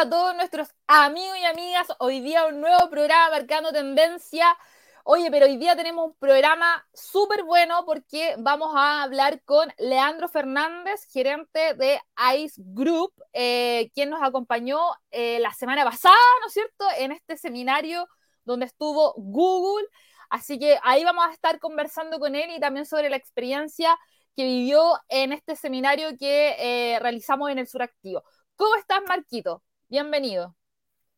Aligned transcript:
a 0.00 0.08
todos 0.08 0.34
nuestros 0.34 0.74
amigos 0.86 1.36
y 1.36 1.44
amigas. 1.44 1.86
Hoy 1.98 2.20
día 2.20 2.46
un 2.46 2.62
nuevo 2.62 2.88
programa 2.88 3.32
marcando 3.32 3.70
tendencia. 3.70 4.56
Oye, 5.04 5.30
pero 5.30 5.44
hoy 5.44 5.58
día 5.58 5.76
tenemos 5.76 6.06
un 6.06 6.14
programa 6.14 6.88
súper 6.94 7.44
bueno 7.44 7.84
porque 7.84 8.34
vamos 8.38 8.72
a 8.74 9.02
hablar 9.02 9.42
con 9.44 9.70
Leandro 9.76 10.26
Fernández, 10.30 11.04
gerente 11.12 11.74
de 11.74 12.00
ICE 12.34 12.62
Group, 12.64 13.12
eh, 13.34 13.90
quien 13.94 14.08
nos 14.08 14.22
acompañó 14.22 14.78
eh, 15.10 15.38
la 15.38 15.52
semana 15.52 15.84
pasada, 15.84 16.16
¿no 16.40 16.46
es 16.46 16.54
cierto?, 16.54 16.86
en 16.96 17.12
este 17.12 17.36
seminario 17.36 18.08
donde 18.46 18.64
estuvo 18.64 19.12
Google. 19.18 19.86
Así 20.30 20.58
que 20.58 20.78
ahí 20.82 21.04
vamos 21.04 21.26
a 21.26 21.32
estar 21.32 21.60
conversando 21.60 22.18
con 22.18 22.36
él 22.36 22.50
y 22.56 22.58
también 22.58 22.86
sobre 22.86 23.10
la 23.10 23.16
experiencia 23.16 23.98
que 24.34 24.44
vivió 24.44 24.98
en 25.08 25.34
este 25.34 25.56
seminario 25.56 26.16
que 26.18 26.56
eh, 26.58 26.98
realizamos 27.00 27.50
en 27.50 27.58
el 27.58 27.66
Suractivo. 27.68 28.24
¿Cómo 28.56 28.76
estás, 28.76 29.02
Marquito? 29.06 29.62
Bienvenido. 29.90 30.56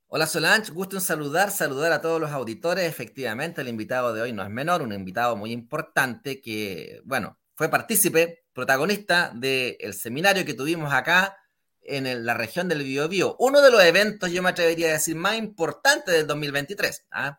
Hola 0.06 0.26
Solange, 0.26 0.72
gusto 0.72 0.96
en 0.96 1.02
saludar, 1.02 1.50
saludar 1.50 1.92
a 1.92 2.00
todos 2.00 2.18
los 2.18 2.30
auditores. 2.30 2.88
Efectivamente, 2.88 3.60
el 3.60 3.68
invitado 3.68 4.14
de 4.14 4.22
hoy 4.22 4.32
no 4.32 4.42
es 4.42 4.48
menor, 4.48 4.80
un 4.80 4.94
invitado 4.94 5.36
muy 5.36 5.52
importante 5.52 6.40
que, 6.40 7.02
bueno, 7.04 7.38
fue 7.54 7.68
partícipe, 7.68 8.46
protagonista 8.54 9.30
del 9.34 9.92
seminario 9.92 10.46
que 10.46 10.54
tuvimos 10.54 10.90
acá 10.90 11.36
en 11.82 12.24
la 12.24 12.32
región 12.32 12.66
del 12.66 12.82
Biobío. 12.82 13.36
Uno 13.40 13.60
de 13.60 13.70
los 13.70 13.84
eventos, 13.84 14.30
yo 14.30 14.42
me 14.42 14.48
atrevería 14.48 14.88
a 14.88 14.92
decir, 14.92 15.16
más 15.16 15.36
importantes 15.36 16.14
del 16.14 16.26
2023. 16.26 17.08
¿ah? 17.10 17.38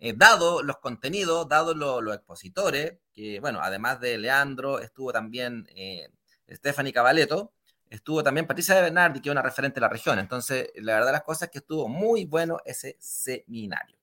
Eh, 0.00 0.14
dado 0.16 0.64
los 0.64 0.78
contenidos, 0.78 1.48
dado 1.48 1.74
los 1.74 2.12
expositores, 2.12 2.98
que, 3.12 3.38
bueno, 3.38 3.60
además 3.62 4.00
de 4.00 4.18
Leandro, 4.18 4.80
estuvo 4.80 5.12
también 5.12 5.64
eh, 5.76 6.08
Stephanie 6.50 6.92
Cavaleto, 6.92 7.52
estuvo 7.96 8.22
también 8.22 8.46
Patricia 8.46 8.74
de 8.74 8.82
Bernardi, 8.82 9.20
que 9.20 9.28
es 9.28 9.32
una 9.32 9.42
referente 9.42 9.74
de 9.74 9.82
la 9.82 9.88
región. 9.88 10.18
Entonces, 10.18 10.70
la 10.76 10.94
verdad 10.94 11.12
las 11.12 11.22
cosas 11.22 11.42
es 11.42 11.50
que 11.50 11.58
estuvo 11.58 11.88
muy 11.88 12.24
bueno 12.24 12.58
ese 12.64 12.96
seminario. 12.98 13.98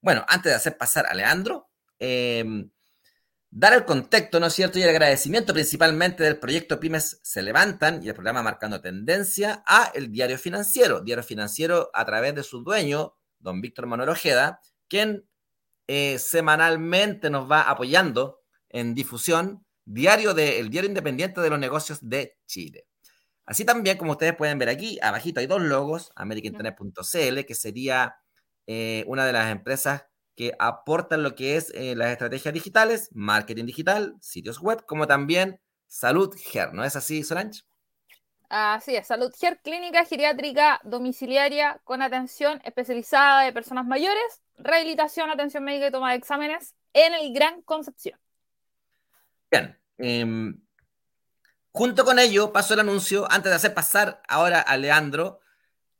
Bueno, 0.00 0.24
antes 0.28 0.52
de 0.52 0.56
hacer 0.56 0.76
pasar 0.76 1.06
a 1.06 1.14
Leandro, 1.14 1.68
em, 1.98 2.70
dar 3.50 3.74
el 3.74 3.84
contexto, 3.84 4.40
¿no 4.40 4.46
es 4.46 4.54
cierto? 4.54 4.78
Y 4.78 4.82
el 4.82 4.88
agradecimiento 4.90 5.52
principalmente 5.52 6.22
del 6.24 6.38
proyecto 6.38 6.80
Pymes 6.80 7.20
Se 7.22 7.42
Levantan 7.42 8.02
y 8.02 8.08
el 8.08 8.14
programa 8.14 8.42
Marcando 8.42 8.80
Tendencia 8.80 9.62
a 9.66 9.92
el 9.94 10.10
Diario 10.10 10.38
Financiero. 10.38 11.00
Diario 11.00 11.24
Financiero 11.24 11.90
a 11.94 12.04
través 12.04 12.34
de 12.34 12.42
su 12.42 12.62
dueño, 12.62 13.16
don 13.38 13.60
Víctor 13.60 13.86
Manuel 13.86 14.10
Ojeda, 14.10 14.60
quien 14.88 15.28
eh, 15.86 16.18
semanalmente 16.18 17.30
nos 17.30 17.50
va 17.50 17.62
apoyando 17.62 18.42
en 18.68 18.94
difusión 18.94 19.64
diario 19.84 20.34
del 20.34 20.68
Diario 20.68 20.88
Independiente 20.88 21.40
de 21.40 21.50
los 21.50 21.58
Negocios 21.58 21.98
de 22.02 22.36
Chile. 22.46 22.86
Así 23.48 23.64
también, 23.64 23.96
como 23.96 24.12
ustedes 24.12 24.36
pueden 24.36 24.58
ver 24.58 24.68
aquí, 24.68 24.98
abajito 25.00 25.40
hay 25.40 25.46
dos 25.46 25.62
logos, 25.62 26.12
americainternet.cl, 26.16 27.46
que 27.46 27.54
sería 27.54 28.18
eh, 28.66 29.04
una 29.06 29.24
de 29.24 29.32
las 29.32 29.50
empresas 29.50 30.04
que 30.36 30.52
aportan 30.58 31.22
lo 31.22 31.34
que 31.34 31.56
es 31.56 31.72
eh, 31.74 31.96
las 31.96 32.10
estrategias 32.10 32.52
digitales, 32.52 33.08
marketing 33.14 33.64
digital, 33.64 34.16
sitios 34.20 34.60
web, 34.60 34.84
como 34.84 35.06
también 35.06 35.62
Salud 35.86 36.36
Ger, 36.36 36.74
¿no 36.74 36.84
es 36.84 36.94
así, 36.94 37.24
Solange? 37.24 37.62
Así 38.50 38.94
es, 38.94 39.06
Salud 39.06 39.32
Ger, 39.34 39.58
clínica 39.62 40.04
geriátrica 40.04 40.78
domiciliaria 40.84 41.80
con 41.84 42.02
atención 42.02 42.60
especializada 42.64 43.44
de 43.44 43.54
personas 43.54 43.86
mayores, 43.86 44.42
rehabilitación, 44.58 45.30
atención 45.30 45.64
médica 45.64 45.86
y 45.86 45.90
toma 45.90 46.10
de 46.10 46.18
exámenes 46.18 46.74
en 46.92 47.14
el 47.14 47.32
Gran 47.32 47.62
Concepción. 47.62 48.20
Bien, 49.50 49.80
eh, 49.96 50.52
Junto 51.78 52.04
con 52.04 52.18
ello, 52.18 52.52
pasó 52.52 52.74
el 52.74 52.80
anuncio, 52.80 53.30
antes 53.30 53.50
de 53.50 53.54
hacer 53.54 53.72
pasar 53.72 54.20
ahora 54.26 54.60
a 54.60 54.76
Leandro, 54.76 55.38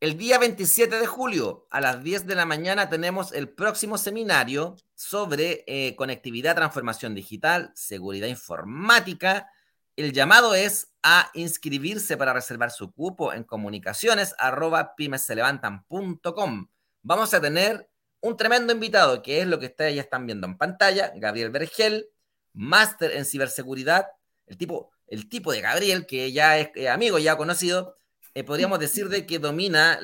el 0.01 0.19
día 0.19 0.37
27 0.37 0.99
de 0.99 1.07
julio 1.07 1.69
a 1.71 1.81
las 1.81 2.03
10 2.03 2.27
de 2.27 2.35
la 2.35 2.45
mañana 2.47 2.89
tenemos 2.89 3.31
el 3.31 3.49
próximo 3.49 3.97
seminario 3.97 4.75
sobre 4.97 5.63
eh, 5.69 5.95
conectividad, 5.95 6.57
transformación 6.57 7.15
digital, 7.15 7.71
seguridad 7.77 8.27
informática. 8.27 9.53
El 9.95 10.13
llamado 10.13 10.57
es 10.57 10.91
a 11.05 11.31
inscribirse 11.35 12.17
para 12.17 12.33
reservar 12.33 12.73
su 12.73 12.91
cupo 12.91 13.33
en 13.33 13.45
comunicaciones 13.45 14.35
arroba 14.37 14.97
pymeselevantan.com. 14.97 16.67
Vamos 17.03 17.35
a 17.35 17.41
tener 17.41 17.89
un 18.21 18.37
tremendo 18.37 18.73
invitado, 18.73 19.23
que 19.23 19.43
es 19.43 19.47
lo 19.47 19.61
que 19.61 19.67
ustedes 19.67 19.95
ya 19.95 20.03
están 20.03 20.27
viendo 20.27 20.49
en 20.49 20.59
pantalla, 20.59 21.13
Gabriel 21.15 21.51
Vergel, 21.51 22.09
máster 22.53 23.13
en 23.13 23.25
ciberseguridad. 23.25 24.09
El 24.49 24.57
tipo 24.57 24.91
el 25.11 25.29
tipo 25.29 25.53
de 25.53 25.61
Gabriel, 25.61 26.07
que 26.07 26.33
ya 26.33 26.59
es 26.59 26.71
eh, 26.75 26.89
amigo, 26.89 27.19
ya 27.19 27.37
conocido, 27.37 27.97
eh, 28.35 28.45
podríamos 28.45 28.79
decir 28.81 29.09
de 29.09 29.27
que 29.27 29.39
domina 29.39 29.99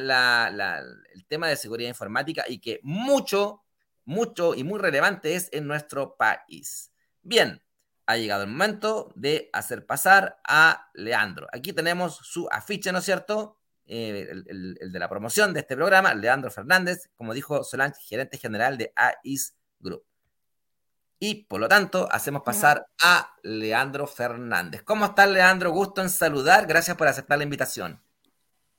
el 1.14 1.26
tema 1.26 1.48
de 1.48 1.56
seguridad 1.56 1.88
informática 1.88 2.44
y 2.48 2.58
que 2.58 2.80
mucho, 2.82 3.62
mucho 4.04 4.54
y 4.54 4.64
muy 4.64 4.78
relevante 4.78 5.34
es 5.34 5.48
en 5.52 5.66
nuestro 5.66 6.16
país. 6.16 6.92
Bien, 7.22 7.62
ha 8.06 8.16
llegado 8.16 8.42
el 8.42 8.50
momento 8.50 9.12
de 9.14 9.50
hacer 9.52 9.86
pasar 9.86 10.38
a 10.46 10.90
Leandro. 10.94 11.46
Aquí 11.52 11.72
tenemos 11.72 12.16
su 12.16 12.48
afiche, 12.50 12.92
¿no 12.92 12.98
es 12.98 13.04
cierto? 13.04 13.58
Eh, 13.86 14.28
el, 14.30 14.76
el, 14.80 14.92
de 14.92 14.98
la 14.98 15.08
promoción 15.08 15.52
de 15.52 15.60
este 15.60 15.76
programa, 15.76 16.14
Leandro 16.14 16.50
Fernández, 16.50 17.10
como 17.16 17.34
dijo 17.34 17.64
Solange, 17.64 18.00
gerente 18.02 18.38
general 18.38 18.78
de 18.78 18.92
AIS 18.96 19.54
Group. 19.78 20.04
Y 21.26 21.46
por 21.46 21.58
lo 21.58 21.68
tanto, 21.68 22.06
hacemos 22.12 22.42
pasar 22.42 22.86
a 23.02 23.34
Leandro 23.42 24.06
Fernández. 24.06 24.82
¿Cómo 24.82 25.06
estás, 25.06 25.26
Leandro? 25.30 25.70
Gusto 25.70 26.02
en 26.02 26.10
saludar. 26.10 26.66
Gracias 26.66 26.98
por 26.98 27.08
aceptar 27.08 27.38
la 27.38 27.44
invitación. 27.44 27.98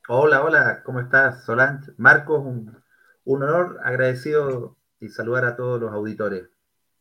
Hola, 0.08 0.44
hola. 0.44 0.84
¿Cómo 0.84 1.00
estás, 1.00 1.44
Solange? 1.44 1.94
Marcos, 1.98 2.46
un, 2.46 2.84
honor, 3.24 3.80
agradecido 3.84 4.78
y 5.00 5.10
saludar 5.10 5.46
a 5.46 5.56
todos 5.56 5.82
los 5.82 5.92
auditores. 5.92 6.44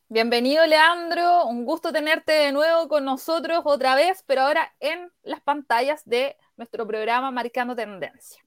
Bienvenido, 0.09 0.66
Leandro. 0.66 1.44
Un 1.44 1.66
gusto 1.66 1.93
tenerte 1.93 2.32
de 2.32 2.50
nuevo 2.50 2.88
con 2.88 3.05
nosotros 3.05 3.61
otra 3.65 3.97
vez, 3.97 4.25
pero 4.26 4.41
ahora 4.41 4.72
en 4.81 5.12
las 5.25 5.43
pantallas 5.43 6.06
de 6.06 6.38
nuestro 6.56 6.87
programa 6.87 7.31
Marcando 7.31 7.76
Tendencia. 7.76 8.43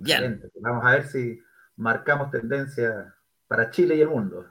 Bien. 0.00 0.42
Vamos 0.60 0.84
a 0.84 0.90
ver 0.90 1.06
si 1.06 1.40
marcamos 1.76 2.32
tendencia 2.32 3.14
para 3.46 3.70
Chile 3.70 3.94
y 3.94 4.00
el 4.00 4.08
mundo. 4.08 4.46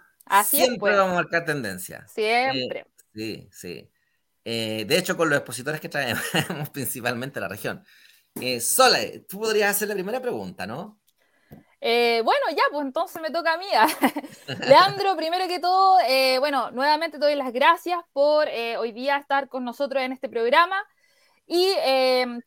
Siempre 0.46 0.80
pues. 0.80 0.98
vamos 0.98 1.14
a 1.14 1.22
marcar 1.22 1.46
tendencia. 1.46 2.08
Siempre. 2.08 2.82
Eh, 2.82 2.86
sí, 3.14 3.50
sí. 3.52 3.92
Eh, 4.46 4.86
de 4.88 4.98
hecho, 4.98 5.18
con 5.18 5.30
los 5.30 5.38
expositores 5.38 5.82
que 5.82 5.90
traemos, 5.90 6.24
principalmente 6.74 7.40
la 7.40 7.48
región. 7.48 7.84
Eh, 8.40 8.60
Sola, 8.60 9.00
tú 9.28 9.40
podrías 9.40 9.72
hacer 9.72 9.88
la 9.88 9.96
primera 9.96 10.22
pregunta, 10.22 10.66
¿no? 10.66 10.98
bueno, 11.82 12.46
ya, 12.52 12.64
pues 12.72 12.86
entonces 12.86 13.22
me 13.22 13.32
toca 13.32 13.54
a 13.54 13.58
mí. 13.58 13.66
Leandro, 14.68 15.16
primero 15.16 15.48
que 15.48 15.60
todo, 15.60 15.98
bueno, 16.40 16.72
nuevamente 16.72 17.18
te 17.18 17.26
doy 17.26 17.36
las 17.36 17.54
gracias 17.54 18.00
por 18.12 18.48
hoy 18.48 18.92
día 18.92 19.16
estar 19.18 19.48
con 19.48 19.64
nosotros 19.64 20.04
en 20.04 20.12
este 20.12 20.28
programa. 20.28 20.84
Y 21.48 21.74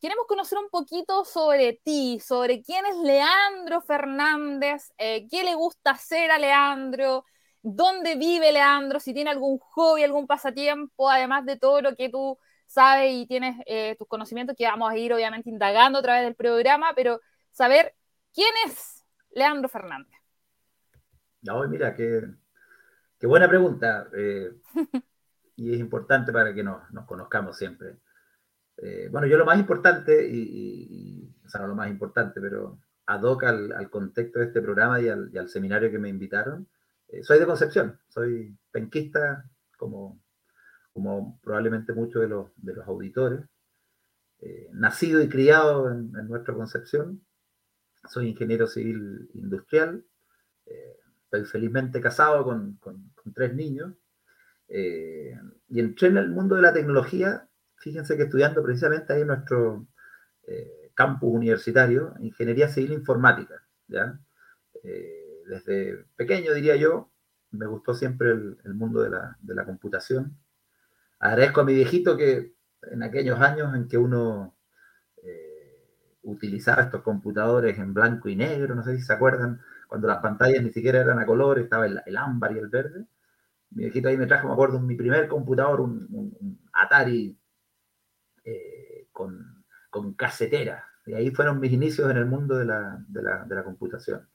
queremos 0.01 0.27
conocer 0.29 0.59
un 0.59 0.69
poquito 0.69 1.25
sobre 1.25 1.81
ti, 1.83 2.21
sobre 2.21 2.63
quién 2.63 2.85
es 2.85 2.97
Leandro 2.97 3.81
Fernández, 3.81 4.93
qué 4.99 5.43
le 5.45 5.55
gusta 5.55 5.93
hacer 5.93 6.31
a 6.31 6.39
Leandro, 6.39 7.25
dónde 7.63 8.17
vive 8.17 8.53
Leandro, 8.53 8.99
si 9.01 9.15
tiene 9.15 9.31
algún 9.31 9.59
hobby, 9.59 10.03
algún 10.03 10.27
pasatiempo, 10.27 11.09
además 11.09 11.47
de 11.47 11.57
todo 11.57 11.81
lo 11.81 11.95
que 11.95 12.09
tú 12.09 12.39
sabes 12.67 13.13
y 13.13 13.27
tienes 13.27 13.57
eh, 13.67 13.97
tus 13.99 14.09
conocimientos, 14.09 14.57
que 14.57 14.67
vamos 14.67 14.91
a 14.91 14.97
ir 14.97 15.13
obviamente 15.13 15.49
indagando 15.49 15.99
a 15.99 16.03
través 16.03 16.25
del 16.25 16.35
programa, 16.35 16.93
pero 16.95 17.21
saber 17.51 17.95
quién 18.35 18.51
es 18.67 19.05
Leandro 19.31 19.69
Fernández. 19.69 20.19
No, 21.43 21.67
mira, 21.69 21.95
qué, 21.95 22.23
buena 23.23 23.49
pregunta. 23.49 24.09
Eh, 24.17 24.53
y 25.57 25.73
es 25.73 25.79
importante 25.81 26.33
para 26.33 26.53
que 26.55 26.63
nos, 26.63 26.83
conozcamos 27.07 27.57
siempre. 27.57 27.97
Eh, 28.79 29.09
bueno, 29.11 29.27
yo 29.27 29.37
lo 29.37 29.45
más 29.45 29.59
importante, 29.59 30.27
y, 30.29 31.31
o 31.45 31.49
sea, 31.49 31.61
no 31.61 31.69
lo 31.69 31.75
más 31.75 31.89
importante, 31.89 32.41
pero 32.41 32.79
ad 33.07 33.23
hoc 33.23 33.45
al, 33.45 33.91
contexto 33.91 34.39
de 34.39 34.47
este 34.47 34.63
programa 34.63 35.01
y 35.01 35.09
al 35.09 35.49
seminario 35.49 35.91
que 35.91 35.99
me 35.99 36.09
invitaron, 36.09 36.67
eh, 37.13 37.23
soy 37.23 37.39
de 37.39 37.47
Concepción, 37.47 38.01
soy 38.09 38.57
penquista, 38.71 39.45
como, 39.77 40.21
como 40.93 41.39
probablemente 41.43 41.93
muchos 41.93 42.23
de 42.23 42.29
los, 42.29 42.51
de 42.57 42.75
los 42.75 42.89
auditores. 42.89 43.45
Eh, 44.41 44.71
nacido 44.73 45.21
y 45.23 45.29
criado 45.29 45.91
en, 45.91 46.11
nuestra 46.27 46.55
Concepción. 46.55 47.25
Soy 48.09 48.29
ingeniero 48.29 48.67
civil 48.67 49.31
industrial. 49.35 50.05
Eh, 50.67 50.97
estoy 51.25 51.45
felizmente 51.45 52.01
casado 52.01 52.45
con, 52.45 52.77
con, 52.81 53.13
tres 53.35 53.55
niños. 53.55 53.93
y 54.69 55.81
entré 55.81 56.09
en 56.09 56.17
el 56.17 56.31
mundo 56.31 56.57
de 56.57 56.63
la 56.63 56.73
tecnología, 56.73 57.47
fíjense 57.77 58.17
que 58.17 58.25
estudiando 58.25 58.63
precisamente 58.63 59.13
ahí 59.13 59.21
en 59.21 59.29
nuestro 59.29 59.87
campus 60.95 61.35
universitario, 61.35 62.15
Ingeniería 62.21 62.69
Civil 62.69 62.93
Informática. 62.93 63.63
¿ya? 63.87 64.19
Desde 65.53 66.05
pequeño, 66.17 66.55
diría 66.55 66.77
yo, 66.77 67.11
me 67.51 67.67
gustó 67.67 67.95
siempre 67.95 68.31
el, 68.31 68.75
mundo 68.75 69.03
de 69.03 69.11
la, 69.11 69.65
computación. 69.65 70.37
Agradezco 71.19 71.61
a 71.61 71.65
mi 71.65 71.75
viejito 71.75 72.17
que 72.17 72.55
en 72.91 73.03
aquellos 73.03 73.39
años 73.41 73.75
en 73.75 73.89
que 73.89 73.99
uno 73.99 74.57
eh, 75.23 75.79
utilizaba 76.23 76.83
estos 76.83 77.03
computadores 77.03 77.79
en 77.79 77.95
blanco 77.95 78.29
y 78.29 78.37
negro, 78.37 78.75
no 78.75 78.83
sé 78.83 78.97
si 78.97 79.03
se 79.03 79.13
acuerdan, 79.13 79.61
cuando 79.87 80.09
las 80.09 80.19
pantallas 80.19 80.63
ni 80.63 80.73
siquiera 80.73 81.01
eran 81.01 81.19
a 81.19 81.27
color, 81.27 81.59
estaba 81.59 81.87
el, 81.87 82.17
ámbar 82.17 82.53
y 82.53 82.59
el 82.59 82.69
verde. 82.69 83.07
Mi 83.71 83.85
viejito 83.85 84.09
ahí 84.09 84.17
me 84.17 84.27
trajo, 84.27 84.49
me 84.49 84.55
acuerdo, 84.55 84.81
mi 84.81 84.97
primer 84.97 85.29
computador, 85.29 85.81
un, 85.83 86.59
Atari 86.73 87.39
eh, 88.45 89.09
con, 89.13 89.65
casetera. 90.17 90.87
Y 91.05 91.15
ahí 91.15 91.31
fueron 91.31 91.61
mis 91.61 91.73
inicios 91.73 92.11
en 92.11 92.17
el 92.17 92.27
mundo 92.27 92.57
de 92.57 92.65
la, 92.65 93.05
de 93.09 93.23
la, 93.23 93.45
de 93.45 93.55
la 93.55 93.65
computación. 93.65 94.27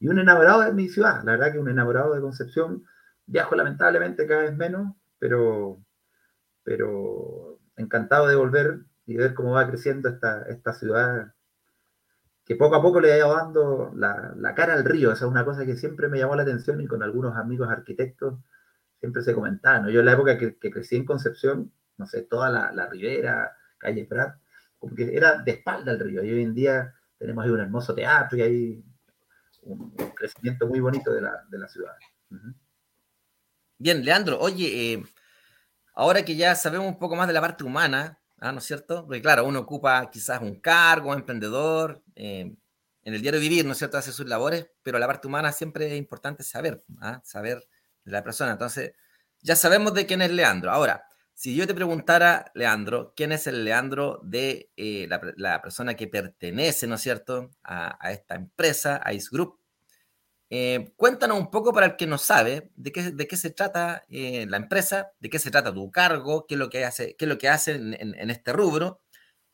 Y 0.00 0.08
un 0.08 0.18
enamorado 0.18 0.62
de 0.62 0.72
mi 0.72 0.88
ciudad, 0.88 1.22
la 1.24 1.32
verdad 1.32 1.52
que 1.52 1.58
un 1.58 1.68
enamorado 1.68 2.14
de 2.14 2.20
Concepción. 2.20 2.84
Viajo 3.26 3.54
lamentablemente 3.54 4.26
cada 4.26 4.42
vez 4.42 4.56
menos, 4.56 4.96
pero, 5.18 5.78
pero 6.64 7.60
encantado 7.76 8.26
de 8.26 8.34
volver 8.34 8.80
y 9.06 9.16
ver 9.16 9.34
cómo 9.34 9.52
va 9.52 9.68
creciendo 9.68 10.08
esta, 10.08 10.42
esta 10.48 10.72
ciudad 10.72 11.32
que 12.44 12.56
poco 12.56 12.74
a 12.74 12.82
poco 12.82 13.00
le 13.00 13.12
ha 13.12 13.18
ido 13.18 13.36
dando 13.36 13.92
la, 13.94 14.54
cara 14.56 14.72
al 14.74 14.84
río. 14.84 15.12
Esa 15.12 15.26
es 15.26 15.30
una 15.30 15.44
cosa 15.44 15.64
que 15.64 15.76
siempre 15.76 16.08
me 16.08 16.18
llamó 16.18 16.34
la 16.34 16.42
atención 16.42 16.80
y 16.80 16.86
con 16.88 17.02
algunos 17.02 17.36
amigos 17.36 17.68
arquitectos 17.70 18.40
siempre 18.98 19.22
se 19.22 19.34
comentaba. 19.34 19.78
¿no? 19.80 19.90
Yo 19.90 20.00
en 20.00 20.06
la 20.06 20.12
época 20.14 20.36
que, 20.36 20.58
crecí 20.58 20.96
en 20.96 21.04
Concepción, 21.04 21.72
no 21.98 22.06
sé, 22.06 22.22
toda 22.22 22.50
la, 22.50 22.72
la, 22.72 22.88
ribera, 22.88 23.56
calle 23.78 24.04
Prat, 24.04 24.36
como 24.78 24.96
que 24.96 25.16
era 25.16 25.42
de 25.42 25.52
espalda 25.52 25.92
al 25.92 26.00
río. 26.00 26.24
Y 26.24 26.32
hoy 26.32 26.42
en 26.42 26.54
día 26.54 26.94
tenemos 27.18 27.44
ahí 27.44 27.50
un 27.50 27.60
hermoso 27.60 27.94
teatro 27.94 28.38
y 28.38 28.42
hay 28.42 28.84
un, 29.62 29.94
crecimiento 30.14 30.66
muy 30.66 30.80
bonito 30.80 31.12
de 31.12 31.22
la, 31.22 31.44
de 31.48 31.58
la 31.58 31.68
ciudad. 31.68 31.92
Bien, 33.78 34.04
Leandro, 34.04 34.38
oye, 34.38 34.92
eh, 34.92 35.04
ahora 35.94 36.24
que 36.24 36.36
ya 36.36 36.54
sabemos 36.54 36.86
un 36.88 36.98
poco 36.98 37.16
más 37.16 37.26
de 37.26 37.32
la 37.32 37.40
parte 37.40 37.64
humana, 37.64 38.20
¿ah, 38.38 38.52
¿no 38.52 38.58
es 38.58 38.64
cierto? 38.64 39.06
Porque 39.06 39.22
claro, 39.22 39.44
uno 39.44 39.60
ocupa 39.60 40.10
quizás 40.10 40.40
un 40.42 40.60
cargo, 40.60 41.10
un 41.10 41.16
emprendedor, 41.16 42.02
eh, 42.14 42.54
en 43.02 43.14
el 43.14 43.22
diario 43.22 43.40
vivir, 43.40 43.64
¿no 43.64 43.72
es 43.72 43.78
cierto? 43.78 43.96
Hace 43.96 44.12
sus 44.12 44.26
labores, 44.26 44.70
pero 44.82 44.98
la 44.98 45.06
parte 45.06 45.26
humana 45.26 45.52
siempre 45.52 45.86
es 45.86 45.98
importante 45.98 46.42
saber, 46.42 46.84
¿ah? 47.00 47.20
saber 47.24 47.66
de 48.04 48.12
la 48.12 48.22
persona. 48.22 48.52
Entonces, 48.52 48.92
ya 49.40 49.56
sabemos 49.56 49.94
de 49.94 50.06
quién 50.06 50.22
es 50.22 50.30
Leandro. 50.30 50.70
Ahora, 50.70 51.08
si 51.40 51.56
yo 51.56 51.66
te 51.66 51.74
preguntara, 51.74 52.52
Leandro, 52.54 53.14
¿quién 53.16 53.32
es 53.32 53.46
el 53.46 53.64
Leandro 53.64 54.20
de 54.22 54.70
eh, 54.76 55.08
la, 55.08 55.62
persona 55.62 55.94
que 55.94 56.06
pertenece, 56.06 56.86
¿no 56.86 56.96
es 56.96 57.00
cierto?, 57.00 57.48
a, 57.64 57.96
esta 58.12 58.34
empresa, 58.34 59.00
a 59.02 59.14
Ice 59.14 59.30
Group, 59.32 59.58
eh, 60.50 60.92
cuéntanos 60.96 61.38
un 61.38 61.50
poco 61.50 61.72
para 61.72 61.86
el 61.86 61.96
que 61.96 62.06
no 62.06 62.18
sabe 62.18 62.70
de 62.76 62.92
qué, 62.92 63.36
se 63.38 63.48
trata 63.52 64.04
eh, 64.10 64.44
la 64.50 64.58
empresa, 64.58 65.12
de 65.18 65.30
qué 65.30 65.38
se 65.38 65.50
trata 65.50 65.72
tu 65.72 65.90
cargo, 65.90 66.44
qué 66.46 66.56
es 66.56 66.58
lo 66.58 66.68
que 66.68 66.84
hace, 66.84 67.16
qué 67.16 67.24
es 67.24 67.28
lo 67.30 67.38
que 67.38 67.48
hace 67.48 67.76
en, 67.76 68.30
este 68.30 68.52
rubro, 68.52 69.00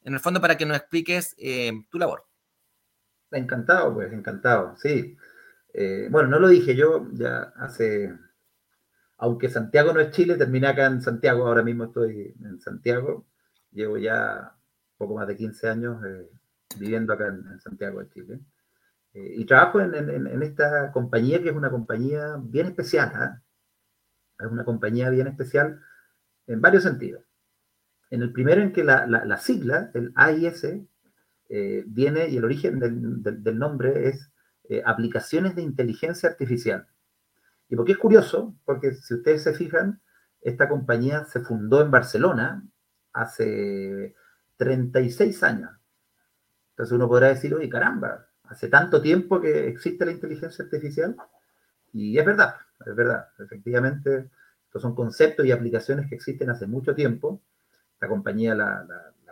en 0.02 0.14
el 0.14 0.18
fondo 0.18 0.40
para 0.40 0.56
que 0.56 0.66
nos 0.66 0.78
expliques 0.78 1.36
tu 1.88 2.00
labor. 2.00 2.26
Encantado, 3.30 3.94
pues, 3.94 4.12
encantado, 4.12 4.74
sí. 4.76 5.16
bueno, 6.10 6.30
no 6.30 6.40
lo 6.40 6.48
dije 6.48 6.74
yo, 6.74 7.06
ya 7.12 7.52
hace, 7.60 8.12
aunque 9.18 9.48
Santiago 9.48 9.92
no 9.92 10.00
es 10.00 10.10
Chile, 10.10 10.36
terminé 10.36 10.68
acá 10.68 10.86
en 10.86 11.00
Santiago, 11.00 11.46
ahora 11.46 11.62
mismo 11.62 11.84
estoy 11.84 12.34
en 12.42 12.60
Santiago, 12.60 13.26
llevo 13.72 13.98
ya 13.98 14.54
poco 14.96 15.14
más 15.14 15.26
de 15.26 15.36
15 15.36 15.68
años 15.68 15.98
viviendo 16.78 17.12
acá 17.12 17.28
en 17.28 17.60
Santiago 17.60 18.00
de 18.00 18.08
Chile. 18.10 18.40
Eh, 19.16 19.34
y 19.38 19.46
trabajo 19.46 19.80
en, 19.80 20.42
esta 20.42 20.92
compañía 20.92 21.42
que 21.42 21.48
es 21.48 21.56
una 21.56 21.70
compañía 21.70 22.36
bien 22.38 22.66
especial. 22.66 23.12
¿ah? 23.14 23.42
Es 24.38 24.46
una 24.46 24.64
compañía 24.64 25.08
bien 25.08 25.26
especial 25.26 25.80
en 26.46 26.60
varios 26.60 26.82
sentidos. 26.82 27.24
En 28.10 28.20
el 28.20 28.30
primero, 28.30 28.60
en 28.60 28.72
que 28.72 28.84
la, 28.84 29.38
sigla, 29.38 29.90
el 29.94 30.12
AIS, 30.14 30.64
eh, 31.48 31.84
viene 31.86 32.28
y 32.28 32.36
el 32.36 32.44
origen 32.44 32.78
del, 32.78 33.58
nombre 33.58 34.08
es 34.08 34.30
eh, 34.68 34.82
Aplicaciones 34.84 35.56
de 35.56 35.62
Inteligencia 35.62 36.28
Artificial. 36.28 36.86
¿Y 37.68 37.76
por 37.76 37.84
qué 37.84 37.92
es 37.92 37.98
curioso? 37.98 38.54
Porque 38.64 38.94
si 38.94 39.14
ustedes 39.14 39.42
se 39.42 39.54
fijan, 39.54 40.00
esta 40.40 40.68
compañía 40.68 41.24
se 41.24 41.40
fundó 41.40 41.80
en 41.80 41.90
Barcelona 41.90 42.62
hace 43.12 44.14
36 44.56 45.42
años. 45.42 45.70
Entonces 46.70 46.92
uno 46.92 47.08
podrá 47.08 47.28
decir, 47.28 47.54
oye, 47.54 47.68
caramba, 47.68 48.26
hace 48.44 48.68
tanto 48.68 49.00
tiempo 49.00 49.40
que 49.40 49.66
existe 49.68 50.04
la 50.04 50.12
inteligencia 50.12 50.64
artificial 50.64 51.16
y 51.92 52.18
es 52.18 52.26
verdad, 52.26 52.56
es 52.84 52.94
verdad, 52.94 53.28
efectivamente, 53.38 54.30
estos 54.66 54.82
son 54.82 54.94
conceptos 54.94 55.46
y 55.46 55.52
aplicaciones 55.52 56.08
que 56.08 56.14
existen 56.14 56.50
hace 56.50 56.66
mucho 56.66 56.94
tiempo. 56.94 57.40
La 58.00 58.08
compañía 58.08 58.54
la, 58.54 58.86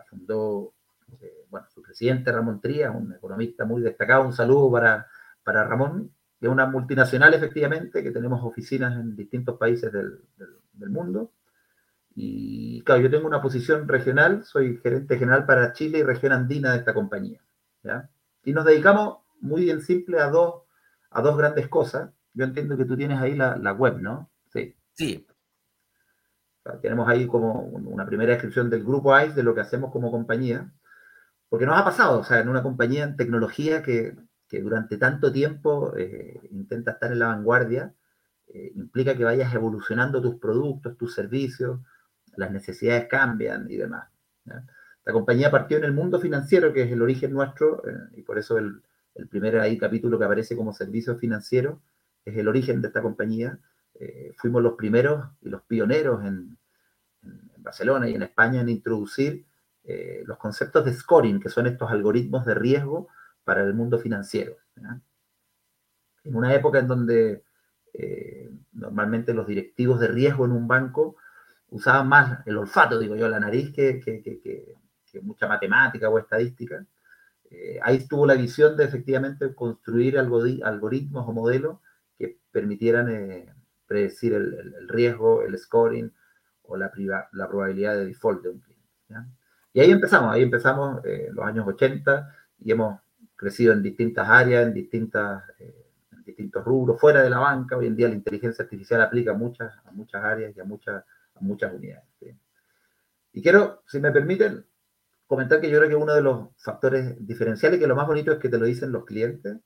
fundó, 0.09 0.73
eh, 1.21 1.45
bueno, 1.49 1.67
su 1.69 1.81
presidente 1.81 2.31
Ramón 2.31 2.61
Trías, 2.61 2.95
un 2.95 3.13
economista 3.13 3.65
muy 3.65 3.81
destacado, 3.81 4.25
un 4.25 4.33
saludo 4.33 4.71
para, 4.71 5.07
para 5.43 5.63
Ramón, 5.63 6.14
que 6.45 6.49
es 6.49 6.53
una 6.53 6.67
multinacional 6.67 7.33
efectivamente, 7.33 8.03
que 8.03 8.11
tenemos 8.11 8.43
oficinas 8.43 8.95
en 8.99 9.15
distintos 9.15 9.57
países 9.57 9.91
del, 9.91 10.19
del 10.73 10.89
mundo. 10.91 11.31
Y 12.13 12.83
claro, 12.83 13.01
yo 13.01 13.09
tengo 13.09 13.25
una 13.25 13.41
posición 13.41 13.87
regional, 13.87 14.45
soy 14.45 14.77
gerente 14.77 15.17
general 15.17 15.47
para 15.47 15.73
Chile 15.73 15.97
y 15.97 16.03
región 16.03 16.33
andina 16.33 16.73
de 16.73 16.77
esta 16.77 16.93
compañía. 16.93 17.41
¿ya? 17.81 18.11
Y 18.43 18.53
nos 18.53 18.63
dedicamos 18.63 19.17
muy 19.41 19.63
bien 19.63 19.81
simple 19.81 20.19
a 20.19 20.29
dos, 20.29 20.65
a 21.09 21.23
dos 21.23 21.35
grandes 21.35 21.67
cosas. 21.67 22.11
Yo 22.35 22.45
entiendo 22.45 22.77
que 22.77 22.85
tú 22.85 22.95
tienes 22.95 23.19
ahí 23.19 23.33
la, 23.33 23.73
web, 23.73 23.99
¿no? 23.99 24.29
Sí. 24.53 24.75
Sí. 24.93 25.25
tenemos 26.83 27.09
ahí 27.09 27.25
como 27.25 27.61
una 27.63 28.05
primera 28.05 28.33
descripción 28.33 28.69
del 28.69 28.83
grupo 28.83 29.19
ICE, 29.19 29.33
de 29.33 29.41
lo 29.41 29.55
que 29.55 29.61
hacemos 29.61 29.91
como 29.91 30.11
compañía. 30.11 30.71
Porque 31.49 31.65
nos 31.65 31.75
ha 31.75 31.83
pasado, 31.83 32.19
o 32.19 32.23
sea, 32.23 32.39
en 32.39 32.49
una 32.49 32.61
compañía 32.61 33.03
en 33.03 33.15
tecnología 33.15 33.81
que, 33.81 34.15
durante 34.61 34.97
tanto 34.97 35.31
tiempo 35.31 35.95
eh, 35.97 36.39
intenta 36.51 36.91
estar 36.91 37.11
en 37.11 37.19
la 37.19 37.27
vanguardia, 37.27 37.93
eh, 38.47 38.71
implica 38.75 39.15
que 39.15 39.23
vayas 39.23 39.53
evolucionando 39.53 40.21
tus 40.21 40.35
productos, 40.35 40.97
tus 40.97 41.13
servicios, 41.13 41.79
las 42.35 42.51
necesidades 42.51 43.07
cambian 43.09 43.69
y 43.69 43.77
demás. 43.77 44.09
La 45.05 45.13
compañía 45.13 45.49
partió 45.49 45.77
en 45.77 45.85
el 45.85 45.93
mundo 45.93 46.19
financiero, 46.19 46.73
que 46.73 46.83
es 46.83 46.91
el 46.91 47.01
origen 47.01 47.33
nuestro, 47.33 47.83
eh, 47.87 48.17
y 48.17 48.21
por 48.21 48.37
eso 48.37 48.57
el, 48.57 48.81
primer 49.29 49.55
capítulo 49.79 50.19
que 50.19 50.25
aparece 50.25 50.57
como 50.57 50.73
servicio 50.73 51.15
financiero 51.15 51.81
es 52.25 52.37
el 52.37 52.49
origen 52.49 52.81
de 52.81 52.89
esta 52.89 53.01
compañía. 53.01 53.57
Fuimos 54.35 54.61
los 54.61 54.73
primeros 54.73 55.25
y 55.41 55.47
los 55.47 55.61
pioneros 55.61 56.25
en, 56.25 56.57
Barcelona 57.59 58.09
y 58.09 58.15
en 58.15 58.23
España 58.23 58.59
en 58.59 58.67
introducir 58.67 59.45
los 60.25 60.37
conceptos 60.37 60.83
de 60.83 60.91
scoring, 60.91 61.39
que 61.39 61.47
son 61.47 61.65
estos 61.65 61.89
algoritmos 61.89 62.45
de 62.45 62.55
riesgo 62.55 63.07
para 63.45 63.63
el 63.63 63.73
mundo 63.73 63.97
financiero. 63.99 64.57
En 66.25 66.35
una 66.35 66.53
época 66.53 66.79
en 66.79 66.87
donde 66.87 67.43
normalmente 68.73 69.33
los 69.33 69.47
directivos 69.47 70.01
de 70.01 70.09
riesgo 70.09 70.43
en 70.43 70.51
un 70.51 70.67
banco 70.67 71.15
usaban 71.69 72.07
más 72.07 72.45
el 72.45 72.57
olfato, 72.57 72.99
digo 72.99 73.15
yo, 73.15 73.27
la 73.27 73.39
nariz, 73.39 73.71
que, 73.73 74.01
mucha 75.21 75.47
matemática 75.47 76.09
o 76.09 76.19
estadística. 76.19 76.85
Eh, 77.49 77.79
ahí 77.81 77.97
estuvo 77.97 78.25
la 78.25 78.33
visión 78.33 78.75
de 78.75 78.83
efectivamente 78.83 79.55
construir 79.55 80.19
algoritmos 80.19 81.25
o 81.25 81.31
modelos 81.31 81.79
que 82.17 82.39
permitieran 82.51 83.09
eh, 83.09 83.53
predecir 83.87 84.33
el, 84.33 84.89
riesgo, 84.89 85.43
el 85.43 85.57
scoring 85.57 86.11
o 86.63 86.75
la, 86.75 86.91
la, 87.31 87.47
probabilidad 87.47 87.95
de 87.95 88.05
default 88.07 88.43
de 88.43 88.49
un 88.49 88.59
cliente. 88.59 88.85
Y 89.71 89.79
ahí 89.79 89.91
empezamos, 89.91 90.33
ahí 90.33 90.41
empezamos 90.41 91.05
eh, 91.05 91.29
los 91.31 91.45
años 91.45 91.65
80 91.65 92.35
y 92.59 92.71
hemos 92.71 92.99
crecido 93.35 93.73
en 93.73 93.83
distintas 93.83 94.27
áreas, 94.29 94.67
en, 94.67 94.73
distintas, 94.73 95.43
distintos 96.25 96.63
rubros, 96.63 96.99
fuera 96.99 97.21
de 97.21 97.29
la 97.29 97.39
banca. 97.39 97.77
Hoy 97.77 97.87
en 97.87 97.95
día 97.95 98.07
la 98.07 98.15
inteligencia 98.15 98.63
artificial 98.63 99.01
aplica 99.01 99.31
a 99.31 99.35
muchas, 99.35 99.73
a 99.85 99.91
muchas 99.91 100.23
áreas 100.23 100.55
y 100.55 100.59
a 100.59 100.63
muchas, 100.63 101.03
a 101.35 101.39
muchas 101.41 101.73
unidades. 101.73 102.05
Y 103.33 103.41
quiero, 103.41 103.83
si 103.87 103.99
me 103.99 104.11
permiten, 104.11 104.65
comentar 105.27 105.59
que 105.59 105.69
yo 105.69 105.77
creo 105.77 105.89
que 105.89 105.95
uno 105.95 106.13
de 106.13 106.21
los 106.21 106.49
factores 106.57 107.15
diferenciales, 107.25 107.79
que 107.79 107.87
lo 107.87 107.95
más 107.95 108.07
bonito 108.07 108.31
es 108.31 108.39
que 108.39 108.49
te 108.49 108.57
lo 108.57 108.65
dicen 108.65 108.91
los 108.91 109.05
clientes, 109.05 109.57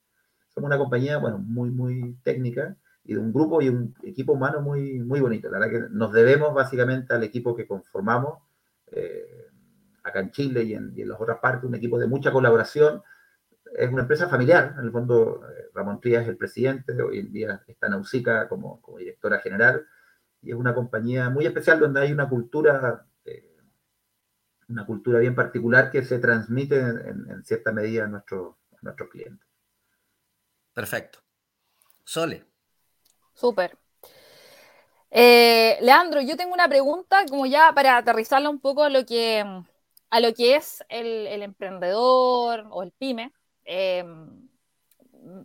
somos 0.47 0.67
una 0.67 0.77
compañía, 0.77 1.17
bueno, 1.17 1.37
muy, 1.37 1.69
muy 1.69 2.17
técnica 2.23 2.75
y 3.03 3.13
de 3.13 3.19
un 3.19 3.31
grupo 3.31 3.61
y 3.61 3.69
un 3.69 3.95
equipo 4.03 4.33
humano 4.33 4.61
muy, 4.61 4.99
muy 4.99 5.19
bonito. 5.19 5.49
La 5.49 5.59
verdad 5.59 5.87
que 5.87 5.93
nos 5.93 6.11
debemos 6.11 6.53
básicamente 6.53 7.13
al 7.13 7.23
equipo 7.23 7.55
que 7.55 7.67
conformamos 7.67 8.39
eh, 8.91 9.47
acá 10.03 10.19
en 10.19 10.31
Chile 10.31 10.63
y 10.63 10.73
en, 10.73 10.93
las 11.07 11.19
otras 11.19 11.39
partes, 11.39 11.67
un 11.67 11.75
equipo 11.75 11.99
de 11.99 12.07
mucha 12.07 12.31
colaboración. 12.31 13.01
Es 13.75 13.91
una 13.91 14.01
empresa 14.01 14.27
familiar, 14.27 14.75
en 14.77 14.85
el 14.85 14.91
fondo 14.91 15.41
eh, 15.47 15.69
Ramón 15.73 16.01
Trías 16.01 16.23
es 16.23 16.29
el 16.29 16.37
presidente, 16.37 16.93
hoy 17.01 17.19
en 17.19 17.31
día 17.31 17.63
está 17.67 17.89
Nausica 17.89 18.47
como, 18.49 18.81
como 18.81 18.97
directora 18.97 19.39
general, 19.39 19.85
y 20.41 20.51
es 20.51 20.55
una 20.55 20.73
compañía 20.73 21.29
muy 21.29 21.45
especial 21.45 21.79
donde 21.79 22.01
hay 22.01 22.11
una 22.11 22.29
cultura 22.29 23.05
una 24.69 24.85
cultura 24.85 25.19
bien 25.19 25.35
particular 25.35 25.91
que 25.91 26.03
se 26.03 26.19
transmite 26.19 26.77
en, 26.77 27.43
cierta 27.43 27.71
medida 27.71 28.05
a, 28.05 28.07
nuestros 28.07 28.55
clientes. 29.11 29.47
Perfecto. 30.73 31.19
Sole. 32.03 32.45
Súper. 33.33 33.77
Eh, 35.11 35.77
Leandro, 35.81 36.21
yo 36.21 36.37
tengo 36.37 36.53
una 36.53 36.69
pregunta, 36.69 37.25
como 37.27 37.47
ya 37.47 37.73
para 37.73 37.97
aterrizarla 37.97 38.49
un 38.49 38.59
poco 38.59 38.83
a 38.83 38.89
lo 38.89 39.05
que, 39.05 39.43
a 40.09 40.19
lo 40.19 40.33
que 40.33 40.55
es 40.55 40.83
el, 40.87 41.41
emprendedor 41.41 42.67
o 42.69 42.83
el 42.83 42.91
pyme. 42.91 43.33
Em, 43.71 44.49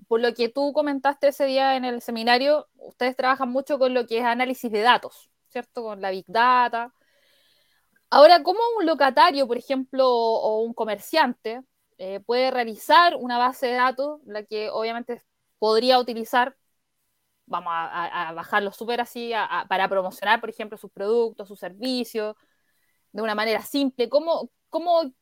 por 0.08 0.20
lo 0.20 0.32
que 0.32 0.48
tú 0.48 0.72
comentaste 0.72 1.28
ese 1.28 1.44
día 1.44 1.76
en 1.76 1.84
el 1.84 2.00
seminario, 2.00 2.68
ustedes 2.76 3.16
trabajan 3.16 3.50
mucho 3.50 3.78
con 3.78 3.92
lo 3.92 4.06
que 4.06 4.18
es 4.18 4.24
análisis 4.24 4.72
de 4.72 4.80
datos, 4.80 5.30
¿cierto? 5.48 5.82
Con 5.82 6.00
la 6.00 6.10
Big 6.10 6.24
Data. 6.26 6.94
Ahora, 8.08 8.42
¿cómo 8.42 8.60
un 8.78 8.86
locatario, 8.86 9.46
por 9.46 9.58
ejemplo, 9.58 10.08
o 10.08 10.62
un 10.62 10.72
comerciante 10.72 11.60
eh, 11.98 12.20
puede 12.20 12.50
realizar 12.50 13.14
una 13.16 13.36
base 13.36 13.66
de 13.66 13.74
datos, 13.74 14.20
la 14.24 14.42
que 14.44 14.70
obviamente 14.70 15.22
podría 15.58 15.98
utilizar, 15.98 16.56
vamos 17.44 17.72
a, 17.74 18.32
bajarlo 18.34 18.72
súper 18.72 19.02
así, 19.02 19.32
para 19.68 19.88
promocionar, 19.88 20.40
por 20.40 20.48
ejemplo, 20.48 20.78
sus 20.78 20.90
productos, 20.92 21.48
sus 21.48 21.58
servicios, 21.60 22.36
de 23.12 23.22
una 23.22 23.34
manera 23.34 23.60
simple? 23.62 24.08
¿Cómo, 24.08 24.50
cómo 24.70 25.12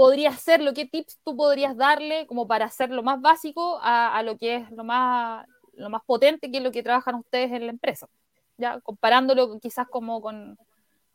podría 0.00 0.30
hacerlo? 0.30 0.72
¿Qué 0.72 0.86
tips 0.86 1.20
tú 1.22 1.36
podrías 1.36 1.76
darle 1.76 2.26
como 2.26 2.48
para 2.48 2.64
hacer 2.64 2.88
lo 2.88 3.02
más 3.02 3.20
básico 3.20 3.78
a, 3.82 4.22
lo 4.22 4.38
que 4.38 4.56
es 4.56 4.70
lo 4.70 4.82
más, 4.82 5.46
lo 5.74 5.90
más 5.90 6.00
potente 6.06 6.50
que 6.50 6.56
es 6.56 6.64
lo 6.64 6.72
que 6.72 6.82
trabajan 6.82 7.16
ustedes 7.16 7.52
en 7.52 7.66
la 7.66 7.72
empresa? 7.72 8.08
¿Ya? 8.56 8.80
Comparándolo 8.80 9.60
quizás 9.60 9.86
como 9.90 10.22
con, 10.22 10.56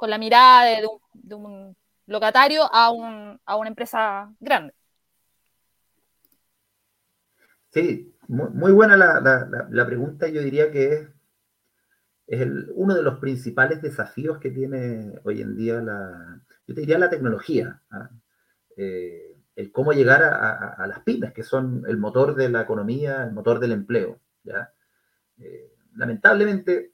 la 0.02 0.20
mirada 0.20 0.66
de, 0.66 1.36
un, 1.36 1.76
locatario 2.06 2.62
a, 2.72 2.92
a 3.44 3.56
una 3.56 3.70
empresa 3.70 4.32
grande. 4.40 4.76
Sí, 7.72 8.16
muy, 8.28 8.72
buena 8.72 8.98
la, 8.98 9.86
pregunta. 9.88 10.28
Yo 10.28 10.44
diría 10.44 10.70
que 10.72 10.94
es, 10.94 11.10
es 12.28 12.48
uno 12.76 12.94
de 12.94 13.02
los 13.02 13.18
principales 13.18 13.82
desafíos 13.82 14.38
que 14.38 14.52
tiene 14.52 15.20
hoy 15.24 15.42
en 15.42 15.56
día 15.56 15.82
la, 15.82 16.40
yo 16.68 16.76
diría 16.76 17.00
la 17.00 17.10
tecnología. 17.10 17.82
Eh, 18.78 19.38
el 19.56 19.72
cómo 19.72 19.94
llegar 19.94 20.22
a, 20.24 20.86
las 20.86 21.00
pymes, 21.00 21.32
que 21.32 21.44
son 21.44 21.84
el 21.88 21.98
motor 21.98 22.36
de 22.36 22.50
la 22.50 22.62
economía, 22.62 23.24
el 23.24 23.32
motor 23.32 23.60
del 23.60 23.72
empleo. 23.72 24.20
¿ya? 24.44 24.74
Eh, 25.38 25.72
lamentablemente, 25.96 26.92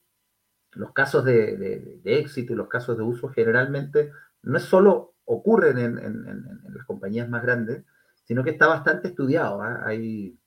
los 0.74 0.94
casos 0.94 1.26
de, 1.26 2.00
éxito 2.06 2.54
y 2.54 2.56
los 2.56 2.68
casos 2.68 2.98
de 2.98 3.04
uso 3.04 3.30
generalmente 3.30 4.12
no 4.44 4.58
es 4.58 4.64
solo 4.64 5.16
ocurren 5.26 5.80
en, 5.80 6.74
las 6.74 6.86
compañías 6.86 7.28
más 7.28 7.42
grandes, 7.42 7.84
sino 8.26 8.44
que 8.44 8.52
está 8.52 8.68
bastante 8.68 9.08
estudiado. 9.08 9.64
¿ah? 9.64 9.82
Hay 9.84 10.38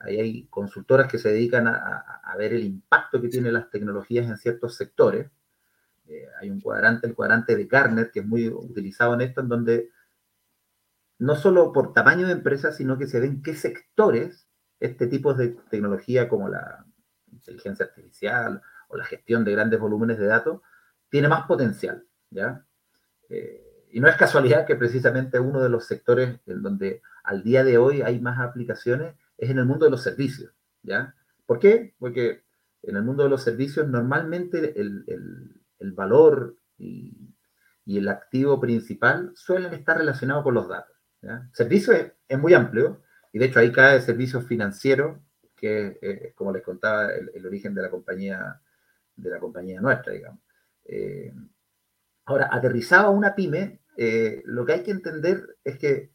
Ahí 0.00 0.20
hay 0.20 0.46
consultoras 0.46 1.10
que 1.10 1.18
se 1.18 1.30
dedican 1.30 1.66
a, 1.66 2.34
ver 2.36 2.52
el 2.52 2.62
impacto 2.62 3.20
que 3.20 3.28
tienen 3.28 3.52
las 3.52 3.68
tecnologías 3.68 4.28
en 4.28 4.36
ciertos 4.36 4.76
sectores. 4.76 5.28
Eh, 6.06 6.26
hay 6.40 6.50
un 6.50 6.60
cuadrante, 6.60 7.08
el 7.08 7.14
cuadrante 7.14 7.56
de 7.56 7.64
Gartner, 7.64 8.10
que 8.12 8.20
es 8.20 8.26
muy 8.26 8.48
utilizado 8.48 9.14
en 9.14 9.22
esto, 9.22 9.40
en 9.40 9.48
donde 9.48 9.90
no 11.18 11.34
solo 11.36 11.72
por 11.72 11.92
tamaño 11.92 12.26
de 12.26 12.32
empresa, 12.32 12.72
sino 12.72 12.98
que 12.98 13.06
se 13.06 13.20
ven 13.20 13.42
qué 13.42 13.54
sectores 13.54 14.48
este 14.80 15.06
tipo 15.06 15.34
de 15.34 15.56
tecnología 15.70 16.28
como 16.28 16.48
la 16.48 16.86
inteligencia 17.32 17.86
artificial 17.86 18.62
o 18.88 18.96
la 18.96 19.04
gestión 19.04 19.44
de 19.44 19.52
grandes 19.52 19.80
volúmenes 19.80 20.18
de 20.18 20.26
datos 20.26 20.62
tiene 21.08 21.28
más 21.28 21.46
potencial, 21.46 22.06
¿ya? 22.30 22.64
Eh, 23.28 23.86
y 23.90 24.00
no 24.00 24.08
es 24.08 24.16
casualidad 24.16 24.66
que 24.66 24.76
precisamente 24.76 25.40
uno 25.40 25.62
de 25.62 25.68
los 25.68 25.86
sectores 25.86 26.40
en 26.46 26.62
donde 26.62 27.02
al 27.24 27.42
día 27.42 27.64
de 27.64 27.78
hoy 27.78 28.02
hay 28.02 28.20
más 28.20 28.38
aplicaciones 28.38 29.14
es 29.36 29.50
en 29.50 29.58
el 29.58 29.64
mundo 29.64 29.86
de 29.86 29.90
los 29.90 30.02
servicios, 30.02 30.52
¿ya? 30.82 31.14
¿Por 31.46 31.58
qué? 31.58 31.94
Porque 31.98 32.44
en 32.82 32.96
el 32.96 33.02
mundo 33.02 33.22
de 33.22 33.30
los 33.30 33.42
servicios 33.42 33.88
normalmente 33.88 34.78
el, 34.78 35.92
valor 35.92 36.56
y, 36.76 37.34
el 37.86 38.08
activo 38.08 38.60
principal 38.60 39.32
suelen 39.34 39.72
estar 39.72 39.96
relacionados 39.96 40.44
con 40.44 40.54
los 40.54 40.68
datos. 40.68 40.97
¿Ya? 41.22 41.48
Servicio 41.52 41.92
es, 41.92 42.38
muy 42.38 42.54
amplio 42.54 43.02
y 43.32 43.38
de 43.38 43.46
hecho 43.46 43.60
ahí 43.60 43.72
cae 43.72 44.00
servicios 44.00 44.44
financieros, 44.44 45.18
que 45.56 45.98
es, 46.00 46.34
como 46.34 46.52
les 46.52 46.62
contaba, 46.62 47.12
el, 47.12 47.44
origen 47.46 47.74
de 47.74 47.82
la 47.82 47.90
compañía, 47.90 48.60
de 49.16 49.30
la 49.30 49.38
compañía 49.38 49.80
nuestra, 49.80 50.12
digamos. 50.12 50.40
Eh, 50.84 51.32
ahora, 52.24 52.48
aterrizado 52.52 53.08
a 53.08 53.10
una 53.10 53.34
pyme, 53.34 53.80
eh, 53.96 54.42
lo 54.44 54.64
que 54.64 54.72
hay 54.72 54.82
que 54.82 54.92
entender 54.92 55.56
es 55.64 55.78
que 55.78 56.12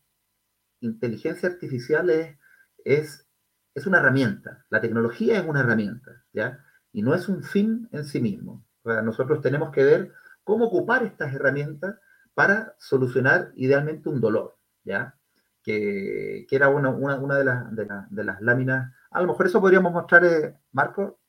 inteligencia 0.79 1.49
artificial 1.49 2.09
es 2.09 2.37
es, 2.83 3.27
es 3.73 3.87
una 3.87 3.99
herramienta. 3.99 4.65
La 4.69 4.81
tecnología 4.81 5.39
es 5.39 5.45
una 5.45 5.61
herramienta, 5.61 6.23
¿ya? 6.33 6.63
Y 6.91 7.01
no 7.01 7.15
es 7.15 7.27
un 7.27 7.43
fin 7.43 7.89
en 7.91 8.05
sí 8.05 8.19
mismo. 8.21 8.65
nosotros 8.83 9.41
tenemos 9.41 9.71
que 9.71 9.83
ver 9.83 10.11
cómo 10.43 10.65
ocupar 10.65 11.03
estas 11.03 11.33
herramientas 11.33 11.95
para 12.33 12.75
solucionar 12.79 13.51
idealmente 13.55 14.09
un 14.09 14.19
dolor, 14.19 14.57
¿ya? 14.83 15.17
Que, 15.61 16.45
que 16.49 16.55
era 16.55 16.69
una, 16.69 16.89
una, 16.89 17.15
una 17.17 17.37
de, 17.37 17.45
las, 17.45 17.75
de, 17.75 17.87
de, 18.09 18.23
las 18.23 18.41
láminas. 18.41 18.93
A 19.11 19.21
lo 19.21 19.27
mejor 19.27 19.47
eso 19.47 19.61
podríamos 19.61 19.93
mostrar, 19.93 20.25
eh, 20.25 20.55
Marco, 20.71 21.19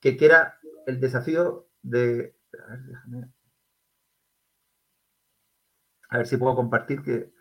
que, 0.00 0.16
que, 0.16 0.26
era 0.26 0.58
el 0.86 1.00
desafío 1.00 1.68
de... 1.82 2.36
A 2.64 2.70
ver, 2.70 2.80
déjame, 2.84 3.28
a 6.08 6.18
ver 6.18 6.26
si 6.26 6.36
puedo 6.36 6.54
compartir 6.54 7.02
que 7.02 7.32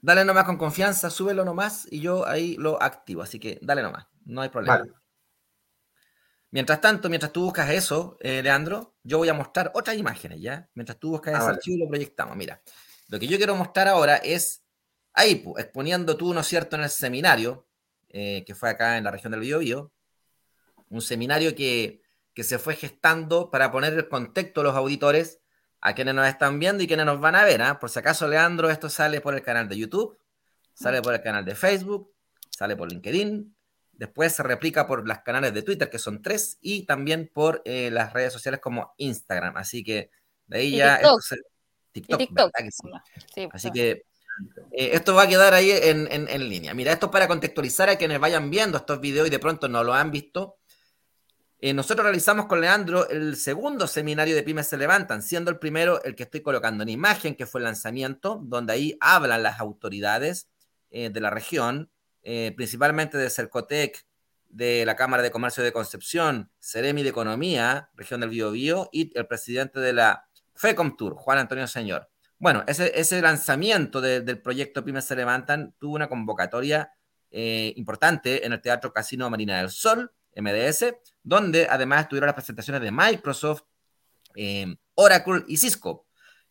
Dale 0.00 0.24
nomás 0.24 0.44
con 0.44 0.56
confianza, 0.56 1.10
súbelo 1.10 1.44
nomás 1.44 1.86
y 1.90 2.00
yo 2.00 2.26
ahí 2.26 2.56
lo 2.56 2.80
activo. 2.80 3.22
Así 3.22 3.40
que 3.40 3.58
dale 3.62 3.82
nomás, 3.82 4.06
no 4.24 4.40
hay 4.40 4.48
problema. 4.48 4.84
Mientras 6.50 6.80
tanto, 6.80 7.08
mientras 7.08 7.32
tú 7.32 7.42
buscas 7.42 7.70
eso, 7.70 8.16
eh, 8.20 8.42
Leandro, 8.42 8.94
yo 9.02 9.18
voy 9.18 9.28
a 9.28 9.34
mostrar 9.34 9.70
otras 9.74 9.96
imágenes, 9.96 10.40
¿ya? 10.40 10.68
Mientras 10.74 10.98
tú 10.98 11.10
buscas 11.10 11.34
ah, 11.34 11.38
ese 11.38 11.48
archivo 11.48 11.76
y 11.76 11.80
lo 11.80 11.88
proyectamos. 11.88 12.36
Mira, 12.36 12.62
lo 13.08 13.18
que 13.18 13.26
yo 13.26 13.36
quiero 13.36 13.54
mostrar 13.54 13.88
ahora 13.88 14.16
es 14.16 14.62
ahí, 15.12 15.44
exponiendo 15.58 16.16
tú, 16.16 16.32
¿no 16.32 16.40
es 16.40 16.46
cierto?, 16.46 16.76
en 16.76 16.82
el 16.82 16.90
seminario, 16.90 17.66
eh, 18.08 18.44
que 18.46 18.54
fue 18.54 18.70
acá 18.70 18.96
en 18.96 19.04
la 19.04 19.10
región 19.10 19.32
del 19.32 19.40
Biobío, 19.40 19.92
un 20.88 21.02
seminario 21.02 21.54
que, 21.54 22.00
que 22.32 22.44
se 22.44 22.58
fue 22.58 22.76
gestando 22.76 23.50
para 23.50 23.70
poner 23.70 23.92
el 23.92 24.08
contexto 24.08 24.62
a 24.62 24.64
los 24.64 24.74
auditores 24.74 25.40
a 25.80 25.94
quienes 25.94 26.14
nos 26.14 26.26
están 26.26 26.58
viendo 26.58 26.82
y 26.82 26.86
quienes 26.86 27.06
nos 27.06 27.20
van 27.20 27.34
a 27.34 27.44
ver. 27.44 27.62
¿ah? 27.62 27.78
Por 27.78 27.90
si 27.90 27.98
acaso, 27.98 28.26
Leandro, 28.26 28.70
esto 28.70 28.88
sale 28.88 29.20
por 29.20 29.34
el 29.34 29.42
canal 29.42 29.68
de 29.68 29.76
YouTube, 29.76 30.18
sale 30.72 31.02
por 31.02 31.14
el 31.14 31.20
canal 31.20 31.44
de 31.44 31.54
Facebook, 31.54 32.12
sale 32.50 32.76
por 32.76 32.90
LinkedIn, 32.90 33.54
después 33.98 34.32
se 34.32 34.42
replica 34.42 34.86
por 34.86 35.06
los 35.06 35.18
canales 35.18 35.52
de 35.52 35.62
Twitter, 35.62 35.90
que 35.90 35.98
son 35.98 36.22
tres, 36.22 36.56
y 36.62 36.86
también 36.86 37.30
por 37.32 37.60
eh, 37.64 37.90
las 37.90 38.12
redes 38.14 38.32
sociales 38.32 38.60
como 38.60 38.94
Instagram. 38.96 39.56
Así 39.56 39.84
que 39.84 40.10
de 40.46 40.58
ahí 40.58 40.76
ya... 40.76 41.00
TikTok. 41.92 42.18
TikTok, 42.18 42.52
Así 43.52 43.70
que 43.72 43.90
eh, 44.70 44.90
esto 44.92 45.14
va 45.14 45.22
a 45.22 45.28
quedar 45.28 45.52
ahí 45.52 45.70
en, 45.70 46.06
en, 46.10 46.48
línea. 46.48 46.72
Mira, 46.74 46.92
esto 46.92 47.06
es 47.06 47.12
para 47.12 47.26
contextualizar 47.26 47.88
a 47.88 47.96
quienes 47.96 48.20
vayan 48.20 48.50
viendo 48.50 48.78
estos 48.78 49.00
videos 49.00 49.26
y 49.26 49.30
de 49.30 49.38
pronto 49.40 49.68
no 49.68 49.82
lo 49.82 49.92
han 49.94 50.12
visto. 50.12 50.58
Eh, 51.60 51.74
nosotros 51.74 52.04
realizamos 52.04 52.46
con 52.46 52.60
Leandro 52.60 53.08
el 53.08 53.34
segundo 53.34 53.88
seminario 53.88 54.36
de 54.36 54.44
Pymes 54.44 54.68
se 54.68 54.76
levantan, 54.76 55.22
siendo 55.22 55.50
el 55.50 55.58
primero 55.58 56.00
el 56.04 56.14
que 56.14 56.22
estoy 56.22 56.40
colocando 56.40 56.84
en 56.84 56.88
imagen, 56.88 57.34
que 57.34 57.46
fue 57.46 57.60
el 57.60 57.64
lanzamiento, 57.64 58.40
donde 58.44 58.74
ahí 58.74 58.96
hablan 59.00 59.42
las 59.42 59.58
autoridades 59.58 60.48
eh, 60.90 61.10
de 61.10 61.20
la 61.20 61.30
región, 61.30 61.90
eh, 62.22 62.52
principalmente 62.56 63.18
de 63.18 63.30
Cercotec, 63.30 64.06
de 64.48 64.86
la 64.86 64.96
Cámara 64.96 65.22
de 65.22 65.30
Comercio 65.30 65.62
de 65.62 65.72
Concepción, 65.72 66.50
Ceremi 66.58 67.02
de 67.02 67.10
Economía, 67.10 67.90
región 67.94 68.20
del 68.20 68.30
Biobío, 68.30 68.88
y 68.92 69.16
el 69.18 69.26
presidente 69.26 69.80
de 69.80 69.92
la 69.92 70.28
FECOMTUR, 70.54 71.14
Juan 71.14 71.38
Antonio 71.38 71.66
Señor. 71.66 72.08
Bueno, 72.38 72.64
ese, 72.66 73.20
lanzamiento 73.20 74.00
del 74.00 74.40
proyecto 74.40 74.84
Pymes 74.84 75.04
se 75.04 75.16
levantan 75.16 75.74
tuvo 75.78 75.96
una 75.96 76.08
convocatoria 76.08 76.92
importante 77.30 78.46
en 78.46 78.52
el 78.52 78.62
Teatro 78.62 78.92
Casino 78.92 79.28
Marina 79.28 79.58
del 79.58 79.70
Sol, 79.70 80.12
MDS, 80.40 80.94
donde 81.22 81.66
además 81.68 82.02
estuvieron 82.02 82.28
las 82.28 82.34
presentaciones 82.34 82.80
de 82.82 82.90
Microsoft, 82.90 83.62
eh, 84.34 84.76
Oracle 84.94 85.44
y 85.46 85.56
Cisco. 85.56 86.06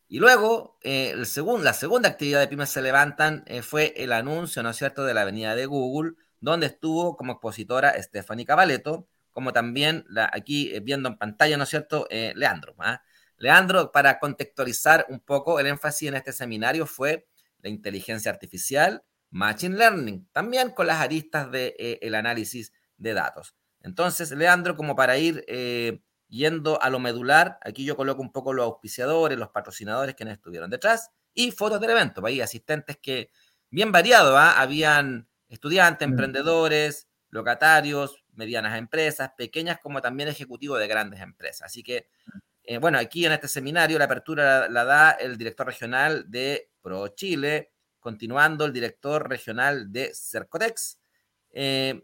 Y 0.10 0.20
luego, 0.20 0.78
eh, 0.84 1.12
el 1.12 1.64
la 1.64 1.74
segunda 1.74 2.10
actividad 2.10 2.40
de 2.40 2.48
Pymes 2.48 2.70
se 2.70 2.82
levantan 2.82 3.44
eh, 3.46 3.62
fue 3.62 3.94
el 3.98 4.14
anuncio, 4.14 4.64
¿no 4.64 4.70
es 4.70 4.78
cierto?, 4.78 5.04
de 5.04 5.14
la 5.14 5.22
avenida 5.22 5.56
de 5.56 5.66
Google, 5.66 6.14
donde 6.40 6.68
estuvo 6.68 7.18
como 7.18 7.34
expositora 7.34 8.02
Stephanie 8.02 8.46
Cavaleto, 8.46 9.08
como 9.32 9.52
también 9.52 10.06
la, 10.08 10.30
aquí 10.32 10.80
viendo 10.82 11.10
en 11.10 11.18
pantalla, 11.18 11.58
¿no 11.58 11.64
es 11.64 11.70
cierto?, 11.70 12.08
Leandro. 12.10 12.76
¿ah? 12.80 13.02
Leandro, 13.38 13.92
para 13.92 14.20
contextualizar 14.20 15.06
un 15.10 15.20
poco, 15.20 15.60
el 15.60 15.68
énfasis 15.68 16.10
en 16.10 16.16
este 16.16 16.32
seminario 16.32 16.86
fue 16.86 17.28
la 17.62 17.70
inteligencia 17.70 18.32
artificial, 18.32 19.04
Machine 19.30 19.78
Learning, 19.78 20.28
también 20.32 20.72
con 20.72 20.88
las 20.88 21.02
aristas 21.02 21.52
del 21.52 21.76
de, 21.78 22.00
el 22.02 22.16
análisis 22.16 22.72
de 22.98 23.14
datos. 23.14 23.56
Entonces, 23.82 24.32
Leandro, 24.32 24.76
como 24.76 24.96
para 24.96 25.18
ir 25.18 25.44
eh, 25.48 26.02
yendo 26.28 26.82
a 26.82 26.90
lo 26.90 27.00
medular, 27.00 27.58
aquí 27.64 27.86
yo 27.86 27.96
coloco 27.96 28.22
un 28.22 28.32
poco 28.32 28.54
los 28.54 28.66
auspiciadores, 28.66 29.38
los 29.38 29.50
patrocinadores 29.50 30.16
que 30.16 30.24
estuvieron 30.24 30.70
detrás 30.70 31.12
y 31.34 31.52
fotos 31.52 31.80
del 31.80 31.92
evento, 31.92 32.22
pues 32.22 32.34
ahí 32.34 32.42
asistentes 32.42 32.98
que 32.98 33.30
bien 33.70 33.92
variado, 33.92 34.38
¿ah? 34.38 34.60
habían 34.60 35.28
estudiantes, 35.50 36.08
emprendedores, 36.08 37.08
locatarios, 37.30 38.24
medianas 38.34 38.78
empresas, 38.78 39.32
pequeñas 39.38 39.80
como 39.80 40.02
también 40.02 40.30
ejecutivos 40.30 40.80
de 40.80 40.88
grandes 40.88 41.22
empresas. 41.22 41.64
Así 41.64 41.84
que, 41.84 42.08
eh, 42.64 42.78
bueno, 42.78 42.98
aquí 42.98 43.26
en 43.26 43.34
este 43.34 43.48
seminario 43.48 43.98
la 43.98 44.06
apertura 44.06 44.70
la, 44.70 44.84
da 44.84 45.12
el 45.12 45.38
director 45.38 45.68
regional 45.68 46.26
de 46.30 46.70
Pro 46.82 47.08
Chile, 47.10 47.72
continuando 48.00 48.66
el 48.66 48.74
director 48.74 49.28
regional 49.30 49.92
de 49.92 50.12
Cercotex. 50.14 51.00
Eh, 51.52 52.04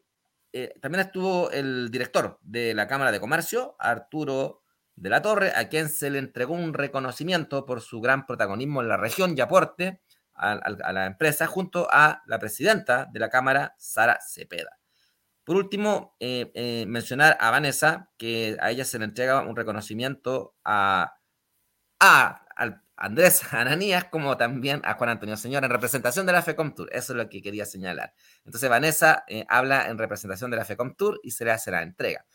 eh, 0.54 0.76
también 0.80 1.06
estuvo 1.06 1.50
el 1.50 1.90
director 1.90 2.40
de 2.44 2.76
la 2.76 2.88
Cámara 2.88 3.12
de 3.12 3.20
Comercio, 3.20 3.76
Arturo 3.80 4.62
de 4.96 5.10
la 5.10 5.22
Torre, 5.24 5.52
a 5.56 5.68
quien 5.68 5.90
se 5.90 6.12
le 6.12 6.20
entregó 6.20 6.54
un 6.54 6.76
reconocimiento 6.76 7.66
por 7.66 7.82
su 7.82 8.00
gran 8.02 8.28
protagonismo 8.28 8.82
en 8.82 8.88
la 8.88 8.98
región 8.98 9.36
y 9.36 9.42
aporte 9.42 10.02
a, 10.36 10.56
la 10.94 11.06
empresa, 11.08 11.48
junto 11.48 11.88
a 11.92 12.22
la 12.28 12.38
presidenta 12.38 13.10
de 13.12 13.20
la 13.20 13.30
Cámara, 13.30 13.76
Sara 13.80 14.20
Cepeda. 14.22 14.78
Por 15.44 15.56
último, 15.56 16.16
eh, 16.20 16.52
eh, 16.54 16.86
mencionar 16.88 17.36
a 17.40 17.52
Vanessa, 17.52 18.12
que 18.18 18.56
a 18.62 18.72
ella 18.72 18.86
se 18.86 19.00
le 19.00 19.06
entrega 19.06 19.42
un 19.42 19.56
reconocimiento 19.56 20.56
a, 20.64 21.16
a, 22.00 22.46
Andrés 22.96 23.42
Ananías, 23.54 24.06
como 24.06 24.38
también 24.38 24.82
a 24.86 24.94
Juan 24.96 25.12
Antonio 25.12 25.38
Señor, 25.38 25.64
en 25.64 25.70
representación 25.70 26.26
de 26.26 26.34
la 26.34 26.42
FECOM 26.42 26.74
Tour. 26.74 26.90
Eso 26.92 27.14
es 27.14 27.18
lo 27.18 27.30
que 27.30 27.42
quería 27.42 27.66
señalar. 27.66 28.14
Entonces, 28.46 28.70
Vanessa 28.70 29.24
eh, 29.28 29.46
habla 29.50 29.90
en 29.90 29.98
representación 29.98 30.52
de 30.52 30.58
la 30.58 30.66
FECOM 30.66 30.96
Tour 30.96 31.20
y 31.24 31.32
se 31.32 31.46
le 31.46 31.52
hace 31.52 31.72
la 31.72 31.82
entrega. 31.82 32.26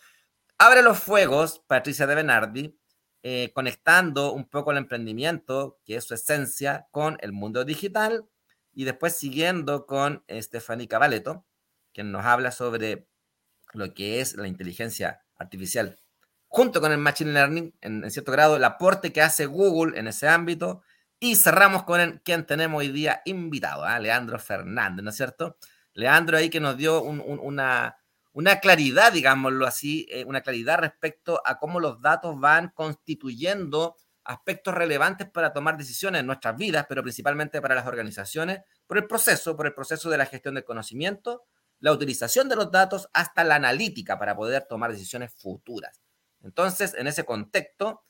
Abre 0.58 0.82
los 0.82 0.98
fuegos, 0.98 1.60
Patricia 1.66 2.06
de 2.06 2.14
Benardi, 2.14 2.78
eh, 3.22 3.52
conectando 3.54 4.32
un 4.32 4.48
poco 4.48 4.72
el 4.72 4.78
emprendimiento, 4.78 5.78
que 5.84 5.96
es 5.96 6.04
su 6.04 6.14
esencia, 6.14 6.88
con 6.90 7.18
el 7.20 7.32
mundo 7.32 7.64
digital, 7.64 8.28
y 8.72 8.84
después 8.84 9.14
siguiendo 9.14 9.86
con 9.86 10.24
Stephanie 10.28 10.88
Cavaleto, 10.88 11.44
quien 11.92 12.12
nos 12.12 12.24
habla 12.24 12.52
sobre 12.52 13.08
lo 13.72 13.92
que 13.92 14.20
es 14.20 14.36
la 14.36 14.46
inteligencia 14.46 15.24
artificial, 15.36 15.98
junto 16.48 16.80
con 16.80 16.92
el 16.92 16.98
Machine 16.98 17.32
Learning, 17.32 17.74
en, 17.80 18.10
cierto 18.10 18.32
grado, 18.32 18.56
el 18.56 18.64
aporte 18.64 19.12
que 19.12 19.22
hace 19.22 19.46
Google 19.46 19.98
en 19.98 20.08
ese 20.08 20.28
ámbito, 20.28 20.82
y 21.20 21.36
cerramos 21.36 21.84
con 21.84 22.20
quien 22.24 22.46
tenemos 22.46 22.80
hoy 22.80 22.88
día 22.88 23.22
invitado, 23.24 23.84
¿ah? 23.84 23.98
Leandro 23.98 24.38
Fernández, 24.38 25.04
¿no 25.04 25.10
es 25.10 25.16
cierto? 25.16 25.56
Leandro 25.94 26.36
ahí 26.36 26.48
que 26.48 26.60
nos 26.60 26.76
dio 26.76 27.02
una, 27.02 27.98
una 28.32 28.60
claridad, 28.60 29.12
digámoslo 29.12 29.66
así, 29.66 30.06
eh, 30.10 30.24
una 30.24 30.42
claridad 30.42 30.78
respecto 30.78 31.42
a 31.44 31.58
cómo 31.58 31.80
los 31.80 32.00
datos 32.00 32.38
van 32.38 32.70
constituyendo 32.74 33.96
aspectos 34.24 34.74
relevantes 34.74 35.28
para 35.28 35.52
tomar 35.52 35.76
decisiones 35.76 36.20
en 36.20 36.26
nuestras 36.26 36.56
vidas, 36.56 36.86
pero 36.88 37.02
principalmente 37.02 37.60
para 37.60 37.74
las 37.74 37.86
organizaciones, 37.86 38.60
por 38.86 38.98
el 38.98 39.06
proceso, 39.06 39.56
por 39.56 39.66
el 39.66 39.74
proceso 39.74 40.08
de 40.10 40.18
la 40.18 40.26
gestión 40.26 40.54
del 40.54 40.64
conocimiento, 40.64 41.44
la 41.80 41.92
utilización 41.92 42.48
de 42.48 42.56
los 42.56 42.70
datos 42.70 43.08
hasta 43.12 43.42
la 43.42 43.56
analítica 43.56 44.18
para 44.18 44.36
poder 44.36 44.66
tomar 44.68 44.92
decisiones 44.92 45.32
futuras. 45.34 46.00
Entonces, 46.42 46.94
en 46.94 47.06
ese 47.06 47.24
contexto, 47.24 48.04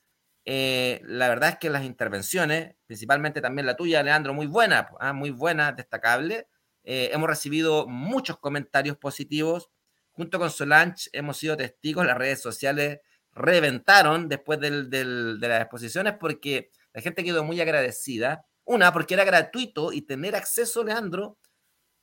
eh, 0.44 1.00
la 1.04 1.28
verdad 1.28 1.50
es 1.50 1.58
que 1.58 1.70
las 1.70 1.84
intervenciones, 1.84 2.74
principalmente 2.86 3.40
también 3.40 3.66
la 3.66 3.76
tuya, 3.76 4.02
Leandro, 4.02 4.34
muy 4.34 4.46
buena, 4.46 4.88
ah, 5.00 5.12
muy 5.12 5.30
buena, 5.30 5.72
destacable. 5.72 6.48
Eh, 6.84 7.10
hemos 7.12 7.28
recibido 7.28 7.86
muchos 7.86 8.38
comentarios 8.38 8.96
positivos 8.96 9.70
Junto 10.18 10.40
con 10.40 10.50
Solange 10.50 11.08
hemos 11.12 11.36
sido 11.36 11.56
testigos, 11.56 12.04
las 12.04 12.18
redes 12.18 12.42
sociales 12.42 12.98
reventaron 13.30 14.28
después 14.28 14.58
de 14.58 15.38
las 15.38 15.60
exposiciones 15.60 16.14
porque 16.18 16.72
la 16.92 17.00
gente 17.00 17.22
quedó 17.22 17.44
muy 17.44 17.60
agradecida. 17.60 18.44
Una, 18.64 18.92
porque 18.92 19.14
era 19.14 19.22
gratuito 19.22 19.92
y 19.92 20.02
tener 20.02 20.34
acceso, 20.34 20.82
Leandro, 20.82 21.38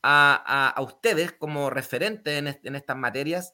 a, 0.02 0.74
ustedes 0.80 1.34
como 1.34 1.70
referente 1.70 2.38
en, 2.38 2.48
estas 2.48 2.96
materias, 2.96 3.54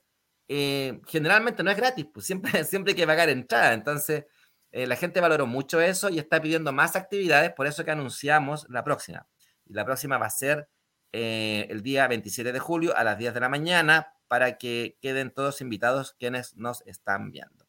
eh, 0.53 0.99
generalmente 1.07 1.63
no 1.63 1.71
es 1.71 1.77
gratis, 1.77 2.05
pues 2.13 2.25
siempre, 2.25 2.51
siempre 2.65 2.91
hay 2.91 2.97
que 2.97 3.07
pagar 3.07 3.29
entrada. 3.29 3.71
Entonces, 3.71 4.25
eh, 4.73 4.85
la 4.85 4.97
gente 4.97 5.21
valoró 5.21 5.47
mucho 5.47 5.79
eso 5.79 6.09
y 6.09 6.19
está 6.19 6.41
pidiendo 6.41 6.73
más 6.73 6.97
actividades, 6.97 7.53
por 7.53 7.67
eso 7.67 7.85
que 7.85 7.91
anunciamos 7.91 8.65
la 8.69 8.83
próxima. 8.83 9.25
Y 9.65 9.73
la 9.73 9.85
próxima 9.85 10.17
va 10.17 10.25
a 10.25 10.29
ser 10.29 10.67
eh, 11.13 11.67
el 11.69 11.81
día 11.81 12.05
27 12.09 12.51
de 12.51 12.59
julio 12.59 12.95
a 12.97 13.05
las 13.05 13.17
10 13.17 13.33
de 13.33 13.39
la 13.39 13.47
mañana 13.47 14.13
para 14.27 14.57
que 14.57 14.97
queden 15.01 15.31
todos 15.31 15.61
invitados 15.61 16.15
quienes 16.19 16.57
nos 16.57 16.85
están 16.85 17.31
viendo. 17.31 17.65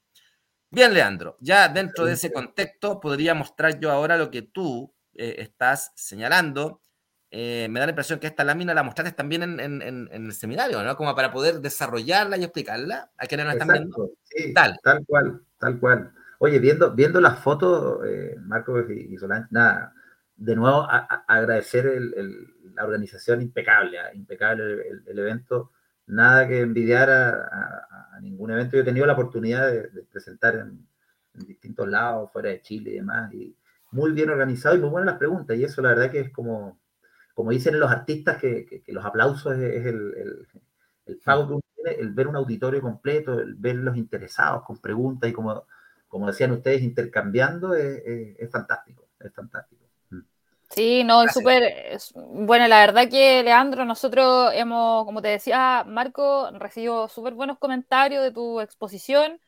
Bien, 0.68 0.92
Leandro, 0.92 1.37
ya 1.38 1.68
dentro 1.68 2.05
de 2.05 2.14
ese 2.14 2.33
contexto 2.33 2.99
podría 2.99 3.35
mostrar 3.35 3.79
yo 3.79 3.92
ahora 3.92 4.16
lo 4.16 4.29
que 4.33 4.42
tú 4.42 4.92
eh, 5.14 5.37
estás 5.38 5.92
señalando. 5.95 6.81
Eh, 7.35 7.66
me 7.71 7.81
da 7.81 7.87
la 7.87 7.92
impresión 7.92 8.21
que 8.21 8.27
esta 8.27 8.45
lámina 8.45 8.75
la 8.75 8.83
mostraste 8.83 9.12
también 9.12 9.42
en, 9.59 10.09
el 10.12 10.33
seminario, 10.33 10.83
¿no? 10.83 10.97
Como 10.97 11.14
para 11.14 11.33
poder 11.33 11.61
desarrollarla 11.61 12.37
y 12.37 12.45
explicarla 12.45 13.11
a 13.16 13.27
quienes 13.27 13.47
nos 13.47 13.55
están 13.55 13.68
viendo. 13.68 14.12
Sí, 14.23 14.53
tal. 14.53 14.79
cual, 15.07 15.40
tal 15.59 15.81
cual. 15.81 16.12
Oye, 16.38 16.59
viendo, 16.59 16.92
viendo 16.92 17.21
las 17.21 17.38
fotos, 17.38 18.01
eh, 18.07 18.37
Marco 18.40 18.79
y, 18.81 19.16
Solange, 19.16 19.49
nada, 19.51 19.95
de 20.37 20.57
nuevo 20.57 20.87
agradecer 21.27 22.01
la 22.75 22.85
organización 22.85 23.40
impecable, 23.40 23.99
¿ah? 23.99 24.11
impecable 24.12 24.83
el 25.07 25.18
evento 25.18 25.73
nada 26.07 26.47
que 26.47 26.61
envidiar 26.61 27.11
a, 27.11 28.18
ningún 28.21 28.53
evento. 28.53 28.77
Yo 28.77 28.83
he 28.83 28.85
tenido 28.85 29.07
la 29.07 29.14
oportunidad 29.14 29.71
de, 29.71 30.05
presentar 30.11 30.55
en, 30.57 30.87
distintos 31.47 31.88
lados, 31.88 32.31
fuera 32.31 32.51
de 32.51 32.61
Chile 32.61 32.90
y 32.90 32.95
demás, 32.97 33.33
y 33.33 33.57
muy 33.90 34.12
bien 34.12 34.29
organizado 34.29 34.77
y 34.77 34.79
muy 34.79 34.90
buenas 34.90 35.14
las 35.14 35.18
preguntas. 35.18 35.57
Y 35.57 35.64
eso 35.64 35.81
la 35.81 35.90
verdad 35.90 36.11
que 36.11 36.21
es 36.21 36.31
como, 36.31 36.79
como 37.35 37.51
dicen 37.51 37.79
los 37.81 37.90
artistas, 37.90 38.38
que, 38.38 38.83
los 38.88 39.05
aplausos 39.05 39.55
es, 39.55 39.87
el, 39.87 40.47
el, 41.07 41.18
pago 41.25 41.47
que 41.47 41.53
uno 41.55 41.62
tiene, 41.75 42.01
el 42.01 42.11
ver 42.12 42.29
un 42.29 42.37
auditorio 42.37 42.81
completo, 42.81 43.38
el 43.38 43.55
ver 43.55 43.77
los 43.77 43.97
interesados 43.97 44.64
con 44.64 44.79
preguntas 44.79 45.31
y 45.31 45.33
como, 45.33 45.64
como 46.09 46.27
decían 46.27 46.53
ustedes, 46.53 46.83
intercambiando, 46.83 47.75
es 47.75 48.51
fantástico, 48.51 49.09
es 49.21 49.33
fantástico. 49.33 49.83
Sí, 50.75 51.05
no, 51.05 51.23
es 51.23 51.33
súper. 51.33 51.99
Bueno, 52.14 52.66
la 52.66 52.81
verdad 52.81 53.09
que, 53.09 53.42
Leandro, 53.42 53.85
nosotros 53.85 54.53
hemos, 54.55 55.05
como 55.05 55.21
te 55.21 55.29
decía, 55.29 55.85
Marco, 55.87 56.51
recibió 56.53 57.09
súper 57.09 57.35
buenos 57.35 57.59
comentarios 57.59 58.23
de 58.23 58.33
tu 58.33 58.61
exposición. 58.61 59.38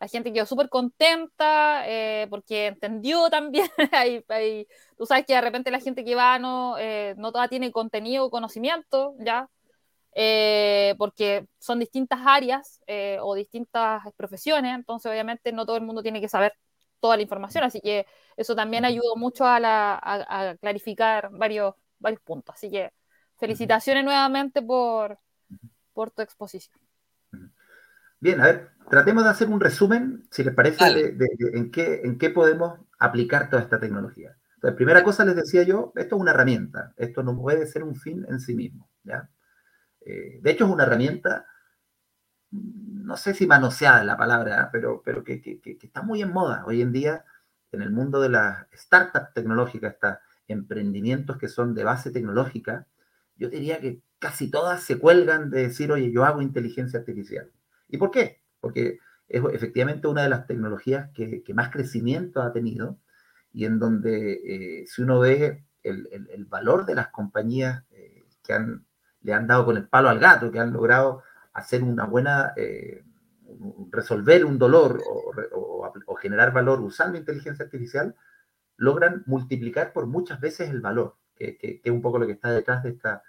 La 0.00 0.08
gente 0.08 0.32
quedó 0.32 0.44
súper 0.46 0.68
contenta 0.68 1.84
eh, 1.86 2.26
porque 2.28 2.66
entendió 2.66 3.30
también. 3.30 3.68
tú 4.96 5.06
sabes 5.06 5.24
que 5.26 5.34
de 5.34 5.40
repente 5.40 5.70
la 5.70 5.80
gente 5.80 6.04
que 6.04 6.14
va 6.14 6.38
no, 6.38 6.76
eh, 6.78 7.14
no 7.16 7.32
toda 7.32 7.48
tiene 7.48 7.72
contenido 7.72 8.26
o 8.26 8.30
conocimiento, 8.30 9.14
¿ya? 9.18 9.48
Eh, 10.16 10.94
porque 10.98 11.46
son 11.58 11.80
distintas 11.80 12.20
áreas 12.24 12.80
o 13.20 13.34
distintas 13.34 14.02
profesiones, 14.16 14.74
entonces 14.74 15.10
obviamente 15.10 15.52
no 15.52 15.66
todo 15.66 15.76
el 15.76 15.82
mundo 15.82 16.02
tiene 16.02 16.20
que 16.20 16.28
saber 16.28 16.52
toda 17.00 17.16
la 17.16 17.22
información, 17.22 17.64
así 17.64 17.80
que 17.80 18.06
eso 18.36 18.54
también 18.54 18.84
ayudó 18.84 19.16
mucho 19.16 19.44
a, 19.46 20.56
clarificar 20.60 21.30
varios, 21.32 21.74
varios 21.98 22.20
puntos. 22.22 22.54
Así 22.54 22.70
que 22.70 22.92
felicitaciones 23.38 24.04
nuevamente 24.04 24.62
por, 24.62 25.18
por 25.92 26.10
tu 26.10 26.22
exposición. 26.22 26.83
Bien, 28.24 28.40
a 28.40 28.46
ver, 28.46 28.70
tratemos 28.88 29.22
de 29.22 29.28
hacer 29.28 29.48
un 29.50 29.60
resumen, 29.60 30.26
si 30.30 30.42
les 30.42 30.54
parece, 30.54 31.12
de, 31.12 31.28
en, 31.52 31.70
qué, 31.70 32.00
en 32.04 32.16
qué 32.16 32.30
podemos 32.30 32.80
aplicar 32.98 33.50
toda 33.50 33.60
esta 33.60 33.78
tecnología. 33.78 34.34
Entonces, 34.54 34.76
primera 34.76 35.04
cosa 35.04 35.26
les 35.26 35.36
decía 35.36 35.62
yo, 35.62 35.92
esto 35.94 36.16
es 36.16 36.22
una 36.22 36.30
herramienta, 36.30 36.94
esto 36.96 37.22
no 37.22 37.38
puede 37.38 37.66
ser 37.66 37.82
un 37.82 37.96
fin 37.96 38.24
en 38.26 38.40
sí 38.40 38.54
mismo. 38.54 38.88
¿ya? 39.02 39.28
Eh, 40.00 40.40
de 40.40 40.50
hecho, 40.50 40.64
es 40.64 40.70
una 40.70 40.84
herramienta 40.84 41.44
no 42.50 43.18
sé 43.18 43.34
si 43.34 43.46
manoseada 43.46 44.02
la 44.04 44.16
palabra, 44.16 44.62
¿eh? 44.62 44.68
pero, 44.72 45.02
pero 45.04 45.22
que, 45.22 45.60
está 45.82 46.00
muy 46.00 46.22
en 46.22 46.32
moda 46.32 46.64
hoy 46.66 46.80
en 46.80 46.92
día 46.92 47.26
en 47.72 47.82
el 47.82 47.90
mundo 47.90 48.22
de 48.22 48.30
las 48.30 48.66
startups 48.72 49.34
tecnológicas, 49.34 49.92
estos 49.92 50.14
emprendimientos 50.48 51.36
que 51.36 51.48
son 51.48 51.74
de 51.74 51.84
base 51.84 52.10
tecnológica, 52.10 52.86
yo 53.36 53.50
diría 53.50 53.80
que 53.80 54.00
casi 54.18 54.50
todas 54.50 54.82
se 54.82 54.98
cuelgan 54.98 55.50
de 55.50 55.64
decir, 55.64 55.92
oye, 55.92 56.10
yo 56.10 56.24
hago 56.24 56.40
inteligencia 56.40 57.00
artificial. 57.00 57.50
¿Y 57.94 57.96
por 57.96 58.10
qué? 58.10 58.42
Porque 58.60 58.98
es 59.28 59.40
efectivamente 59.52 60.08
una 60.08 60.24
de 60.24 60.28
las 60.28 60.48
tecnologías 60.48 61.10
que, 61.14 61.44
más 61.54 61.70
crecimiento 61.70 62.42
ha 62.42 62.52
tenido 62.52 62.98
y 63.52 63.66
en 63.66 63.78
donde 63.78 64.32
eh, 64.32 64.86
si 64.88 65.02
uno 65.02 65.20
ve 65.20 65.64
el, 65.84 66.44
valor 66.46 66.86
de 66.86 66.96
las 66.96 67.08
compañías 67.10 67.84
eh, 67.92 68.24
que 68.42 68.58
le 69.20 69.32
han 69.32 69.46
dado 69.46 69.66
con 69.66 69.76
el 69.76 69.86
palo 69.86 70.08
al 70.08 70.18
gato, 70.18 70.50
que 70.50 70.58
han 70.58 70.72
logrado 70.72 71.22
hacer 71.52 71.84
una 71.84 72.04
buena, 72.04 72.52
eh, 72.56 73.04
resolver 73.92 74.44
un 74.44 74.58
dolor 74.58 75.00
o, 75.52 76.16
generar 76.16 76.52
valor 76.52 76.80
usando 76.80 77.16
inteligencia 77.16 77.64
artificial, 77.64 78.16
logran 78.76 79.22
multiplicar 79.26 79.92
por 79.92 80.06
muchas 80.06 80.40
veces 80.40 80.68
el 80.68 80.80
valor, 80.80 81.16
que, 81.36 81.80
es 81.84 81.92
un 81.92 82.02
poco 82.02 82.18
lo 82.18 82.26
que 82.26 82.32
está 82.32 82.50
detrás 82.50 82.82
de 82.82 82.90
estas 82.90 83.22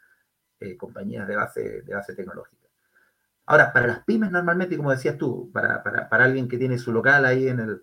compañías 0.80 1.28
de 1.28 1.36
base, 1.36 1.82
de 1.84 1.94
base 1.94 2.16
tecnológica. 2.16 2.65
Ahora, 3.46 3.72
para 3.74 3.88
las 3.88 4.04
pymes 4.04 4.32
normalmente, 4.32 4.78
como 4.78 4.92
decías 4.92 5.18
tú, 5.18 5.52
para, 5.54 5.84
alguien 6.12 6.48
que 6.48 6.58
tiene 6.58 6.78
su 6.78 6.92
local 6.92 7.26
ahí 7.26 7.48
en 7.48 7.60
el, 7.60 7.82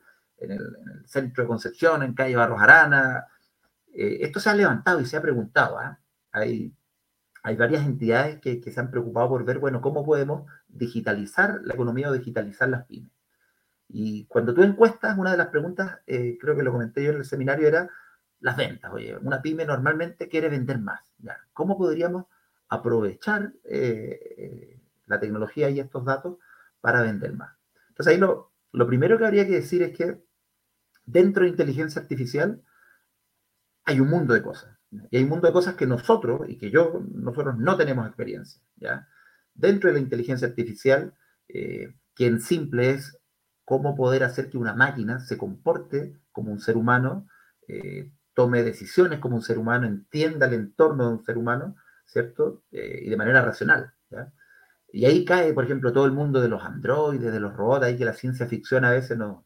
centro 1.06 1.44
de 1.44 1.48
Concepción, 1.48 2.02
en 2.02 2.14
calle 2.14 2.34
Barros 2.34 2.60
Arana, 2.60 3.26
eh, 3.94 4.18
esto 4.22 4.40
se 4.40 4.50
ha 4.50 4.54
levantado 4.54 5.00
y 5.00 5.06
se 5.06 5.16
ha 5.16 5.22
preguntado. 5.22 5.78
¿ah? 5.78 6.00
Hay 6.32 6.74
hay 7.42 7.56
varias 7.56 7.84
entidades 7.84 8.40
que, 8.40 8.60
que, 8.60 8.70
se 8.70 8.80
han 8.80 8.90
preocupado 8.90 9.28
por 9.28 9.44
ver, 9.44 9.58
bueno, 9.58 9.80
cómo 9.80 10.04
podemos 10.04 10.48
digitalizar 10.68 11.60
la 11.64 11.74
economía 11.74 12.08
o 12.08 12.12
digitalizar 12.12 12.68
las 12.68 12.86
pymes. 12.86 13.10
Y 13.88 14.26
cuando 14.26 14.54
tú 14.54 14.62
encuestas, 14.62 15.18
una 15.18 15.32
de 15.32 15.36
las 15.36 15.48
preguntas, 15.48 15.98
eh, 16.06 16.38
creo 16.40 16.56
que 16.56 16.62
lo 16.62 16.72
comenté 16.72 17.04
yo 17.04 17.10
en 17.10 17.18
el 17.18 17.24
seminario, 17.24 17.66
era 17.66 17.90
las 18.40 18.56
ventas. 18.56 18.92
Oye, 18.92 19.16
una 19.18 19.42
pyme 19.42 19.64
normalmente 19.64 20.28
quiere 20.28 20.48
vender 20.48 20.78
más. 20.78 21.02
¿ya? 21.18 21.36
¿Cómo 21.52 21.76
podríamos 21.76 22.26
aprovechar 22.68 23.52
eh, 23.64 24.71
la 25.12 25.20
tecnología 25.20 25.70
y 25.70 25.80
estos 25.80 26.04
datos 26.04 26.38
para 26.80 27.02
vender 27.02 27.34
más? 27.34 27.56
Entonces 27.88 28.12
ahí 28.12 28.18
lo, 28.18 28.52
lo 28.72 28.86
primero 28.86 29.18
que 29.18 29.26
habría 29.26 29.46
que 29.46 29.54
decir 29.54 29.82
es 29.82 29.96
que 29.96 30.22
dentro 31.04 31.44
de 31.44 31.50
inteligencia 31.50 32.00
artificial 32.00 32.62
hay 33.84 34.00
un 34.00 34.08
mundo 34.08 34.34
de 34.34 34.42
cosas. 34.42 34.76
Y 35.10 35.16
hay 35.16 35.22
un 35.22 35.30
mundo 35.30 35.46
de 35.46 35.52
cosas 35.52 35.74
que 35.74 35.86
nosotros, 35.86 36.42
y 36.48 36.58
que 36.58 36.70
yo, 36.70 37.02
nosotros 37.12 37.56
no 37.58 37.76
tenemos 37.76 38.06
experiencia. 38.06 38.62
¿ya? 38.76 39.08
Dentro 39.54 39.88
de 39.88 39.94
la 39.94 40.00
inteligencia 40.00 40.48
artificial, 40.48 41.14
eh, 41.48 41.94
simple 42.40 42.90
es 42.90 43.18
cómo 43.64 43.96
poder 43.96 44.22
hacer 44.24 44.50
que 44.50 44.58
una 44.58 44.74
máquina 44.74 45.18
se 45.20 45.38
comporte 45.38 46.18
como 46.30 46.52
un 46.52 46.60
ser 46.60 46.76
humano, 46.76 47.26
eh, 47.68 48.12
tome 48.34 48.62
decisiones 48.62 49.18
como 49.18 49.36
un 49.36 49.42
ser 49.42 49.58
humano, 49.58 49.86
entienda 49.86 50.46
el 50.46 50.54
entorno 50.54 51.08
de 51.08 51.12
un 51.14 51.24
ser 51.24 51.38
humano, 51.38 51.76
¿cierto? 52.06 52.62
Eh, 52.70 53.02
y 53.04 53.10
de 53.10 53.16
manera 53.16 53.42
racional. 53.42 53.94
¿ya? 54.10 54.32
Y 54.92 55.06
ahí 55.06 55.24
cae, 55.24 55.52
por 55.54 55.64
ejemplo, 55.64 55.92
todo 55.92 56.04
el 56.04 56.12
mundo 56.12 56.40
de 56.40 56.48
los 56.48 56.62
androides, 56.62 57.32
de 57.32 57.40
los 57.40 57.56
robots, 57.56 57.84
ahí 57.86 57.96
que 57.96 58.04
la 58.04 58.12
ciencia 58.12 58.46
ficción 58.46 58.84
a 58.84 58.90
veces 58.90 59.16
no, 59.16 59.44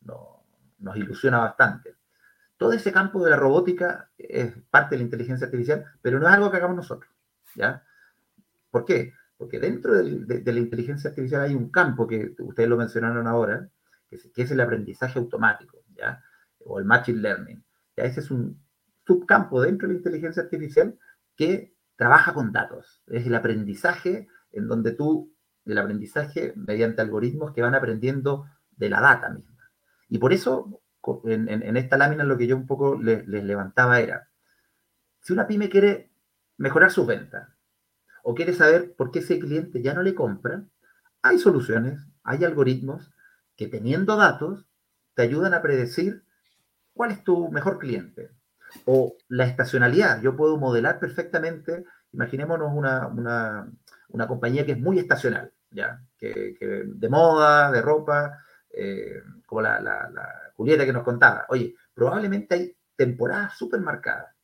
no, 0.00 0.44
nos 0.78 0.96
ilusiona 0.96 1.38
bastante 1.38 1.96
todo 2.56 2.72
ese 2.72 2.92
campo 2.92 3.22
de 3.22 3.30
la 3.30 3.36
robótica 3.36 4.10
es 4.16 4.52
parte 4.70 4.94
de 4.94 4.98
la 4.98 5.04
inteligencia 5.04 5.46
artificial, 5.46 5.84
pero 6.00 6.18
no 6.18 6.26
es 6.26 6.34
algo 6.34 6.50
que 6.50 6.56
hagamos 6.56 6.76
nosotros, 6.76 7.10
¿ya? 7.54 7.82
¿Por 8.70 8.84
qué? 8.84 9.12
Porque 9.36 9.60
dentro 9.60 9.94
de, 9.94 10.42
la 10.52 10.58
inteligencia 10.58 11.10
artificial 11.10 11.42
hay 11.42 11.54
un 11.54 11.70
campo 11.70 12.06
que 12.06 12.34
ustedes 12.38 12.68
lo 12.68 12.76
mencionaron 12.76 13.26
ahora, 13.26 13.68
que 14.08 14.42
es, 14.42 14.50
el 14.50 14.60
aprendizaje 14.60 15.18
automático, 15.18 15.84
¿ya? 15.94 16.22
O 16.64 16.78
el 16.78 16.86
machine 16.86 17.20
learning. 17.20 17.62
¿ya? 17.96 18.04
Ese 18.04 18.20
es 18.20 18.30
un 18.30 18.58
subcampo 19.06 19.60
dentro 19.60 19.86
de 19.86 19.94
la 19.94 19.98
inteligencia 19.98 20.42
artificial 20.42 20.98
que 21.36 21.74
trabaja 21.96 22.32
con 22.32 22.52
datos. 22.52 23.02
Es 23.08 23.26
el 23.26 23.34
aprendizaje 23.34 24.28
en 24.56 24.68
donde 24.68 24.92
tú, 24.92 25.32
el 25.64 25.78
aprendizaje 25.78 26.52
mediante 26.56 27.02
algoritmos 27.02 27.52
que 27.52 27.62
van 27.62 27.74
aprendiendo 27.74 28.46
de 28.76 28.88
la 28.88 29.00
data 29.00 29.30
misma. 29.30 29.70
Y 30.08 30.18
por 30.18 30.32
eso 30.32 30.80
en, 31.24 31.76
esta 31.76 31.96
lámina 31.96 32.24
lo 32.24 32.36
que 32.36 32.46
yo 32.46 32.56
un 32.56 32.66
poco 32.66 33.00
les, 33.00 33.26
levantaba 33.26 34.00
era, 34.00 34.28
si 35.20 35.32
una 35.32 35.46
pyme 35.46 35.68
quiere 35.68 36.10
mejorar 36.56 36.90
sus 36.90 37.06
ventas 37.06 37.48
o 38.22 38.34
quiere 38.34 38.52
saber 38.54 38.94
por 38.94 39.10
qué 39.10 39.20
ese 39.20 39.38
cliente 39.38 39.82
ya 39.82 39.94
no 39.94 40.02
le 40.02 40.14
compra, 40.14 40.64
hay 41.22 41.38
soluciones, 41.38 42.00
hay 42.24 42.44
algoritmos 42.44 43.12
que 43.56 43.68
teniendo 43.68 44.16
datos 44.16 44.66
te 45.14 45.22
ayudan 45.22 45.54
a 45.54 45.62
predecir 45.62 46.24
cuál 46.92 47.10
es 47.10 47.22
tu 47.24 47.50
mejor 47.50 47.78
cliente. 47.78 48.30
O 48.84 49.16
la 49.28 49.44
estacionalidad, 49.44 50.20
yo 50.22 50.36
puedo 50.36 50.56
modelar 50.58 50.98
perfectamente, 50.98 51.84
imaginémonos 52.12 52.72
una, 52.72 53.68
compañía 54.26 54.64
que 54.64 54.72
es 54.72 54.78
muy 54.78 54.98
estacional, 54.98 55.52
¿ya? 55.70 56.02
Que, 56.18 56.56
de 56.86 57.08
moda, 57.08 57.70
de 57.70 57.82
ropa, 57.82 58.38
eh, 58.70 59.22
como 59.46 59.62
la, 59.62 60.52
Julieta 60.54 60.86
que 60.86 60.92
nos 60.92 61.02
contaba, 61.02 61.44
oye, 61.50 61.74
probablemente 61.94 62.54
hay 62.54 62.76
temporadas 62.96 63.56
súper 63.56 63.80
marcadas. 63.80 64.34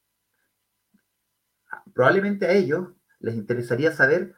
Probablemente 1.95 2.47
a 2.47 2.53
ellos 2.53 2.89
les 3.21 3.35
interesaría 3.35 3.93
saber 3.93 4.35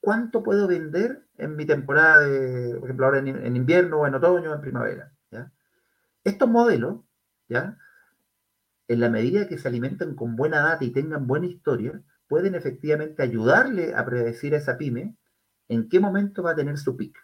cuánto 0.00 0.42
puedo 0.42 0.66
vender 0.66 1.24
en 1.38 1.54
mi 1.54 1.66
temporada 1.66 2.20
de, 2.20 2.74
por 2.74 2.88
ejemplo, 2.88 3.06
ahora 3.06 3.18
en, 3.18 3.56
invierno 3.56 3.98
o 3.98 4.06
en 4.06 4.14
otoño 4.14 4.50
o 4.50 4.54
en 4.54 4.60
primavera. 4.60 5.12
Estos 6.24 6.48
modelos, 6.48 7.00
¿ya? 7.48 7.76
en 8.88 9.00
la 9.00 9.08
medida 9.08 9.48
que 9.48 9.58
se 9.58 9.68
alimenten 9.68 10.14
con 10.14 10.36
buena 10.36 10.60
data 10.60 10.84
y 10.84 10.90
tengan 10.90 11.26
buena 11.26 11.46
historia, 11.46 12.00
pueden 12.32 12.54
efectivamente 12.54 13.22
ayudarle 13.22 13.94
a 13.94 14.06
predecir 14.06 14.54
a 14.54 14.56
esa 14.56 14.78
pyme 14.78 15.18
en 15.68 15.90
qué 15.90 16.00
momento 16.00 16.42
va 16.42 16.52
a 16.52 16.56
tener 16.56 16.78
su 16.78 16.96
pick. 16.96 17.14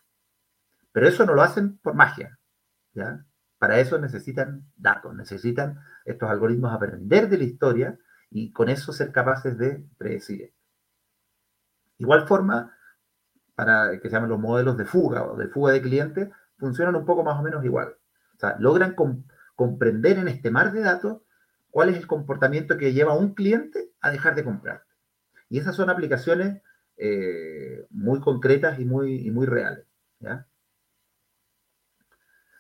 Pero 0.93 1.09
eso 1.09 1.25
no 1.25 1.33
lo 1.33 1.41
hacen 1.41 1.79
por 1.79 1.95
magia. 1.95 2.39
¿ya? 2.93 3.25
Para 3.57 3.81
eso 3.81 3.99
necesitan 3.99 4.71
datos, 4.77 5.15
necesitan 5.15 5.81
estos 6.05 6.29
algoritmos 6.29 6.75
aprender 6.75 7.31
de 7.31 7.39
la 7.39 7.45
historia 7.45 7.99
y 8.29 8.53
con 8.53 8.69
eso 8.69 8.93
ser 8.93 9.11
capaces 9.11 9.57
de 9.57 9.83
predecir 9.97 10.53
Igual 11.97 12.29
forma, 12.29 12.77
para 13.55 13.99
que 13.99 14.11
se 14.11 14.15
llamen 14.15 14.29
los 14.29 14.39
modelos 14.39 14.77
de 14.77 14.85
fuga 14.85 15.25
o 15.25 15.39
de 15.39 15.49
fuga 15.49 15.73
de 15.73 15.81
clientes, 15.81 16.29
funcionan 16.59 16.97
un 16.97 17.07
poco 17.07 17.25
más 17.25 17.41
o 17.41 17.43
menos 17.43 17.65
igual. 17.65 17.97
O 18.37 18.39
sea, 18.39 18.57
logran 18.59 18.95
comprender 19.57 20.19
en 20.19 20.29
este 20.29 20.51
mar 20.51 20.71
de 20.71 20.83
datos 20.83 21.23
cuál 21.71 21.89
es 21.89 21.97
el 21.97 22.07
comportamiento 22.07 22.77
que 22.77 22.93
lleva 22.93 23.13
a 23.13 23.17
un 23.17 23.33
cliente 23.33 23.91
a 24.03 24.11
dejar 24.11 24.35
de 24.35 24.45
comprar. 24.45 24.83
Y 25.49 25.59
esas 25.59 25.77
son 25.77 25.91
aplicaciones 25.91 26.63
eh, 26.97 27.87
muy 27.91 28.21
concretas 28.21 28.79
y 28.81 28.85
muy, 28.85 29.27
y 29.27 29.31
muy 29.31 29.47
reales. 29.47 29.87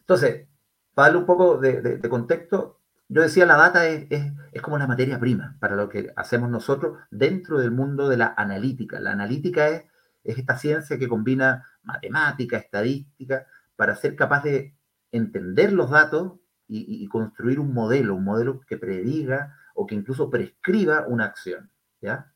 Entonces, 0.00 0.48
para 0.94 1.08
darle 1.08 1.20
un 1.20 1.26
poco 1.26 1.58
de, 1.58 2.00
contexto, 2.08 2.80
yo 3.08 3.22
decía, 3.22 3.46
la 3.46 3.56
data 3.56 3.86
es, 3.86 4.32
como 4.62 4.78
la 4.78 4.86
materia 4.86 5.18
prima 5.18 5.56
para 5.60 5.76
lo 5.76 5.88
que 5.88 6.12
hacemos 6.16 6.50
nosotros 6.50 6.98
dentro 7.10 7.58
del 7.58 7.70
mundo 7.70 8.08
de 8.08 8.16
la 8.16 8.34
analítica. 8.36 9.00
La 9.00 9.12
analítica 9.12 9.68
es, 9.68 9.84
esta 10.24 10.58
ciencia 10.58 10.98
que 10.98 11.08
combina 11.08 11.64
matemática, 11.82 12.58
estadística, 12.58 13.46
para 13.76 13.96
ser 13.96 14.14
capaz 14.14 14.42
de 14.44 14.74
entender 15.10 15.72
los 15.72 15.90
datos 15.90 16.38
y, 16.66 17.06
construir 17.08 17.60
un 17.60 17.72
modelo, 17.72 18.14
un 18.14 18.24
modelo 18.24 18.60
que 18.60 18.76
prediga 18.76 19.56
o 19.74 19.86
que 19.86 19.94
incluso 19.94 20.28
prescriba 20.28 21.06
una 21.06 21.24
acción. 21.24 21.70
¿ya? 22.00 22.32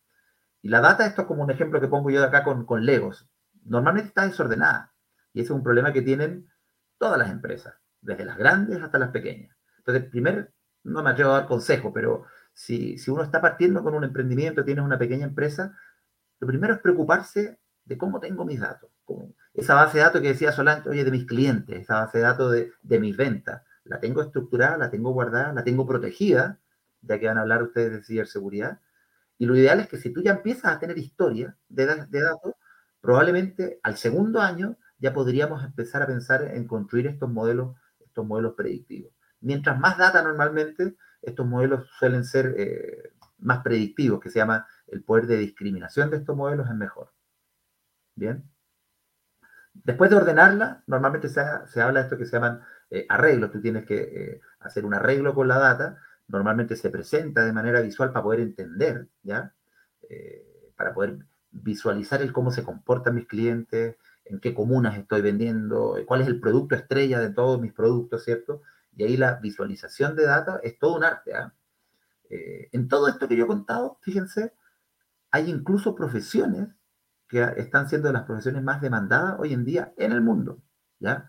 Y 0.62 0.68
la 0.68 0.80
data, 0.80 1.04
esto 1.04 1.22
es 1.22 1.28
como 1.28 1.42
un 1.42 1.50
ejemplo 1.50 1.80
que 1.80 1.88
pongo 1.88 2.10
yo 2.10 2.20
de 2.20 2.26
acá 2.26 2.44
con, 2.44 2.64
con 2.64 2.86
Legos. 2.86 3.28
Normalmente 3.64 4.08
está 4.08 4.26
desordenada 4.26 4.92
y 5.32 5.40
ese 5.40 5.52
es 5.52 5.56
un 5.56 5.62
problema 5.62 5.92
que 5.92 6.02
tienen 6.02 6.48
todas 6.98 7.18
las 7.18 7.30
empresas 7.30 7.74
desde 8.00 8.24
las 8.24 8.38
grandes 8.38 8.80
hasta 8.80 8.98
las 8.98 9.10
pequeñas. 9.10 9.56
Entonces, 9.78 10.08
primero, 10.08 10.46
no 10.84 11.02
me 11.02 11.10
atrevo 11.10 11.32
a 11.32 11.40
dar 11.40 11.46
consejo, 11.46 11.92
pero 11.92 12.24
si, 12.54 12.98
si 12.98 13.10
uno 13.10 13.22
está 13.22 13.40
partiendo 13.40 13.82
con 13.82 13.94
un 13.94 14.04
emprendimiento, 14.04 14.64
tienes 14.64 14.84
una 14.84 14.98
pequeña 14.98 15.26
empresa, 15.26 15.76
lo 16.38 16.46
primero 16.46 16.74
es 16.74 16.80
preocuparse 16.80 17.58
de 17.84 17.98
cómo 17.98 18.20
tengo 18.20 18.44
mis 18.44 18.60
datos. 18.60 18.90
esa 19.54 19.74
base 19.74 19.98
de 19.98 20.04
datos 20.04 20.20
que 20.20 20.28
decía 20.28 20.52
Solante, 20.52 20.88
oye, 20.88 21.04
de 21.04 21.10
mis 21.10 21.26
clientes, 21.26 21.80
esa 21.80 22.00
base 22.00 22.18
de 22.18 22.24
datos 22.24 22.52
de, 22.52 22.72
de 22.82 23.00
mis 23.00 23.16
ventas, 23.16 23.62
la 23.84 24.00
tengo 24.00 24.22
estructurada, 24.22 24.76
la 24.76 24.90
tengo 24.90 25.12
guardada, 25.12 25.52
la 25.52 25.64
tengo 25.64 25.86
protegida, 25.86 26.60
ya 27.00 27.18
que 27.18 27.26
van 27.26 27.38
a 27.38 27.42
hablar 27.42 27.62
ustedes 27.62 27.92
de 27.92 28.04
ciberseguridad. 28.04 28.80
Y 29.42 29.46
lo 29.46 29.56
ideal 29.56 29.80
es 29.80 29.88
que 29.88 29.96
si 29.96 30.12
tú 30.12 30.22
ya 30.22 30.34
empiezas 30.34 30.66
a 30.72 30.78
tener 30.78 30.96
historia 30.98 31.56
de, 31.68 31.84
datos, 31.84 32.54
probablemente 33.00 33.80
al 33.82 33.96
segundo 33.96 34.40
año 34.40 34.76
ya 34.98 35.12
podríamos 35.12 35.64
empezar 35.64 36.00
a 36.00 36.06
pensar 36.06 36.42
en 36.42 36.64
construir 36.68 37.08
estos 37.08 37.28
modelos 37.28 37.74
estos 37.98 38.24
modelos 38.24 38.54
predictivos. 38.54 39.12
Mientras 39.40 39.80
más 39.80 39.98
data 39.98 40.22
normalmente, 40.22 40.94
estos 41.20 41.44
modelos 41.44 41.88
suelen 41.98 42.24
ser 42.24 42.54
eh, 42.56 43.14
más 43.38 43.64
predictivos, 43.64 44.20
que 44.20 44.30
se 44.30 44.38
llama 44.38 44.64
el 44.86 45.02
poder 45.02 45.26
de 45.26 45.38
discriminación 45.38 46.08
de 46.08 46.18
estos 46.18 46.36
modelos 46.36 46.68
es 46.68 46.76
mejor. 46.76 47.12
Bien. 48.14 48.48
Después 49.74 50.08
de 50.08 50.18
ordenarla, 50.18 50.84
normalmente 50.86 51.28
se, 51.28 51.40
habla 51.80 51.98
de 51.98 52.04
esto 52.04 52.16
que 52.16 52.26
se 52.26 52.36
llaman 52.36 52.60
eh, 52.90 53.06
arreglos. 53.08 53.50
Tú 53.50 53.60
tienes 53.60 53.86
que 53.86 53.96
eh, 53.96 54.40
hacer 54.60 54.84
un 54.84 54.94
arreglo 54.94 55.34
con 55.34 55.48
la 55.48 55.58
data. 55.58 55.98
Normalmente 56.32 56.74
se 56.74 56.90
presenta 56.90 57.44
de 57.44 57.52
manera 57.52 57.80
visual 57.80 58.10
para 58.10 58.24
poder 58.24 58.40
entender, 58.40 59.08
¿ya? 59.22 59.54
para 60.76 60.92
poder 60.92 61.18
visualizar 61.52 62.20
el 62.22 62.32
cómo 62.32 62.50
se 62.50 62.64
comportan 62.64 63.14
mis 63.14 63.26
clientes, 63.26 63.96
en 64.24 64.40
qué 64.40 64.54
comunas 64.54 64.96
estoy 64.98 65.20
vendiendo, 65.20 65.96
cuál 66.06 66.22
es 66.22 66.26
el 66.26 66.40
producto 66.40 66.74
estrella 66.74 67.20
de 67.20 67.30
todos 67.30 67.60
mis 67.60 67.72
productos, 67.72 68.24
¿cierto? 68.24 68.62
Y 68.96 69.04
ahí 69.04 69.16
la 69.16 69.34
visualización 69.34 70.16
de 70.16 70.24
data 70.24 70.60
es 70.62 70.78
todo 70.78 70.96
un 70.96 71.04
arte. 71.04 71.34
¿ah? 71.34 71.54
Eh, 72.30 72.68
en 72.72 72.88
todo 72.88 73.08
esto 73.08 73.28
que 73.28 73.36
yo 73.36 73.44
he 73.44 73.46
contado, 73.48 73.98
fíjense, 74.02 74.54
hay 75.30 75.50
incluso 75.50 75.94
profesiones 75.94 76.68
que 77.28 77.42
están 77.56 77.88
siendo 77.88 78.12
las 78.12 78.24
profesiones 78.24 78.62
más 78.62 78.80
demandadas 78.80 79.36
hoy 79.38 79.52
en 79.52 79.64
día 79.64 79.92
en 79.96 80.12
el 80.12 80.20
mundo. 80.20 80.62
¿ya? 80.98 81.26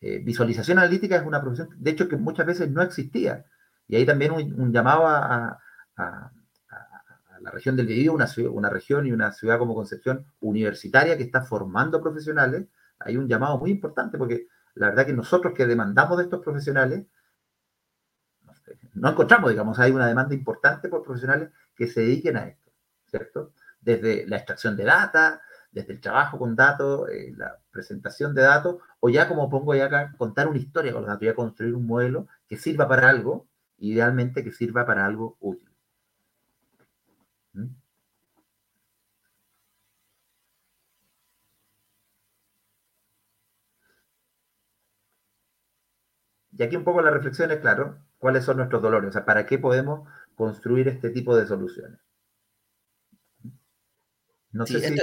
Eh, 0.00 0.18
visualización 0.18 0.78
analítica 0.78 1.16
es 1.16 1.26
una 1.26 1.40
profesión, 1.40 1.70
de 1.76 1.90
hecho, 1.90 2.08
que 2.08 2.16
muchas 2.16 2.46
veces 2.46 2.70
no 2.70 2.82
existía. 2.82 3.46
Y 3.88 3.96
ahí 3.96 4.06
también 4.06 4.32
un, 4.32 4.72
llamado 4.72 5.06
a, 5.06 5.58
la 5.96 7.50
región 7.50 7.76
del 7.76 7.86
Biobío, 7.86 8.14
una, 8.14 8.26
una 8.50 8.70
región 8.70 9.06
y 9.06 9.12
una 9.12 9.30
ciudad 9.32 9.58
como 9.58 9.74
Concepción 9.74 10.26
universitaria 10.40 11.16
que 11.16 11.22
está 11.22 11.42
formando 11.42 12.02
profesionales, 12.02 12.66
hay 12.98 13.16
un 13.16 13.28
llamado 13.28 13.58
muy 13.58 13.70
importante 13.70 14.18
porque 14.18 14.48
la 14.74 14.88
verdad 14.88 15.06
que 15.06 15.12
nosotros 15.12 15.54
que 15.54 15.66
demandamos 15.66 16.18
de 16.18 16.24
estos 16.24 16.42
profesionales, 16.42 17.06
no 18.94 19.10
encontramos, 19.10 19.50
digamos, 19.50 19.78
hay 19.78 19.92
una 19.92 20.06
demanda 20.06 20.34
importante 20.34 20.88
por 20.88 21.02
profesionales 21.02 21.50
que 21.74 21.86
se 21.86 22.00
dediquen 22.00 22.36
a 22.36 22.48
esto. 22.48 22.66
¿cierto? 23.06 23.52
Desde 23.80 24.26
la 24.26 24.36
extracción 24.36 24.76
de 24.76 24.84
data, 24.84 25.40
desde 25.70 25.92
el 25.92 26.00
trabajo 26.00 26.38
con 26.38 26.56
datos, 26.56 27.08
eh, 27.10 27.32
la 27.36 27.58
presentación 27.70 28.34
de 28.34 28.42
datos, 28.42 28.76
o 29.00 29.08
ya 29.08 29.28
como 29.28 29.48
pongo 29.48 29.74
ya 29.74 29.86
acá, 29.86 30.14
contar 30.16 30.48
una 30.48 30.58
historia 30.58 30.92
con 30.92 31.02
los 31.02 31.08
datos, 31.08 31.26
ya 31.26 31.34
construir 31.34 31.74
un 31.74 31.86
modelo 31.86 32.28
que 32.48 32.56
sirva 32.56 32.88
para 32.88 33.08
algo, 33.08 33.46
idealmente 33.78 34.42
que 34.44 34.52
sirva 34.52 34.86
para 34.86 35.06
algo 35.06 35.36
útil. 35.40 35.70
¿Mm? 37.52 37.74
Y 46.58 46.62
aquí 46.62 46.76
un 46.76 46.84
poco 46.84 47.02
la 47.02 47.10
reflexión 47.10 47.50
es, 47.50 47.60
claro, 47.60 47.98
cuáles 48.18 48.44
son 48.44 48.56
nuestros 48.56 48.80
dolores, 48.80 49.10
o 49.10 49.12
sea, 49.12 49.24
para 49.24 49.44
qué 49.44 49.58
podemos 49.58 50.08
construir 50.34 50.88
este 50.88 51.10
tipo 51.10 51.36
de 51.36 51.46
soluciones. 51.46 52.00
No 54.52 54.66
sé 54.66 54.80
si 54.80 54.96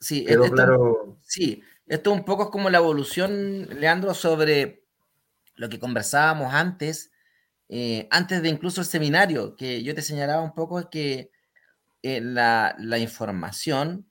sí, 0.00 0.24
quedó 0.24 0.44
esto, 0.44 0.54
claro. 0.54 1.18
Sí, 1.22 1.62
esto 1.86 2.12
un 2.12 2.24
poco 2.24 2.44
es 2.44 2.50
como 2.50 2.70
la 2.70 2.78
evolución, 2.78 3.68
Leandro, 3.80 4.14
sobre 4.14 4.84
lo 5.56 5.68
que 5.68 5.80
conversábamos 5.80 6.54
antes, 6.54 7.11
eh, 7.74 8.06
antes 8.10 8.42
de 8.42 8.50
incluso 8.50 8.82
el 8.82 8.86
seminario, 8.86 9.56
que 9.56 9.82
yo 9.82 9.94
te 9.94 10.02
señalaba 10.02 10.42
un 10.42 10.54
poco 10.54 10.90
que 10.90 11.30
eh, 12.02 12.20
la, 12.20 12.76
la, 12.78 12.98
información 12.98 14.10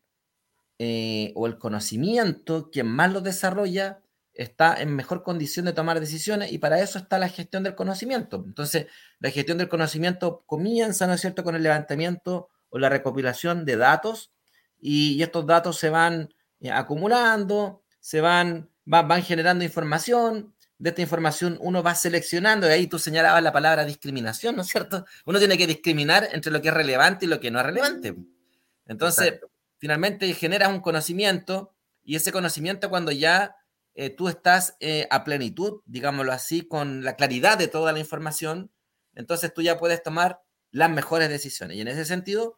eh, 0.79 1.31
o 1.35 1.45
el 1.45 1.59
conocimiento, 1.59 2.71
quien 2.71 2.87
más 2.87 3.13
lo 3.13 3.21
desarrolla, 3.21 4.01
está 4.33 4.81
en 4.81 4.95
mejor 4.95 5.21
condición 5.21 5.65
de 5.65 5.73
tomar 5.73 5.99
decisiones 5.99 6.51
y 6.51 6.57
para 6.57 6.81
eso 6.81 6.97
está 6.97 7.19
la 7.19 7.29
gestión 7.29 7.61
del 7.61 7.75
conocimiento. 7.75 8.43
Entonces, 8.45 8.87
la 9.19 9.29
gestión 9.29 9.59
del 9.59 9.69
conocimiento 9.69 10.43
comienza, 10.47 11.05
¿no 11.05 11.13
es 11.13 11.21
cierto?, 11.21 11.43
con 11.43 11.55
el 11.55 11.61
levantamiento 11.61 12.49
o 12.69 12.79
la 12.79 12.89
recopilación 12.89 13.65
de 13.65 13.77
datos 13.77 14.31
y, 14.79 15.21
estos 15.21 15.45
datos 15.45 15.77
se 15.77 15.91
van 15.91 16.33
eh, 16.61 16.71
acumulando, 16.71 17.83
se 17.99 18.21
van, 18.21 18.71
van, 18.85 19.21
generando 19.21 19.63
información. 19.63 20.55
De 20.81 20.89
esta 20.89 21.03
información 21.03 21.59
uno 21.61 21.83
va 21.83 21.93
seleccionando, 21.93 22.67
y 22.67 22.71
ahí 22.71 22.87
tú 22.87 22.97
señalabas 22.97 23.43
la 23.43 23.53
palabra 23.53 23.85
discriminación, 23.85 24.55
¿no 24.55 24.63
es 24.63 24.67
cierto? 24.67 25.05
Uno 25.25 25.37
tiene 25.37 25.55
que 25.55 25.67
discriminar 25.67 26.29
entre 26.31 26.51
lo 26.51 26.59
que 26.59 26.69
es 26.69 26.73
relevante 26.73 27.25
y 27.25 27.27
lo 27.27 27.39
que 27.39 27.51
no 27.51 27.59
es 27.59 27.65
relevante. 27.67 28.15
Entonces, 28.87 29.41
finalmente 29.77 30.33
generas 30.33 30.69
un 30.69 30.79
conocimiento 30.79 31.75
y 32.03 32.15
ese 32.15 32.31
conocimiento 32.31 32.89
cuando 32.89 33.11
ya 33.11 33.57
eh, 33.93 34.09
tú 34.09 34.27
estás 34.27 34.75
eh, 34.79 35.07
a 35.11 35.23
plenitud, 35.23 35.81
digámoslo 35.85 36.31
así, 36.31 36.63
con 36.67 37.03
la 37.03 37.15
claridad 37.15 37.59
de 37.59 37.67
toda 37.67 37.93
la 37.93 37.99
información, 37.99 38.71
entonces 39.13 39.53
tú 39.53 39.61
ya 39.61 39.77
puedes 39.77 40.01
tomar 40.01 40.41
las 40.71 40.89
mejores 40.89 41.29
decisiones. 41.29 41.77
Y 41.77 41.81
en 41.81 41.89
ese 41.89 42.05
sentido, 42.05 42.57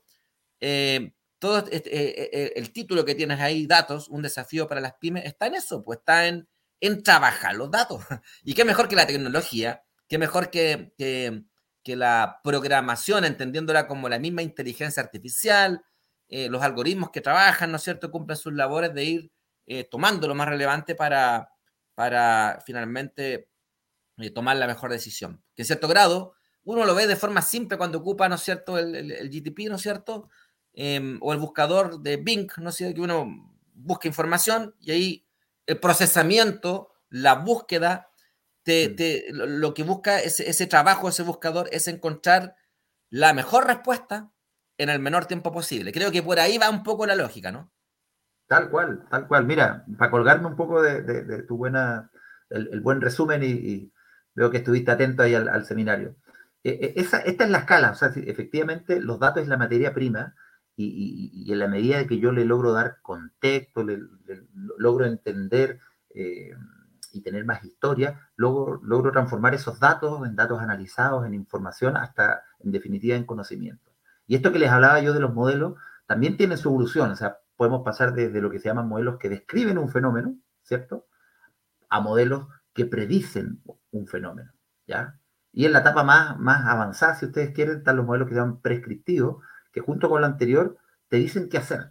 eh, 0.62 1.12
todo 1.40 1.66
este, 1.70 2.58
el 2.58 2.72
título 2.72 3.04
que 3.04 3.16
tienes 3.16 3.42
ahí, 3.42 3.68
datos, 3.68 4.08
un 4.08 4.22
desafío 4.22 4.66
para 4.66 4.80
las 4.80 4.94
pymes, 4.94 5.26
está 5.26 5.48
en 5.48 5.56
eso, 5.56 5.84
pues 5.84 6.00
está 6.00 6.28
en, 6.28 6.48
en 6.80 7.04
trabajar 7.04 7.56
los 7.56 7.72
datos. 7.72 8.04
Y 8.44 8.54
qué 8.54 8.66
mejor 8.66 8.88
que 8.88 8.96
la 8.96 9.08
tecnología, 9.08 9.84
qué 10.08 10.18
mejor 10.18 10.50
que, 10.50 10.94
que, 10.98 11.96
la 11.96 12.40
programación, 12.44 13.26
entendiéndola 13.26 13.88
como 13.88 14.10
la 14.10 14.20
misma 14.20 14.42
inteligencia 14.42 15.04
artificial, 15.04 15.84
los 16.30 16.64
algoritmos 16.64 17.12
que 17.12 17.22
trabajan, 17.22 17.72
¿no 17.72 17.78
es 17.78 17.84
cierto?, 17.84 18.10
cumplen 18.10 18.38
sus 18.38 18.54
labores 18.54 18.94
de 18.94 19.04
ir 19.04 19.32
eh, 19.66 19.86
tomando 19.86 20.28
lo 20.28 20.36
más 20.36 20.50
relevante 20.50 20.94
para, 20.94 21.50
para 21.96 22.62
finalmente 22.66 23.50
eh, 24.18 24.30
tomar 24.32 24.58
la 24.58 24.68
mejor 24.68 24.92
decisión. 24.92 25.42
Que 25.56 25.62
en 25.62 25.66
cierto 25.66 25.88
grado, 25.88 26.34
uno 26.66 26.86
lo 26.86 26.96
ve 26.96 27.08
de 27.08 27.16
forma 27.16 27.42
simple 27.42 27.78
cuando 27.78 28.00
ocupa, 28.00 28.28
¿no 28.28 28.36
es 28.36 28.42
cierto?, 28.42 28.78
el, 28.78 29.12
el, 29.12 29.30
GTP, 29.30 29.70
¿no 29.70 29.76
es 29.76 29.82
cierto?, 29.82 30.30
em, 30.74 31.18
o 31.22 31.32
el 31.32 31.40
buscador 31.40 32.02
de 32.02 32.18
Bing, 32.18 32.50
¿no 32.58 32.70
es 32.70 32.76
cierto?, 32.76 32.96
que 32.96 33.02
uno 33.02 33.26
busca 33.74 34.08
información 34.08 34.76
y 34.80 34.92
ahí 34.92 35.28
el 35.66 35.80
procesamiento, 35.80 36.94
la 37.10 37.36
búsqueda, 37.36 38.10
te, 38.64 38.90
mm. 38.90 38.96
te, 38.96 39.26
lo 39.32 39.74
que 39.74 39.84
busca 39.84 40.20
ese, 40.20 40.50
ese 40.50 40.68
trabajo, 40.68 41.10
ese 41.10 41.24
buscador, 41.24 41.70
es 41.72 41.88
encontrar 41.88 42.56
la 43.10 43.34
mejor 43.34 43.68
respuesta 43.68 44.32
en 44.78 44.90
el 44.90 45.00
menor 45.00 45.26
tiempo 45.26 45.52
posible. 45.52 45.92
Creo 45.92 46.12
que 46.12 46.24
por 46.24 46.40
ahí 46.40 46.58
va 46.58 46.70
un 46.70 46.84
poco 46.84 47.06
la 47.06 47.16
lógica, 47.16 47.52
¿no? 47.52 47.72
Tal 48.48 48.70
cual, 48.70 49.06
tal 49.10 49.28
cual. 49.28 49.46
Mira, 49.46 49.86
para 49.98 50.12
colgarme 50.12 50.48
un 50.48 50.56
poco 50.56 50.82
de, 50.82 51.44
tu 51.44 51.58
buena, 51.58 52.10
el, 52.50 52.82
buen 52.82 53.02
resumen 53.02 53.42
y, 53.44 53.92
veo 54.36 54.50
que 54.50 54.58
estuviste 54.58 54.92
atento 54.92 55.24
ahí 55.24 55.36
al, 55.36 55.66
seminario. 55.66 56.16
E, 56.64 56.72
e, 56.72 56.94
esa, 57.02 57.20
esta 57.20 57.44
es 57.44 57.50
la 57.50 57.60
escala, 57.60 57.92
o 57.92 57.96
sea, 57.96 58.12
efectivamente 58.16 59.00
los 59.00 59.20
datos 59.20 59.44
es 59.44 59.50
la 59.50 59.58
materia 59.58 59.94
prima 59.94 60.36
y, 60.76 61.52
en 61.52 61.60
la 61.60 61.68
medida 61.68 62.08
que 62.08 62.20
yo 62.20 62.32
le 62.32 62.46
logro 62.46 62.74
dar 62.74 62.98
contexto, 63.02 63.84
le, 63.84 64.00
logro 64.78 65.06
entender 65.06 65.80
eh, 66.16 66.52
y 67.12 67.22
tener 67.22 67.46
más 67.46 67.64
historia, 67.64 68.30
logro, 68.36 69.12
transformar 69.12 69.54
esos 69.54 69.80
datos 69.80 70.26
en 70.26 70.36
datos 70.36 70.60
analizados, 70.60 71.26
en 71.26 71.34
información, 71.36 71.96
hasta 71.96 72.44
en 72.60 72.72
definitiva 72.72 73.16
en 73.16 73.26
conocimiento. 73.26 73.92
Y 74.26 74.36
esto 74.36 74.52
que 74.52 74.60
les 74.60 74.72
hablaba 74.72 75.00
yo 75.00 75.14
de 75.14 75.20
los 75.20 75.34
modelos 75.34 75.76
también 76.08 76.38
tiene 76.38 76.58
su 76.58 76.70
evolución, 76.70 77.12
o 77.12 77.16
sea, 77.16 77.38
podemos 77.56 77.84
pasar 77.84 78.14
desde 78.14 78.42
lo 78.42 78.50
que 78.50 78.60
se 78.60 78.68
llaman 78.68 78.88
modelos 78.88 79.18
que 79.20 79.30
describen 79.30 79.78
un 79.78 79.90
fenómeno, 79.90 80.36
¿cierto? 80.64 81.08
A 81.90 82.00
modelos 82.00 82.48
que 82.74 82.86
predicen 82.86 83.62
un 83.92 84.08
fenómeno, 84.08 84.52
¿ya? 84.88 85.20
Y 85.52 85.66
en 85.66 85.74
la 85.74 85.80
etapa 85.80 86.04
más, 86.04 86.40
más 86.40 86.66
avanzada, 86.66 87.14
si 87.14 87.28
ustedes 87.28 87.52
quieren, 87.52 87.78
están 87.78 87.98
los 87.98 88.06
modelos 88.08 88.28
que 88.28 88.34
se 88.34 88.42
prescriptivos, 88.62 89.44
que 89.74 89.82
junto 89.82 90.10
con 90.10 90.22
lo 90.22 90.28
anterior 90.28 90.78
te 91.10 91.18
dicen 91.18 91.50
qué 91.50 91.58
hacer. 91.58 91.90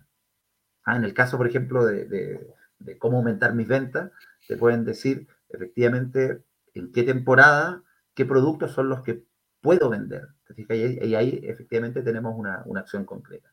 Ah, 0.84 0.96
en 0.96 1.04
el 1.04 1.12
caso, 1.12 1.36
por 1.36 1.46
ejemplo, 1.46 1.84
de, 1.84 2.54
cómo 2.98 3.18
aumentar 3.18 3.54
mis 3.54 3.68
ventas, 3.68 4.10
te 4.48 4.56
pueden 4.56 4.84
decir 4.84 5.28
efectivamente 5.50 6.42
en 6.74 6.90
qué 6.92 7.02
temporada, 7.02 7.82
qué 8.14 8.24
productos 8.24 8.72
son 8.72 8.88
los 8.88 9.02
que 9.02 9.24
puedo 9.60 9.90
vender. 9.90 10.28
Y 10.56 11.14
ahí, 11.14 11.40
efectivamente 11.44 12.02
tenemos 12.02 12.34
una, 12.36 12.62
una 12.66 12.80
acción 12.80 13.04
concreta. 13.04 13.52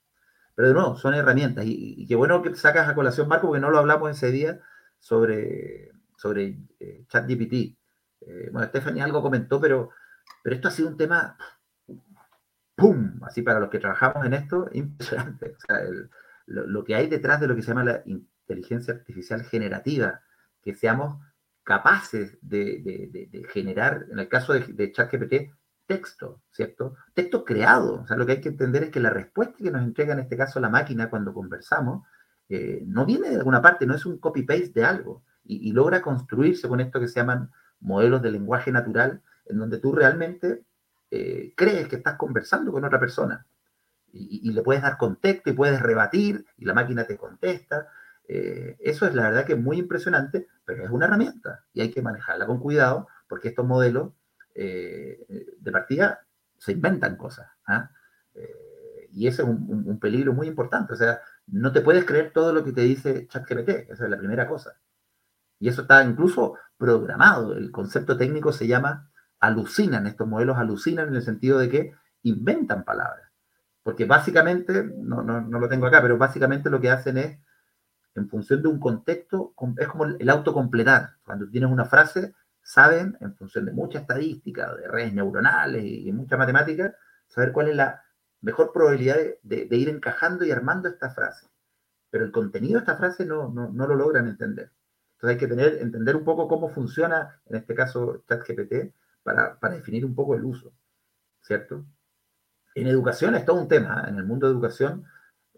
Pero 0.56 0.68
de 0.68 0.74
nuevo, 0.74 0.98
son 0.98 1.14
herramientas. 1.14 1.64
Y, 1.66 2.06
qué 2.08 2.16
bueno 2.16 2.42
que 2.42 2.54
sacas 2.56 2.90
a 2.90 2.96
colación, 2.96 3.28
Marco, 3.28 3.48
porque 3.48 3.62
no 3.62 3.72
lo 3.72 3.78
hablamos 3.78 4.12
ese 4.12 4.32
día 4.32 4.60
sobre, 5.00 5.92
sobre 6.18 6.58
eh, 6.80 7.06
ChatGPT. 7.08 7.54
Eh, 8.22 8.50
bueno, 8.52 8.68
Stephanie 8.68 9.02
algo 9.02 9.22
comentó, 9.22 9.62
pero, 9.62 9.92
pero 10.44 10.56
esto 10.56 10.68
ha 10.68 10.72
sido 10.72 10.90
un 10.90 10.98
tema, 10.98 11.38
¡pum! 12.80 13.20
Así 13.24 13.42
para 13.42 13.60
los 13.60 13.70
que 13.70 13.80
trabajamos 13.80 14.26
en 14.26 14.34
esto, 14.34 14.68
impresionante. 14.74 15.56
O 15.58 15.60
sea, 15.60 15.82
lo, 16.46 16.84
que 16.84 16.96
hay 16.96 17.08
detrás 17.08 17.40
de 17.40 17.48
lo 17.48 17.56
que 17.56 17.62
se 17.62 17.70
llama 17.70 17.84
la 17.84 18.02
inteligencia 18.06 18.94
artificial 18.94 19.44
generativa, 19.44 20.22
que 20.62 20.74
seamos 20.74 21.22
capaces 21.64 22.38
de, 22.42 23.30
generar, 23.54 24.08
en 24.12 24.20
el 24.20 24.28
caso 24.28 24.54
de, 24.54 24.92
ChatGPT, 24.92 25.52
texto, 25.86 26.42
¿cierto? 26.52 26.96
Texto 27.14 27.44
creado. 27.44 28.02
O 28.02 28.08
sea, 28.08 28.18
lo 28.18 28.26
que 28.26 28.34
hay 28.34 28.42
que 28.42 28.50
entender 28.50 28.84
es 28.84 28.90
que 28.90 29.00
la 29.00 29.10
respuesta 29.10 29.58
que 29.58 29.72
nos 29.72 29.84
entrega 29.84 30.14
en 30.14 30.20
este 30.20 30.38
caso 30.38 30.60
la 30.60 30.70
máquina 30.70 31.10
cuando 31.10 31.34
conversamos 31.34 32.06
eh, 32.48 32.84
no 32.86 33.06
viene 33.06 33.30
de 33.30 33.38
alguna 33.38 33.62
parte, 33.62 33.86
no 33.86 33.96
es 33.96 34.06
un 34.06 34.18
copy-paste 34.18 34.72
de 34.74 34.84
algo. 34.84 35.24
Y, 35.44 35.72
logra 35.72 36.02
construirse 36.02 36.68
con 36.68 36.80
esto 36.80 37.00
que 37.00 37.08
se 37.08 37.20
llaman 37.20 37.50
modelos 37.80 38.22
de 38.22 38.32
lenguaje 38.32 38.72
natural, 38.72 39.24
en 39.46 39.58
donde 39.58 39.80
tú 39.80 39.92
realmente 39.92 40.64
eh, 41.12 41.54
crees 41.56 41.88
que 41.88 41.98
estás 41.98 42.16
conversando 42.16 42.72
con 42.72 42.86
otra 42.86 43.00
persona. 43.00 43.46
Y, 44.12 44.52
le 44.52 44.64
puedes 44.64 44.82
dar 44.82 44.98
contexto 44.98 45.52
y 45.52 45.54
puedes 45.54 45.80
rebatir 45.82 46.46
y 46.58 46.66
la 46.66 46.74
máquina 46.74 47.06
te 47.06 47.18
contesta. 47.18 47.90
Eh, 48.28 48.76
eso 48.80 49.06
es 49.06 49.14
la 49.14 49.24
verdad 49.24 49.46
que 49.46 49.54
es 49.54 49.60
muy 49.60 49.78
impresionante, 49.78 50.48
pero 50.66 50.84
es 50.84 50.90
una 50.90 51.06
herramienta 51.06 51.66
y 51.74 51.82
hay 51.82 51.92
que 51.92 52.02
manejarla 52.02 52.48
con 52.48 52.60
cuidado 52.60 53.08
porque 53.28 53.50
estos 53.50 53.66
modelos 53.66 54.14
eh, 54.56 55.26
de 55.60 55.72
partida 55.72 56.26
se 56.58 56.72
inventan 56.72 57.18
cosas. 57.18 57.48
¿ah? 57.68 57.92
Y 59.12 59.28
ese 59.28 59.44
es 59.44 59.48
un, 59.48 60.00
peligro 60.00 60.34
muy 60.34 60.48
importante. 60.48 60.94
O 60.94 60.96
sea, 60.96 61.22
no 61.48 61.72
te 61.72 61.82
puedes 61.82 62.06
creer 62.06 62.32
todo 62.34 62.54
lo 62.54 62.64
que 62.64 62.72
te 62.72 62.82
dice 62.82 63.28
ChatGPT, 63.28 63.70
esa 63.92 64.06
es 64.06 64.10
la 64.10 64.18
primera 64.18 64.48
cosa. 64.48 64.80
Y 65.60 65.68
eso 65.70 65.82
está 65.84 66.04
incluso 66.04 66.56
programado. 66.78 67.54
El 67.54 67.72
concepto 67.72 68.18
técnico 68.18 68.52
se 68.52 68.68
llama 68.68 69.12
alucinan, 69.40 70.08
estos 70.08 70.28
modelos 70.28 70.58
alucinan 70.58 71.10
en 71.10 71.16
el 71.16 71.22
sentido 71.22 71.60
de 71.60 71.70
que 71.70 71.94
inventan 72.24 72.84
palabras. 72.84 73.30
Porque 73.84 74.06
básicamente, 74.06 74.84
no, 74.84 75.24
no, 75.24 75.42
no 75.42 75.60
lo 75.60 75.70
tengo 75.70 75.88
acá, 75.88 76.02
pero 76.02 76.18
básicamente 76.18 76.70
lo 76.70 76.82
que 76.82 76.90
hacen 76.90 77.18
es, 77.18 77.40
en 78.16 78.30
función 78.30 78.62
de 78.62 78.68
un 78.68 78.80
contexto, 78.80 79.54
es 79.78 79.88
como 79.88 80.06
el 80.06 80.30
autocompletar. 80.30 81.16
Cuando 81.24 81.50
tienes 81.50 81.72
una 81.72 81.86
frase, 81.86 82.34
saben, 82.62 83.18
en 83.22 83.36
función 83.36 83.66
de 83.66 83.72
mucha 83.72 84.00
estadística, 84.00 84.76
de 84.76 84.88
redes 84.88 85.14
neuronales 85.14 85.84
y, 85.84 86.12
mucha 86.12 86.38
matemática, 86.38 86.94
saber 87.28 87.52
cuál 87.52 87.70
es 87.70 87.76
la 87.76 88.04
mejor 88.42 88.72
probabilidad 88.72 89.18
de, 89.42 89.68
ir 89.72 89.90
encajando 89.90 90.46
y 90.46 90.52
armando 90.52 90.90
esta 90.90 91.10
frase. 91.10 91.48
Pero 92.10 92.26
el 92.26 92.32
contenido 92.32 92.74
de 92.74 92.80
esta 92.80 92.98
frase 92.98 93.26
no, 93.26 93.50
no, 93.50 93.88
lo 93.88 93.96
logran 93.96 94.28
entender. 94.28 94.72
Entonces 95.14 95.36
hay 95.36 95.38
que 95.38 95.48
tener, 95.48 95.82
entender 95.82 96.16
un 96.16 96.24
poco 96.24 96.48
cómo 96.48 96.70
funciona, 96.70 97.42
en 97.48 97.56
este 97.58 97.76
caso, 97.76 98.24
ChatGPT, 98.28 98.94
para, 99.60 99.76
definir 99.76 100.06
un 100.06 100.16
poco 100.16 100.36
el 100.36 100.44
uso, 100.44 100.74
¿cierto? 101.42 101.86
En 102.76 102.88
educación 102.88 103.36
es 103.36 103.46
todo 103.46 103.62
un 103.62 103.68
tema. 103.68 104.04
¿eh? 104.06 104.10
En 104.10 104.18
el 104.18 104.26
mundo 104.26 104.48
de 104.48 104.54
educación, 104.54 105.06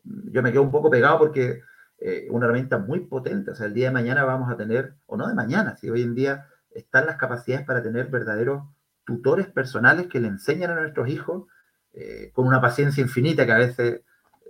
yo 0.03 0.41
me 0.41 0.51
quedo 0.51 0.63
un 0.63 0.71
poco 0.71 0.89
pegado 0.89 1.19
porque 1.19 1.61
eh, 1.99 2.27
una 2.31 2.45
herramienta 2.45 2.77
muy 2.77 3.01
potente, 3.01 3.51
o 3.51 3.55
sea, 3.55 3.67
el 3.67 3.73
día 3.73 3.87
de 3.87 3.93
mañana 3.93 4.23
vamos 4.23 4.51
a 4.51 4.57
tener, 4.57 4.95
o 5.05 5.17
no 5.17 5.27
de 5.27 5.35
mañana, 5.35 5.77
si 5.77 5.89
hoy 5.89 6.01
en 6.01 6.15
día 6.15 6.47
están 6.71 7.05
las 7.05 7.17
capacidades 7.17 7.65
para 7.65 7.83
tener 7.83 8.07
verdaderos 8.07 8.63
tutores 9.05 9.47
personales 9.47 10.07
que 10.07 10.19
le 10.19 10.27
enseñan 10.27 10.71
a 10.71 10.79
nuestros 10.81 11.09
hijos 11.09 11.47
eh, 11.93 12.31
con 12.33 12.47
una 12.47 12.61
paciencia 12.61 13.01
infinita 13.01 13.45
que 13.45 13.51
a 13.51 13.57
veces 13.57 14.01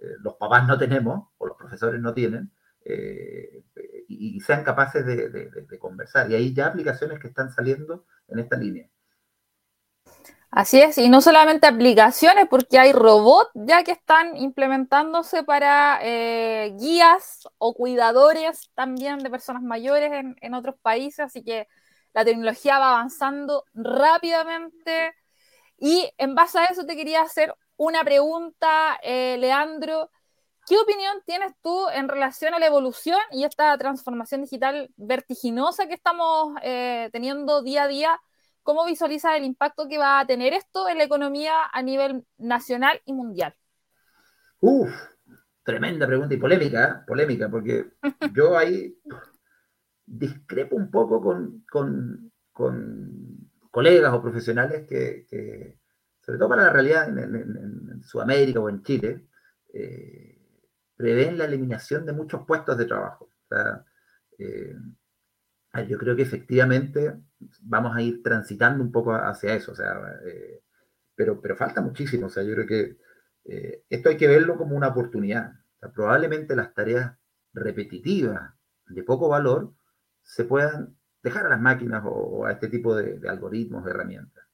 eh, 0.01 0.15
los 0.21 0.35
papás 0.35 0.67
no 0.67 0.77
tenemos 0.77 1.29
o 1.37 1.47
los 1.47 1.57
profesores 1.57 2.01
no 2.01 2.13
tienen, 2.13 2.51
y, 4.07 4.39
sean 4.41 4.63
capaces 4.63 5.05
de, 5.05 5.79
conversar. 5.79 6.29
Y 6.31 6.35
hay 6.35 6.53
ya 6.53 6.67
aplicaciones 6.67 7.19
que 7.19 7.27
están 7.27 7.51
saliendo 7.51 8.05
en 8.27 8.39
esta 8.39 8.57
línea. 8.57 8.89
Así 10.51 10.81
es, 10.81 10.97
y 10.97 11.07
no 11.07 11.21
solamente 11.21 11.67
aplicaciones, 11.67 12.45
porque 12.49 12.77
hay 12.77 12.91
robots 12.91 13.51
ya 13.53 13.83
que 13.83 13.93
están 13.93 14.35
implementándose 14.35 15.43
para 15.43 15.99
guías 16.77 17.47
o 17.57 17.73
cuidadores 17.73 18.69
también 18.75 19.19
de 19.19 19.29
personas 19.29 19.63
mayores 19.63 20.11
en, 20.11 20.35
en 20.41 20.53
otros 20.53 20.75
países, 20.81 21.19
así 21.21 21.41
que 21.43 21.67
la 22.13 22.25
tecnología 22.25 22.79
va 22.79 22.89
avanzando 22.89 23.63
rápidamente 23.73 25.13
y 25.77 26.07
en 26.19 26.35
base 26.35 26.59
a 26.59 26.65
eso 26.65 26.85
te 26.85 26.95
quería 26.95 27.23
hacer 27.23 27.55
una 27.75 28.03
pregunta, 28.03 28.99
eh, 29.01 29.37
Leandro. 29.39 30.11
¿Qué 30.67 30.77
opinión 30.77 31.23
tienes 31.25 31.53
tú 31.63 31.89
en 31.89 32.07
relación 32.07 32.53
a 32.53 32.59
la 32.59 32.67
evolución 32.67 33.19
y 33.31 33.45
esta 33.45 33.75
transformación 33.79 34.43
digital 34.43 34.91
vertiginosa 34.95 35.87
que 35.87 35.95
estamos 35.95 36.53
eh, 36.61 37.09
teniendo 37.11 37.63
día 37.63 37.83
a 37.83 37.87
día? 37.87 38.21
¿Cómo 38.63 38.85
visualizas 38.85 39.37
el 39.37 39.43
impacto 39.43 39.87
que 39.87 39.97
va 39.97 40.19
a 40.19 40.27
tener 40.27 40.53
esto 40.53 40.87
en 40.87 40.97
la 40.97 41.03
economía 41.03 41.53
a 41.71 41.81
nivel 41.81 42.25
nacional 42.37 43.01
y 43.05 43.13
mundial? 43.13 43.55
Uf, 44.59 44.93
tremenda 45.63 46.05
pregunta 46.05 46.35
y 46.35 46.37
polémica, 46.37 46.85
¿eh? 46.85 47.03
polémica, 47.07 47.49
porque 47.49 47.93
yo 48.35 48.57
ahí 48.57 48.95
discrepo 50.05 50.75
un 50.75 50.91
poco 50.91 51.21
con, 51.21 52.31
colegas 53.71 54.13
o 54.13 54.21
profesionales 54.21 54.87
que, 54.87 55.77
sobre 56.19 56.37
todo 56.37 56.49
para 56.49 56.65
la 56.65 56.73
realidad 56.73 57.09
en, 57.09 58.03
Sudamérica 58.03 58.59
o 58.59 58.69
en 58.69 58.83
Chile, 58.83 59.27
eh, 59.73 60.37
prevén 60.95 61.37
la 61.37 61.45
eliminación 61.45 62.05
de 62.05 62.13
muchos 62.13 62.45
puestos 62.45 62.77
de 62.77 62.85
trabajo. 62.85 63.29
Eh, 64.37 64.75
yo 65.87 65.97
creo 65.97 66.15
que 66.15 66.23
efectivamente 66.23 67.15
vamos 67.61 67.95
a 67.95 68.01
ir 68.01 68.21
transitando 68.23 68.83
un 68.83 68.91
poco 68.91 69.13
hacia 69.13 69.55
eso, 69.55 69.71
o 69.71 69.75
sea, 69.75 69.93
eh, 70.25 70.63
pero, 71.15 71.41
pero 71.41 71.55
falta 71.55 71.81
muchísimo, 71.81 72.27
o 72.27 72.29
sea, 72.29 72.43
yo 72.43 72.53
creo 72.53 72.67
que 72.67 72.97
esto 73.89 74.09
hay 74.09 74.17
que 74.17 74.27
verlo 74.27 74.55
como 74.55 74.75
una 74.75 74.89
oportunidad. 74.89 75.53
probablemente 75.95 76.55
las 76.55 76.73
tareas 76.75 77.17
repetitivas 77.53 78.53
de 78.87 79.03
poco 79.03 79.29
valor 79.29 79.73
se 80.23 80.45
puedan 80.45 80.95
dejar 81.23 81.45
a 81.45 81.49
las 81.49 81.61
máquinas 81.61 82.03
o, 82.05 82.45
a 82.45 82.53
este 82.53 82.67
tipo 82.67 82.95
de, 82.95 83.27
algoritmos, 83.27 83.85
de 83.85 83.91
herramientas. 83.91 84.45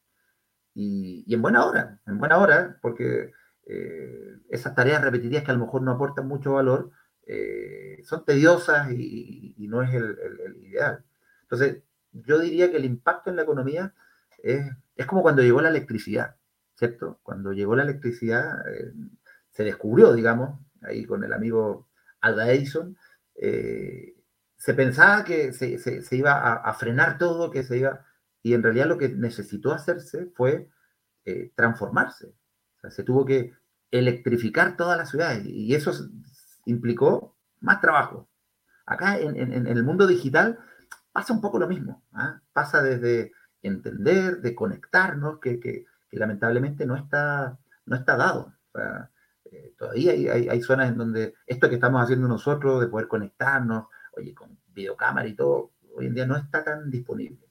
Y, 0.74 1.34
en 1.34 1.42
buena 1.42 1.66
hora, 1.66 2.00
en 2.06 2.18
buena 2.20 2.38
hora, 2.38 2.78
porque 2.82 3.32
eh, 3.66 4.36
esas 4.50 4.76
tareas 4.76 5.02
repetitivas 5.02 5.44
que 5.44 5.52
a 5.52 5.56
lo 5.56 5.66
mejor 5.66 5.82
no 5.82 5.92
aportan 5.92 6.28
mucho 6.28 6.54
valor, 6.54 6.92
eh, 7.26 8.02
son 8.04 8.26
tediosas 8.26 8.92
y, 8.92 9.56
no 9.70 9.82
es 9.82 9.94
el, 9.94 10.18
ideal. 10.64 11.04
Entonces, 11.44 11.84
yo 12.26 12.40
diría 12.40 12.72
que 12.72 12.78
el 12.78 12.86
impacto 12.86 13.30
en 13.30 13.36
la 13.36 13.44
economía 13.44 13.94
es, 14.44 14.66
como 15.06 15.22
cuando 15.22 15.42
llegó 15.42 15.62
la 15.62 15.70
electricidad, 15.70 16.36
¿cierto? 16.76 17.20
Cuando 17.24 17.54
llegó 17.54 17.76
la 17.76 17.84
electricidad, 17.84 18.68
eh, 18.70 18.94
se 19.52 19.64
descubrió, 19.64 20.14
digamos, 20.14 20.60
ahí 20.82 21.06
con 21.06 21.24
el 21.24 21.34
amigo 21.34 21.88
Alda 22.22 22.52
Edison, 22.52 22.98
se 24.58 24.74
pensaba 24.74 25.24
que 25.24 25.54
se, 25.54 26.04
iba 26.12 26.56
a, 26.56 26.74
frenar 26.74 27.18
todo, 27.18 27.52
que 27.52 27.64
se 27.64 27.78
iba, 27.78 28.06
y 28.42 28.54
en 28.54 28.64
realidad 28.64 28.88
lo 28.88 28.98
que 28.98 29.10
necesitó 29.10 29.72
hacerse 29.72 30.26
fue 30.36 30.68
eh, 31.26 31.52
transformarse. 31.56 32.34
se 32.90 33.04
tuvo 33.04 33.26
que 33.26 33.54
electrificar 33.92 34.76
toda 34.76 34.98
la 34.98 35.06
ciudad 35.06 35.40
y 35.44 35.74
eso 35.74 35.92
implicó 36.66 37.36
más 37.60 37.82
trabajo. 37.82 38.28
Acá 38.86 39.20
en, 39.20 39.68
el 39.68 39.84
mundo 39.84 40.08
digital 40.08 40.60
pasa 41.18 41.34
un 41.34 41.42
poco 41.42 41.58
lo 41.58 41.68
mismo. 41.68 42.04
¿ah? 42.14 42.40
Pasa 42.54 42.84
desde 42.84 43.32
entender, 43.64 44.40
de 44.40 44.54
conectarnos, 44.54 45.40
que, 45.40 45.84
lamentablemente 46.12 46.86
no 46.86 46.96
está, 46.96 47.58
no 47.88 47.96
está 47.96 48.16
dado. 48.16 48.54
Eh, 49.46 49.74
todavía 49.80 50.12
hay, 50.12 50.48
hay, 50.48 50.62
zonas 50.62 50.90
en 50.90 50.98
donde 51.00 51.34
esto 51.48 51.70
que 51.70 51.76
estamos 51.76 52.04
haciendo 52.04 52.28
nosotros, 52.28 52.82
de 52.82 52.88
poder 52.88 53.08
conectarnos, 53.08 53.88
oye, 54.16 54.36
con 54.36 54.60
videocámara 54.68 55.28
y 55.28 55.34
todo, 55.34 55.72
hoy 55.96 56.06
en 56.06 56.14
día 56.14 56.28
no 56.28 56.38
está 56.38 56.64
tan 56.64 56.92
disponible. 56.92 57.50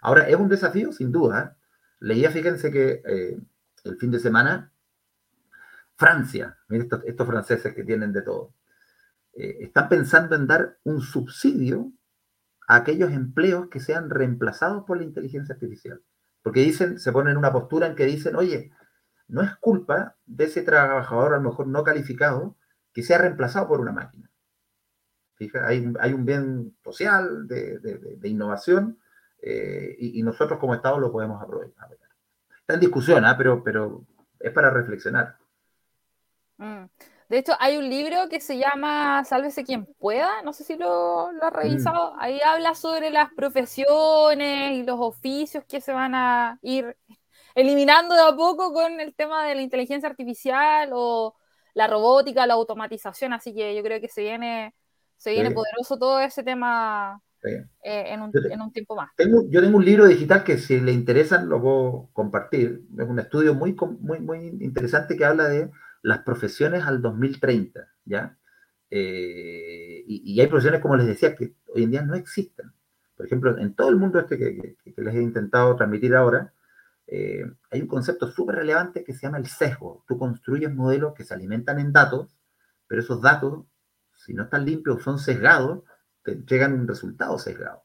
Ahora, 0.00 0.28
es 0.28 0.34
un 0.34 0.48
desafío, 0.48 0.90
sin 0.90 1.12
duda. 1.12 1.56
Leía, 2.00 2.32
fíjense 2.32 2.72
que 2.72 3.00
eh, 3.06 3.38
el 3.84 3.96
fin 3.96 4.10
de 4.10 4.18
semana, 4.18 4.72
Francia, 5.94 6.58
miren 6.66 6.88
estos, 7.04 7.26
franceses 7.28 7.72
que 7.76 7.84
tienen 7.84 8.12
de 8.12 8.22
todo, 8.22 8.54
eh, 9.34 9.58
están 9.60 9.88
pensando 9.88 10.34
en 10.34 10.48
dar 10.48 10.78
un 10.82 11.00
subsidio 11.00 11.92
aquellos 12.68 13.10
empleos 13.12 13.68
que 13.68 13.80
sean 13.80 14.10
reemplazados 14.10 14.84
por 14.84 14.98
la 14.98 15.04
inteligencia 15.04 15.54
artificial. 15.54 16.02
Porque 16.42 16.60
dicen, 16.60 17.00
se 17.00 17.10
ponen 17.10 17.32
en 17.32 17.38
una 17.38 17.52
postura 17.52 17.86
en 17.86 17.96
que 17.96 18.04
dicen, 18.04 18.36
oye, 18.36 18.70
no 19.26 19.42
es 19.42 19.56
culpa 19.56 20.16
de 20.26 20.44
ese 20.44 20.62
trabajador 20.62 21.32
a 21.32 21.36
lo 21.38 21.48
mejor 21.48 21.66
no 21.66 21.82
calificado 21.82 22.56
que 22.92 23.02
sea 23.02 23.18
reemplazado 23.18 23.66
por 23.66 23.80
una 23.80 23.92
máquina. 23.92 24.30
Hay, 25.64 26.12
un 26.12 26.24
bien 26.24 26.76
social 26.82 27.46
de, 27.46 28.18
innovación 28.24 28.98
eh, 29.40 29.96
y, 29.98 30.22
nosotros 30.22 30.58
como 30.58 30.74
Estado 30.74 30.98
lo 30.98 31.12
podemos 31.12 31.40
aprovechar. 31.40 31.88
Está 32.60 32.74
en 32.74 32.80
discusión, 32.80 33.24
¿ah? 33.24 33.36
pero, 33.38 33.62
pero 33.62 34.04
es 34.40 34.52
para 34.52 34.70
reflexionar. 34.70 35.36
Mm. 36.58 36.84
De 37.28 37.38
hecho, 37.38 37.52
hay 37.60 37.76
un 37.76 37.88
libro 37.88 38.28
que 38.30 38.40
se 38.40 38.56
llama 38.56 39.22
Sálvese 39.24 39.64
quien 39.64 39.84
pueda, 39.98 40.42
no 40.42 40.52
sé 40.52 40.64
si 40.64 40.76
lo, 40.76 41.30
lo 41.32 41.44
has 41.44 41.52
revisado. 41.52 42.14
Mm. 42.14 42.16
Ahí 42.20 42.40
habla 42.44 42.74
sobre 42.74 43.10
las 43.10 43.32
profesiones 43.34 44.72
y 44.72 44.82
los 44.82 44.98
oficios 44.98 45.64
que 45.68 45.80
se 45.80 45.92
van 45.92 46.14
a 46.14 46.58
ir 46.62 46.96
eliminando 47.54 48.14
de 48.14 48.22
a 48.22 48.34
poco 48.34 48.72
con 48.72 49.00
el 49.00 49.14
tema 49.14 49.46
de 49.46 49.54
la 49.56 49.62
inteligencia 49.62 50.08
artificial 50.08 50.90
o 50.92 51.36
la 51.74 51.86
robótica, 51.86 52.46
la 52.46 52.54
automatización. 52.54 53.34
Así 53.34 53.54
que 53.54 53.74
yo 53.74 53.82
creo 53.82 54.00
que 54.00 54.08
se 54.08 54.22
viene 54.22 54.74
se 55.18 55.32
viene 55.32 55.50
poderoso 55.50 55.98
todo 55.98 56.20
ese 56.20 56.42
tema 56.42 57.20
eh, 57.42 57.64
en, 57.82 58.22
un, 58.22 58.72
tiempo 58.72 58.96
más. 58.96 59.10
yo 59.18 59.60
tengo 59.60 59.76
un 59.76 59.84
libro 59.84 60.06
digital 60.06 60.44
que 60.44 60.58
si 60.58 60.80
le 60.80 60.92
interesan 60.92 61.48
lo 61.48 61.60
puedo 61.60 62.08
compartir. 62.12 62.82
Es 62.96 63.08
un 63.08 63.18
estudio 63.18 63.54
muy, 63.54 63.76
muy, 64.00 64.20
muy 64.20 64.46
interesante 64.60 65.16
que 65.16 65.24
habla 65.24 65.48
de 65.48 65.70
las 66.02 66.20
profesiones 66.20 66.84
al 66.84 67.02
2030, 67.02 67.88
¿ya? 68.04 68.38
Eh, 68.90 70.04
y, 70.06 70.40
hay 70.40 70.46
profesiones, 70.46 70.80
como 70.80 70.96
les 70.96 71.06
decía, 71.06 71.34
que 71.34 71.54
hoy 71.66 71.82
en 71.82 71.90
día 71.90 72.02
no 72.02 72.14
existen. 72.14 72.72
Por 73.16 73.26
ejemplo, 73.26 73.58
en 73.58 73.74
todo 73.74 73.90
el 73.90 73.96
mundo 73.96 74.18
este 74.18 74.38
que, 74.38 74.76
les 74.96 75.14
he 75.14 75.22
intentado 75.22 75.76
transmitir 75.76 76.14
ahora, 76.14 76.52
eh, 77.06 77.44
hay 77.70 77.80
un 77.80 77.88
concepto 77.88 78.30
súper 78.30 78.56
relevante 78.56 79.04
que 79.04 79.12
se 79.12 79.22
llama 79.22 79.38
el 79.38 79.46
sesgo. 79.46 80.04
Tú 80.06 80.18
construyes 80.18 80.74
modelos 80.74 81.14
que 81.14 81.24
se 81.24 81.34
alimentan 81.34 81.78
en 81.78 81.92
datos, 81.92 82.36
pero 82.86 83.02
esos 83.02 83.20
datos 83.20 83.66
si 84.18 84.34
no 84.34 84.44
están 84.44 84.64
limpios, 84.64 85.02
son 85.02 85.18
sesgados, 85.18 85.84
te 86.22 86.36
llegan 86.46 86.74
un 86.74 86.86
resultado 86.86 87.38
sesgado. 87.38 87.84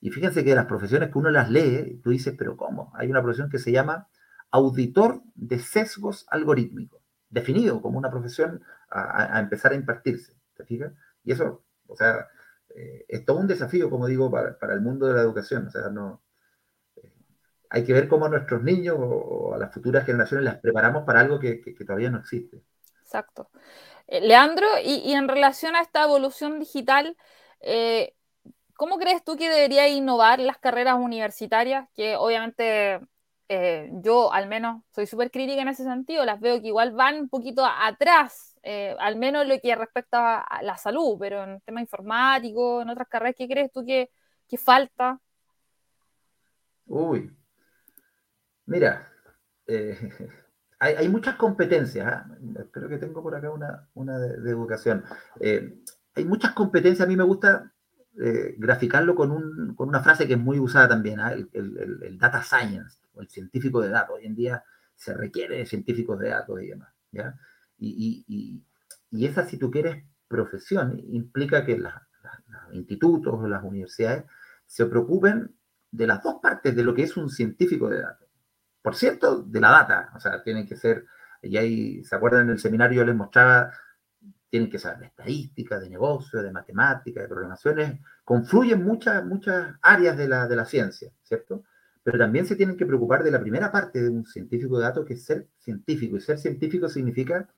Y 0.00 0.10
fíjense 0.10 0.44
que 0.44 0.54
las 0.54 0.66
profesiones 0.66 1.10
que 1.10 1.18
uno 1.18 1.30
las 1.30 1.50
lee, 1.50 2.00
tú 2.02 2.10
dices, 2.10 2.34
pero 2.36 2.56
¿cómo? 2.56 2.92
Hay 2.94 3.10
una 3.10 3.22
profesión 3.22 3.50
que 3.50 3.58
se 3.58 3.72
llama 3.72 4.08
auditor 4.50 5.22
de 5.34 5.58
sesgos 5.58 6.26
algorítmicos, 6.28 7.01
definido 7.32 7.80
como 7.80 7.98
una 7.98 8.10
profesión 8.10 8.62
a, 8.90 9.40
empezar 9.40 9.72
a 9.72 9.74
impartirse, 9.74 10.36
¿te 10.54 10.64
fijas? 10.64 10.92
Y 11.24 11.32
eso, 11.32 11.64
o 11.86 11.96
sea, 11.96 12.28
eh, 12.76 13.06
es 13.08 13.24
todo 13.24 13.38
un 13.38 13.46
desafío, 13.46 13.88
como 13.88 14.06
digo, 14.06 14.30
para, 14.30 14.74
el 14.74 14.82
mundo 14.82 15.06
de 15.06 15.14
la 15.14 15.22
educación. 15.22 15.66
O 15.66 15.70
sea, 15.70 15.88
no, 15.88 16.22
eh, 16.96 17.10
hay 17.70 17.84
que 17.84 17.94
ver 17.94 18.06
cómo 18.06 18.26
a 18.26 18.28
nuestros 18.28 18.62
niños 18.62 18.96
o, 18.98 19.54
a 19.54 19.58
las 19.58 19.72
futuras 19.72 20.04
generaciones 20.04 20.44
las 20.44 20.58
preparamos 20.58 21.04
para 21.04 21.20
algo 21.20 21.40
que 21.40 21.74
todavía 21.86 22.10
no 22.10 22.18
existe. 22.18 22.62
Exacto. 23.00 23.50
Eh, 24.06 24.20
Leandro, 24.20 24.66
y, 24.84 25.12
en 25.12 25.26
relación 25.26 25.74
a 25.74 25.80
esta 25.80 26.04
evolución 26.04 26.60
digital, 26.60 27.16
¿cómo 28.76 28.98
crees 28.98 29.24
tú 29.24 29.36
que 29.36 29.48
debería 29.48 29.88
innovar 29.88 30.38
las 30.38 30.58
carreras 30.58 30.96
universitarias? 30.98 31.88
Que 31.94 32.16
obviamente 32.16 33.00
eh, 33.48 33.90
yo 33.94 34.32
al 34.32 34.48
menos 34.48 34.82
soy 34.94 35.06
súper 35.06 35.30
crítica 35.30 35.62
en 35.62 35.68
ese 35.68 35.84
sentido, 35.84 36.24
las 36.24 36.40
veo 36.40 36.60
que 36.60 36.68
igual 36.68 36.92
van 36.92 37.20
un 37.20 37.28
poquito 37.28 37.64
atrás, 37.64 38.56
al 38.98 39.16
menos 39.16 39.46
lo 39.46 39.58
que 39.60 39.74
respecta 39.74 40.40
a 40.40 40.62
la 40.62 40.76
salud, 40.76 41.16
pero 41.18 41.42
en 41.42 41.60
tema 41.62 41.80
informático, 41.80 42.82
en 42.82 42.90
otras 42.90 43.08
carreras, 43.08 43.34
¿qué 43.36 43.48
crees 43.48 43.72
tú 43.72 43.84
que, 43.84 44.10
que 44.48 44.56
falta? 44.56 45.20
Uy, 46.86 47.36
mira, 48.66 49.10
hay, 50.82 51.08
muchas 51.08 51.36
competencias. 51.36 52.06
¿ah? 52.06 52.26
Creo 52.70 52.88
que 52.88 52.98
tengo 52.98 53.22
por 53.22 53.34
acá 53.34 53.50
una, 53.50 53.88
una 53.94 54.18
de, 54.18 54.50
educación. 54.50 55.04
Eh, 55.40 55.78
hay 56.14 56.24
muchas 56.24 56.52
competencias. 56.52 57.06
A 57.06 57.08
mí 57.08 57.16
me 57.16 57.24
gusta 57.24 57.72
eh, 58.22 58.56
graficarlo 58.58 59.14
con, 59.14 59.30
un, 59.30 59.74
con, 59.76 59.88
una 59.88 60.02
frase 60.02 60.26
que 60.26 60.34
es 60.34 60.38
muy 60.38 60.58
usada 60.58 60.88
también, 60.88 61.20
¿ah? 61.20 61.32
el, 61.32 61.48
el, 61.52 62.18
data 62.18 62.42
science, 62.42 62.98
o 63.14 63.22
el 63.22 63.28
científico 63.28 63.80
de 63.80 63.90
datos. 63.90 64.16
Hoy 64.18 64.26
en 64.26 64.34
día 64.34 64.64
se 64.94 65.14
requiere 65.14 65.58
de 65.58 65.66
científicos 65.66 66.18
de 66.18 66.28
datos 66.30 66.62
y 66.62 66.68
demás. 66.68 66.92
¿ya? 67.10 67.34
Y, 67.78 68.24
y, 68.28 68.64
y, 69.10 69.26
esa, 69.26 69.46
si 69.46 69.58
tú 69.58 69.70
quieres, 69.70 70.04
profesión 70.28 70.98
implica 71.10 71.64
que 71.64 71.76
los 71.76 71.92
institutos 72.72 73.34
o 73.34 73.48
las 73.48 73.62
universidades 73.62 74.24
se 74.66 74.86
preocupen 74.86 75.54
de 75.90 76.06
las 76.06 76.22
dos 76.22 76.36
partes 76.40 76.74
de 76.74 76.82
lo 76.82 76.94
que 76.94 77.02
es 77.02 77.16
un 77.16 77.28
científico 77.28 77.88
de 77.88 78.00
datos. 78.00 78.28
Por 78.80 78.94
cierto, 78.96 79.42
de 79.42 79.60
la 79.60 79.70
data, 79.70 80.10
o 80.16 80.20
sea, 80.20 80.42
tienen 80.42 80.66
que 80.66 80.76
ser, 80.76 81.04
y 81.42 81.56
ahí, 81.56 82.04
¿se 82.04 82.16
acuerdan? 82.16 82.46
En 82.46 82.50
el 82.50 82.58
seminario 82.58 83.02
yo 83.02 83.04
les 83.04 83.14
mostraba, 83.14 83.72
tienen 84.48 84.70
que 84.70 84.78
saber 84.78 85.00
de 85.00 85.06
estadística, 85.06 85.78
de 85.78 85.90
negocio, 85.90 86.42
de 86.42 86.50
matemática, 86.50 87.20
de 87.20 87.28
programaciones, 87.28 88.00
confluyen 88.24 88.82
muchas, 88.82 89.24
muchas 89.24 89.74
áreas 89.82 90.16
de 90.16 90.28
la, 90.28 90.48
de 90.48 90.56
la 90.56 90.64
ciencia, 90.64 91.12
¿cierto? 91.22 91.64
Pero 92.02 92.18
también 92.18 92.46
se 92.46 92.56
tienen 92.56 92.76
que 92.76 92.86
preocupar 92.86 93.22
de 93.22 93.30
la 93.30 93.40
primera 93.40 93.70
parte 93.70 94.02
de 94.02 94.10
un 94.10 94.24
científico 94.24 94.78
de 94.78 94.84
datos, 94.84 95.06
que 95.06 95.14
es 95.14 95.24
ser 95.24 95.48
científico. 95.58 96.16
Y 96.16 96.20
ser 96.20 96.38
científico 96.38 96.88
significa 96.88 97.48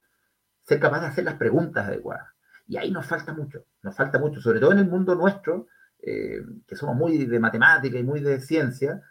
ser 0.62 0.80
capaz 0.80 1.00
de 1.00 1.06
hacer 1.06 1.24
las 1.24 1.36
preguntas 1.36 1.86
adecuadas. 1.86 2.28
Y 2.66 2.76
ahí 2.76 2.90
nos 2.90 3.06
falta 3.06 3.32
mucho, 3.32 3.66
nos 3.82 3.94
falta 3.94 4.18
mucho, 4.18 4.40
sobre 4.40 4.60
todo 4.60 4.72
en 4.72 4.78
el 4.78 4.88
mundo 4.88 5.14
nuestro, 5.14 5.66
eh, 6.00 6.42
que 6.66 6.76
somos 6.76 6.96
muy 6.96 7.26
de 7.26 7.38
matemática 7.38 7.98
y 7.98 8.02
muy 8.02 8.20
de 8.20 8.40
ciencia, 8.40 9.02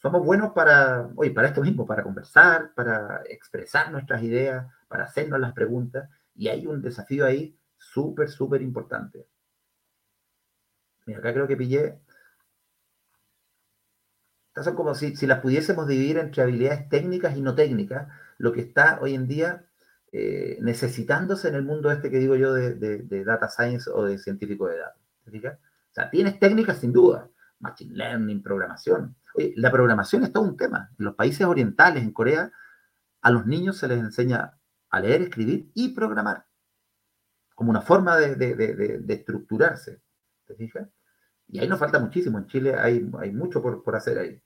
somos 0.00 0.24
buenos 0.24 0.52
para, 0.52 1.08
oye, 1.16 1.30
para 1.30 1.48
esto 1.48 1.62
mismo, 1.62 1.86
para 1.86 2.02
conversar, 2.02 2.72
para 2.74 3.22
expresar 3.28 3.90
nuestras 3.90 4.22
ideas, 4.22 4.66
para 4.88 5.04
hacernos 5.04 5.40
las 5.40 5.52
preguntas, 5.52 6.08
y 6.34 6.48
hay 6.48 6.66
un 6.66 6.80
desafío 6.82 7.26
ahí 7.26 7.58
súper, 7.76 8.28
súper 8.28 8.62
importante. 8.62 9.26
Acá 11.16 11.32
creo 11.32 11.48
que 11.48 11.56
pillé. 11.56 11.98
Son 14.62 14.74
como 14.74 14.94
si, 14.94 15.16
si 15.16 15.26
las 15.26 15.40
pudiésemos 15.40 15.86
dividir 15.86 16.18
entre 16.18 16.42
habilidades 16.42 16.88
técnicas 16.88 17.36
y 17.36 17.42
no 17.42 17.54
técnicas, 17.54 18.08
lo 18.38 18.52
que 18.52 18.60
está 18.60 18.98
hoy 19.00 19.14
en 19.14 19.26
día 19.28 19.64
eh, 20.12 20.58
necesitándose 20.60 21.48
en 21.48 21.54
el 21.54 21.64
mundo 21.64 21.90
este 21.90 22.10
que 22.10 22.18
digo 22.18 22.36
yo 22.36 22.54
de, 22.54 22.74
de, 22.74 23.24
data 23.24 23.48
science 23.48 23.90
o 23.90 24.04
de 24.04 24.18
científico 24.18 24.66
de 24.66 24.78
datos. 24.78 25.02
O 25.26 25.94
sea, 25.94 26.10
tienes 26.10 26.38
técnicas 26.38 26.78
sin 26.78 26.92
duda, 26.92 27.28
machine 27.60 27.94
learning, 27.94 28.42
programación, 28.42 29.16
la 29.56 29.70
programación 29.70 30.24
es 30.24 30.32
todo 30.32 30.44
un 30.44 30.56
tema. 30.56 30.90
En 30.98 31.04
los 31.04 31.14
países 31.14 31.46
orientales, 31.46 32.02
en 32.02 32.12
Corea, 32.12 32.52
a 33.20 33.30
los 33.30 33.46
niños 33.46 33.76
se 33.76 33.88
les 33.88 33.98
enseña 33.98 34.58
a 34.90 35.00
leer, 35.00 35.22
escribir 35.22 35.70
y 35.74 35.90
programar, 35.90 36.46
como 37.54 37.70
una 37.70 37.80
forma 37.80 38.16
de, 38.16 39.02
estructurarse. 39.08 40.00
¿Te 40.46 40.54
fijas? 40.54 40.88
Y 41.48 41.58
ahí 41.58 41.68
nos 41.68 41.78
falta 41.78 41.98
muchísimo. 41.98 42.38
En 42.38 42.46
Chile 42.46 42.74
hay, 42.74 43.10
hay 43.20 43.32
mucho 43.32 43.62
por, 43.62 43.96
hacer 43.96 44.18
ahí. 44.18 44.42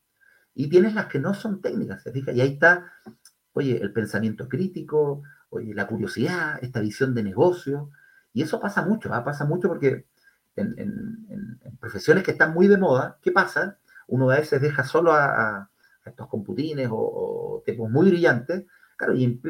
Y 0.55 0.69
tienes 0.69 0.95
las 0.95 1.07
que 1.07 1.19
no 1.19 1.35
son 1.35 1.61
técnicas. 1.61 2.05
Y 2.15 2.41
ahí 2.41 2.53
está, 2.53 2.93
oye, 3.53 3.81
el 3.81 3.93
pensamiento 3.93 4.49
crítico, 4.49 5.23
oye, 5.51 5.75
la 5.75 5.87
curiosidad, 5.87 6.59
esta 6.63 6.81
visión 6.81 7.15
de 7.15 7.23
negocio. 7.23 7.91
Y 8.33 8.43
eso 8.43 8.61
pasa 8.61 8.83
mucho, 8.83 9.13
¿ah? 9.13 9.25
pasa 9.25 9.45
mucho 9.45 9.69
porque 9.69 10.07
en, 10.57 11.59
profesiones 11.81 12.23
que 12.23 12.33
están 12.33 12.55
muy 12.55 12.69
de 12.69 12.79
moda, 12.79 13.19
¿qué 13.23 13.33
pasa? 13.33 13.79
uno 14.07 14.31
a 14.31 14.37
veces 14.37 14.61
deja 14.61 14.85
solo 14.85 15.13
a, 15.13 15.71
estos 16.05 16.29
computines 16.29 16.89
o, 16.91 17.63
tipos 17.65 17.89
muy 17.89 18.11
brillantes, 18.11 18.67
claro, 18.97 19.15
y, 19.15 19.41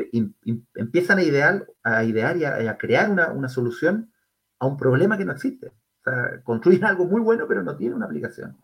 empiezan 0.75 1.19
a 1.19 1.23
idear, 1.23 1.67
a 1.83 2.05
idear 2.05 2.37
y 2.37 2.45
a, 2.45 2.79
crear 2.79 3.11
una, 3.11 3.49
solución 3.49 4.13
a 4.59 4.67
un 4.67 4.77
problema 4.77 5.17
que 5.19 5.25
no 5.25 5.33
existe. 5.33 5.69
O 5.69 6.05
sea, 6.05 6.41
construyen 6.45 6.85
algo 6.85 7.07
muy 7.07 7.21
bueno, 7.21 7.47
pero 7.49 7.63
no 7.63 7.77
tiene 7.77 7.95
una 7.95 8.07
aplicación. 8.07 8.57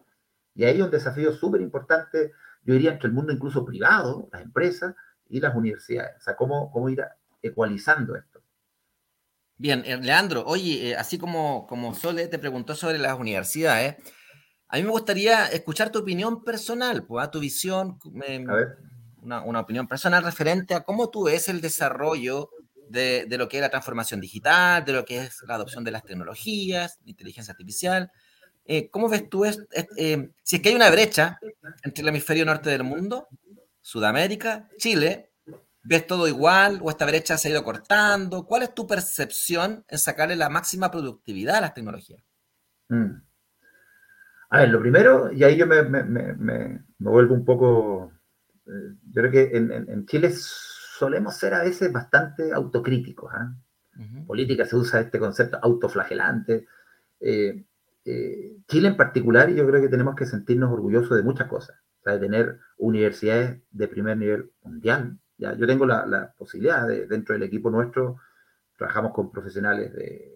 Y 0.58 0.64
ahí 0.64 0.74
hay 0.74 0.82
un 0.82 0.90
desafío 0.90 1.32
súper 1.32 1.60
importante, 1.60 2.32
yo 2.64 2.74
diría, 2.74 2.90
entre 2.90 3.06
el 3.06 3.14
mundo 3.14 3.32
incluso 3.32 3.64
privado, 3.64 4.28
las 4.32 4.42
empresas 4.42 4.92
y 5.28 5.38
las 5.40 5.54
universidades. 5.54 6.16
O 6.18 6.20
sea, 6.20 6.34
cómo, 6.34 6.72
cómo 6.72 6.88
ir 6.88 7.00
ecualizando 7.40 8.16
esto. 8.16 8.42
Bien, 9.56 9.84
eh, 9.86 9.96
Leandro, 9.98 10.44
oye, 10.44 10.90
eh, 10.90 10.96
así 10.96 11.16
como, 11.16 11.64
como 11.68 11.94
Sole 11.94 12.26
te 12.26 12.40
preguntó 12.40 12.74
sobre 12.74 12.98
las 12.98 13.16
universidades, 13.16 13.98
a 14.66 14.76
mí 14.78 14.82
me 14.82 14.90
gustaría 14.90 15.46
escuchar 15.46 15.92
tu 15.92 16.00
opinión 16.00 16.42
personal, 16.42 17.04
pues, 17.04 17.24
¿ah? 17.24 17.30
tu 17.30 17.38
visión, 17.38 17.96
Una, 19.22 19.60
opinión 19.60 19.86
personal 19.86 20.24
referente 20.24 20.74
a 20.74 20.80
cómo 20.80 21.08
tú 21.08 21.24
ves 21.24 21.48
el 21.48 21.60
desarrollo 21.60 22.50
de, 22.88 23.28
lo 23.30 23.48
que 23.48 23.58
es 23.58 23.60
la 23.60 23.70
transformación 23.70 24.20
digital, 24.20 24.84
de 24.84 24.92
lo 24.92 25.04
que 25.04 25.20
es 25.20 25.40
la 25.46 25.54
adopción 25.54 25.84
de 25.84 25.92
las 25.92 26.02
tecnologías, 26.02 26.98
inteligencia 27.04 27.52
artificial. 27.52 28.10
Eh, 28.70 28.90
¿Cómo 28.90 29.08
ves 29.08 29.30
tú, 29.30 29.46
eh, 29.46 30.30
si 30.42 30.56
es 30.56 30.62
que 30.62 30.68
hay 30.68 30.74
una 30.74 30.90
brecha 30.90 31.40
entre 31.82 32.02
el 32.02 32.08
hemisferio 32.08 32.44
norte 32.44 32.68
del 32.68 32.84
mundo, 32.84 33.26
Sudamérica, 33.80 34.68
Chile, 34.76 35.32
¿ves 35.82 36.06
todo 36.06 36.28
igual 36.28 36.78
o 36.82 36.90
esta 36.90 37.06
brecha 37.06 37.38
se 37.38 37.48
ha 37.48 37.52
ido 37.52 37.64
cortando? 37.64 38.44
¿Cuál 38.44 38.64
es 38.64 38.74
tu 38.74 38.86
percepción 38.86 39.86
en 39.88 39.98
sacarle 39.98 40.36
la 40.36 40.50
máxima 40.50 40.90
productividad 40.90 41.56
a 41.56 41.60
las 41.62 41.72
tecnologías? 41.72 42.22
Mm. 42.90 43.12
A 44.50 44.60
ver, 44.60 44.68
lo 44.68 44.80
primero, 44.80 45.32
y 45.32 45.44
ahí 45.44 45.56
yo 45.56 45.66
me, 45.66 45.82
me, 45.84 46.02
me, 46.04 46.84
vuelvo 46.98 47.34
un 47.34 47.46
poco, 47.46 48.12
eh, 48.66 48.96
yo 49.12 49.22
creo 49.22 49.30
que 49.30 49.56
en, 49.56 49.72
en, 49.72 50.04
Chile 50.04 50.30
solemos 50.34 51.38
ser 51.38 51.54
a 51.54 51.62
veces 51.62 51.90
bastante 51.90 52.52
autocríticos. 52.52 53.32
En 53.96 54.26
política 54.26 54.66
se 54.66 54.76
usa 54.76 55.00
este 55.00 55.18
concepto 55.18 55.58
autoflagelante. 55.62 56.66
Eh, 57.18 57.64
eh, 58.10 58.56
Chile 58.68 58.88
en 58.88 58.96
particular, 58.96 59.50
yo 59.50 59.66
creo 59.66 59.80
que 59.80 59.88
tenemos 59.88 60.14
que 60.14 60.26
sentirnos 60.26 60.72
orgullosos 60.72 61.16
de 61.16 61.22
muchas 61.22 61.48
cosas, 61.48 61.76
de 62.04 62.18
tener 62.18 62.58
universidades 62.78 63.60
de 63.70 63.88
primer 63.88 64.16
nivel 64.16 64.50
mundial. 64.62 65.18
¿ya? 65.36 65.54
Yo 65.54 65.66
tengo 65.66 65.86
la, 65.86 66.06
la 66.06 66.32
posibilidad 66.32 66.86
de, 66.86 67.06
dentro 67.06 67.34
del 67.34 67.42
equipo 67.42 67.70
nuestro, 67.70 68.16
trabajamos 68.76 69.12
con 69.12 69.30
profesionales 69.30 69.92
de, 69.92 70.32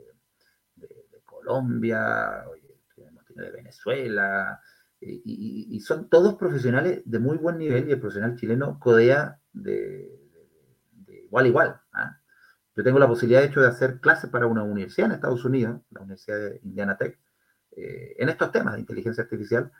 de, 0.76 0.86
de 0.86 1.20
Colombia, 1.24 2.44
de 3.34 3.50
Venezuela, 3.50 4.60
y, 5.00 5.80
son 5.80 6.08
todos 6.08 6.34
profesionales 6.34 7.02
de 7.04 7.18
muy 7.18 7.36
buen 7.36 7.58
nivel 7.58 7.88
y 7.88 7.92
el 7.92 8.00
profesional 8.00 8.36
chileno 8.36 8.78
codea 8.78 9.40
de, 9.52 10.08
igual 11.24 11.44
a 11.44 11.48
igual. 11.48 11.80
¿ah? 11.92 12.18
Yo 12.76 12.84
tengo 12.84 12.98
la 12.98 13.08
posibilidad, 13.08 13.40
de 13.40 13.48
hecho, 13.48 13.60
de 13.60 13.68
hacer 13.68 14.00
clases 14.00 14.30
para 14.30 14.46
una 14.46 14.62
universidad 14.62 15.06
en 15.06 15.14
Estados 15.14 15.44
Unidos, 15.44 15.80
la 15.90 16.00
Universidad 16.02 16.38
de 16.38 16.60
Indiana 16.62 16.96
Tech, 16.96 17.18
eh, 17.76 18.14
en 18.18 18.28
estos 18.28 18.52
temas 18.52 18.74
de 18.74 18.80
inteligencia 18.80 19.24
artificial. 19.24 19.70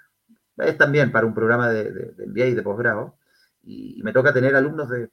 Es 0.56 0.76
también 0.76 1.10
para 1.12 1.26
un 1.26 1.34
programa 1.34 1.70
de, 1.70 1.90
de, 1.90 2.26
MBA 2.26 2.46
y 2.46 2.54
de 2.54 2.62
posgrado, 2.62 3.16
y, 3.62 4.02
me 4.02 4.12
toca 4.12 4.32
tener 4.32 4.54
alumnos 4.54 4.88
de, 4.90 5.10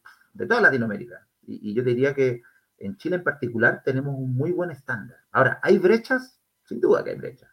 toda 0.47 0.61
Latinoamérica. 0.61 1.27
Y, 1.45 1.71
y 1.71 1.73
yo 1.73 1.83
diría 1.83 2.13
que 2.13 2.41
en 2.77 2.97
Chile 2.97 3.17
en 3.17 3.23
particular 3.23 3.81
tenemos 3.83 4.15
un 4.15 4.35
muy 4.35 4.51
buen 4.51 4.71
estándar. 4.71 5.17
Ahora, 5.31 5.59
¿hay 5.63 5.77
brechas? 5.77 6.39
Sin 6.63 6.79
duda 6.79 7.03
que 7.03 7.11
hay 7.11 7.17
brechas 7.17 7.49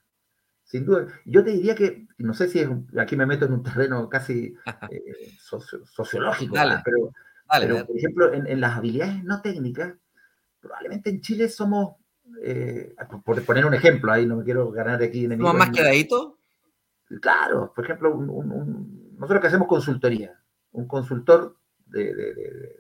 sin 0.67 0.85
duda. 0.85 1.07
Yo 1.25 1.43
te 1.45 1.53
diría 1.53 1.75
que, 1.75 2.07
no 2.19 2.35
sé 2.35 2.49
si 2.49 2.67
aquí 2.99 3.17
me 3.17 3.25
meto 3.25 3.47
en 3.47 3.55
un 3.55 3.63
terreno 3.63 4.09
casi 4.09 4.55
eh, 4.91 5.37
sociológico, 5.39 6.57
pero, 6.85 7.87
por 7.87 7.97
ejemplo, 7.97 8.35
en, 8.35 8.61
las 8.61 8.77
habilidades 8.77 9.23
no 9.25 9.41
técnicas, 9.41 9.95
probablemente 10.61 11.11
en 11.11 11.21
Chile 11.21 11.49
somos, 11.49 11.97
eh, 12.43 12.95
por 13.25 13.43
poner 13.45 13.67
un 13.67 13.75
ejemplo, 13.75 14.13
ahí 14.13 14.27
no 14.27 14.37
me 14.37 14.45
quiero 14.45 14.71
ganar 14.71 15.03
aquí 15.03 15.25
enemigos. 15.25 15.51
¿Somos 15.51 15.67
más 15.67 15.77
quedaditos? 15.77 16.35
Claro, 17.21 17.73
por 17.75 17.85
ejemplo, 17.85 18.15
nosotros 18.15 19.41
que 19.41 19.47
hacemos 19.47 19.69
consultoría, 19.69 20.41
un 20.73 20.87
consultor 20.87 21.57
de, 21.87 22.75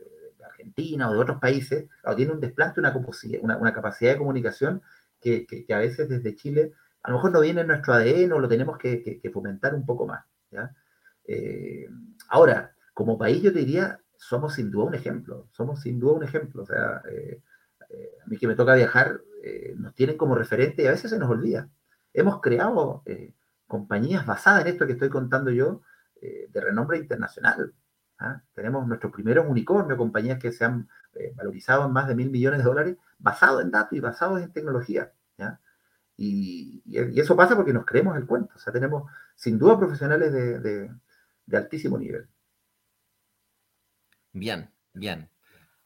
Argentina 0.44 1.08
o 1.08 1.12
de 1.12 1.18
otros 1.18 1.38
países, 1.38 1.88
tiene 2.16 2.32
un 2.32 2.40
desplante, 2.40 2.80
una, 2.80 2.94
una, 3.40 3.56
una 3.56 3.72
capacidad 3.72 4.12
de 4.12 4.18
comunicación 4.18 4.82
que, 5.20 5.46
que 5.46 5.72
a 5.72 5.78
veces 5.78 6.08
desde 6.08 6.34
Chile 6.34 6.72
a 7.06 7.10
lo 7.10 7.16
mejor 7.18 7.32
no 7.32 7.40
viene 7.40 7.60
en 7.60 7.68
nuestro 7.68 7.94
ADN 7.94 8.32
o 8.32 8.40
lo 8.40 8.48
tenemos 8.48 8.78
que, 8.78 9.20
fomentar 9.32 9.76
un 9.76 9.86
poco 9.86 10.08
más. 10.08 10.24
Eh, 11.24 11.88
ahora, 12.28 12.74
como 12.92 13.16
país 13.16 13.42
yo 13.42 13.52
te 13.52 13.60
diría, 13.60 14.00
somos 14.16 14.54
sin 14.54 14.72
duda 14.72 14.86
un 14.86 14.94
ejemplo, 14.94 15.46
somos 15.52 15.80
sin 15.82 16.00
duda 16.00 16.14
un 16.14 16.24
ejemplo. 16.24 16.64
O 16.64 16.66
sea, 16.66 17.02
eh, 17.08 17.40
eh, 17.90 18.10
a 18.24 18.26
mí 18.26 18.36
que 18.36 18.48
me 18.48 18.56
toca 18.56 18.74
viajar, 18.74 19.20
nos 19.76 19.94
tienen 19.94 20.16
como 20.16 20.34
referente 20.34 20.82
y 20.82 20.86
a 20.86 20.92
veces 20.92 21.10
se 21.10 21.18
nos 21.18 21.30
olvida. 21.30 21.68
Hemos 22.12 22.40
creado 22.40 23.02
compañías 23.66 24.26
basadas 24.26 24.62
en 24.62 24.68
esto 24.68 24.86
que 24.86 24.92
estoy 24.92 25.08
contando 25.08 25.50
yo, 25.50 25.82
de 26.20 26.60
renombre 26.60 26.98
internacional. 26.98 27.74
¿ah? 28.18 28.42
Tenemos 28.54 28.86
nuestros 28.86 29.12
primeros 29.12 29.46
unicornios, 29.48 29.98
compañías 29.98 30.38
que 30.38 30.52
se 30.52 30.64
han 30.64 30.88
valorizado 31.34 31.86
en 31.86 31.92
más 31.92 32.08
de 32.08 32.14
mil 32.14 32.30
millones 32.30 32.58
de 32.58 32.64
dólares, 32.64 32.96
basados 33.18 33.62
en 33.62 33.70
datos 33.70 33.92
y 33.92 34.00
basados 34.00 34.42
en 34.42 34.52
tecnología. 34.52 35.12
¿ya? 35.38 35.60
Y, 36.16 36.82
eso 37.20 37.36
pasa 37.36 37.56
porque 37.56 37.72
nos 37.72 37.84
creemos 37.84 38.16
el 38.16 38.26
cuento. 38.26 38.54
O 38.56 38.58
sea, 38.58 38.72
tenemos 38.72 39.10
sin 39.34 39.58
duda 39.58 39.78
profesionales 39.78 40.32
de, 40.32 40.90
altísimo 41.52 41.98
nivel. 41.98 42.28
Bien, 44.32 44.70
bien. 44.92 45.28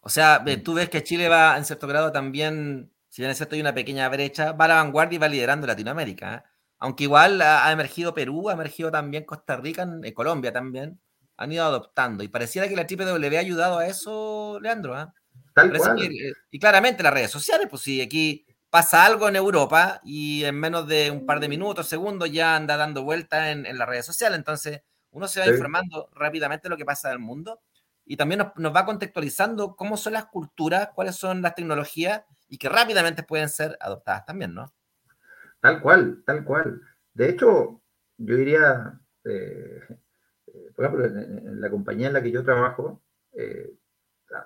O 0.01 0.09
sea, 0.09 0.45
tú 0.65 0.75
ves 0.75 0.89
que 0.89 1.03
Chile 1.03 1.29
va 1.29 1.57
en 1.57 1.65
cierto 1.65 1.87
grado 1.87 2.11
también, 2.13 2.91
si 3.11 3.23
bien 3.23 3.31
es 3.31 3.37
cierto 3.37 3.57
hay 3.57 3.61
una 3.61 3.75
pequeña 3.75 4.09
brecha, 4.09 4.53
va 4.53 4.65
a 4.67 4.69
la 4.69 4.75
vanguardia 4.77 5.17
y 5.17 5.19
va 5.19 5.29
liderando 5.29 5.67
Latinoamérica. 5.67 6.35
¿eh? 6.37 6.43
Aunque 6.79 7.05
igual 7.05 7.43
ha, 7.43 7.71
emergido 7.73 8.15
Perú, 8.15 8.49
ha 8.49 8.55
emergido 8.55 8.91
también 8.91 9.25
Costa 9.25 9.57
Rica, 9.57 9.83
en, 9.83 10.15
Colombia 10.15 10.53
también, 10.53 11.01
han 11.37 11.53
ido 11.53 11.65
adoptando. 11.65 12.23
Y 12.23 12.29
pareciera 12.29 12.69
que 12.69 12.77
la 12.77 12.85
W 12.85 13.37
ha 13.37 13.41
ayudado 13.41 13.79
a 13.79 13.87
eso, 13.87 14.59
Leandro. 14.63 14.99
¿eh? 14.99 15.07
Tal 15.55 15.77
cual. 15.77 16.01
Eh, 16.03 16.33
y 16.53 16.59
claramente 16.61 17.03
las 17.03 17.13
redes 17.13 17.33
sociales, 17.33 17.67
pues 17.69 17.83
sí, 17.83 18.01
aquí 18.01 18.47
pasa 18.71 19.05
algo 19.05 19.29
en 19.29 19.35
Europa 19.35 20.01
y 20.05 20.45
en 20.45 20.55
menos 20.55 20.87
de 20.87 21.11
un 21.11 21.27
par 21.27 21.41
de 21.41 21.49
minutos, 21.49 21.89
segundos, 21.89 22.31
ya 22.31 22.55
anda 22.55 22.77
dando 22.77 23.03
vuelta 23.03 23.51
en, 23.51 23.77
las 23.77 23.89
redes 23.89 24.07
sociales. 24.07 24.39
Entonces, 24.39 24.83
uno 25.11 25.27
se 25.27 25.41
va 25.41 25.49
informando 25.49 26.09
rápidamente 26.15 26.69
de 26.69 26.71
lo 26.71 26.77
que 26.77 26.85
pasa 26.85 27.09
en 27.09 27.15
el 27.15 27.19
mundo 27.19 27.61
y 28.07 28.17
también 28.17 28.53
nos, 28.55 28.75
va 28.75 28.87
contextualizando 28.87 29.75
cómo 29.75 29.97
son 29.97 30.13
las 30.13 30.27
culturas, 30.27 30.91
cuáles 30.95 31.17
son 31.17 31.43
las 31.43 31.57
tecnologías 31.57 32.23
y 32.51 32.59
que 32.59 32.69
rápidamente 32.69 33.23
pueden 33.23 33.49
ser 33.49 33.79
adoptadas 33.81 34.27
también, 34.27 34.53
¿no? 34.53 34.73
Tal 35.61 35.81
cual, 35.81 36.23
tal 36.27 36.45
cual. 36.45 36.83
De 37.15 37.31
hecho, 37.31 37.81
yo 38.19 38.37
diría, 38.37 39.01
eh, 39.25 39.81
por 40.75 40.85
ejemplo, 40.85 41.07
en, 41.07 41.61
la 41.61 41.71
compañía 41.71 42.09
en 42.09 42.15
la 42.15 42.23
que 42.23 42.33
yo 42.33 42.45
trabajo, 42.45 43.03
eh, 43.33 43.73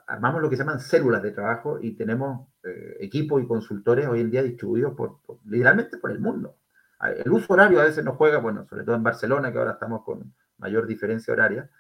armamos 0.07 0.43
lo 0.43 0.51
que 0.51 0.57
se 0.57 0.65
llaman 0.65 0.81
células 0.81 1.23
de 1.23 1.33
trabajo 1.33 1.79
y 1.81 1.97
tenemos 1.97 2.49
eh, 2.63 2.97
equipos 3.01 3.43
y 3.43 3.47
consultores 3.47 4.07
hoy 4.07 4.21
en 4.21 4.31
día 4.31 4.43
distribuidos 4.43 4.95
por, 4.95 5.21
literalmente 5.47 5.99
por 5.99 6.11
el 6.11 6.21
mundo. 6.21 6.59
El 7.25 7.33
uso 7.33 7.53
horario 7.53 7.81
a 7.81 7.85
veces 7.85 8.05
nos 8.05 8.17
juega, 8.17 8.39
bueno, 8.39 8.67
sobre 8.67 8.85
todo 8.85 8.95
en 8.95 9.03
Barcelona, 9.03 9.53
que 9.53 9.59
ahora 9.59 9.73
estamos 9.73 10.05
con 10.05 10.35
mayor 10.57 10.87
diferencia 10.87 11.35
horaria, 11.35 11.71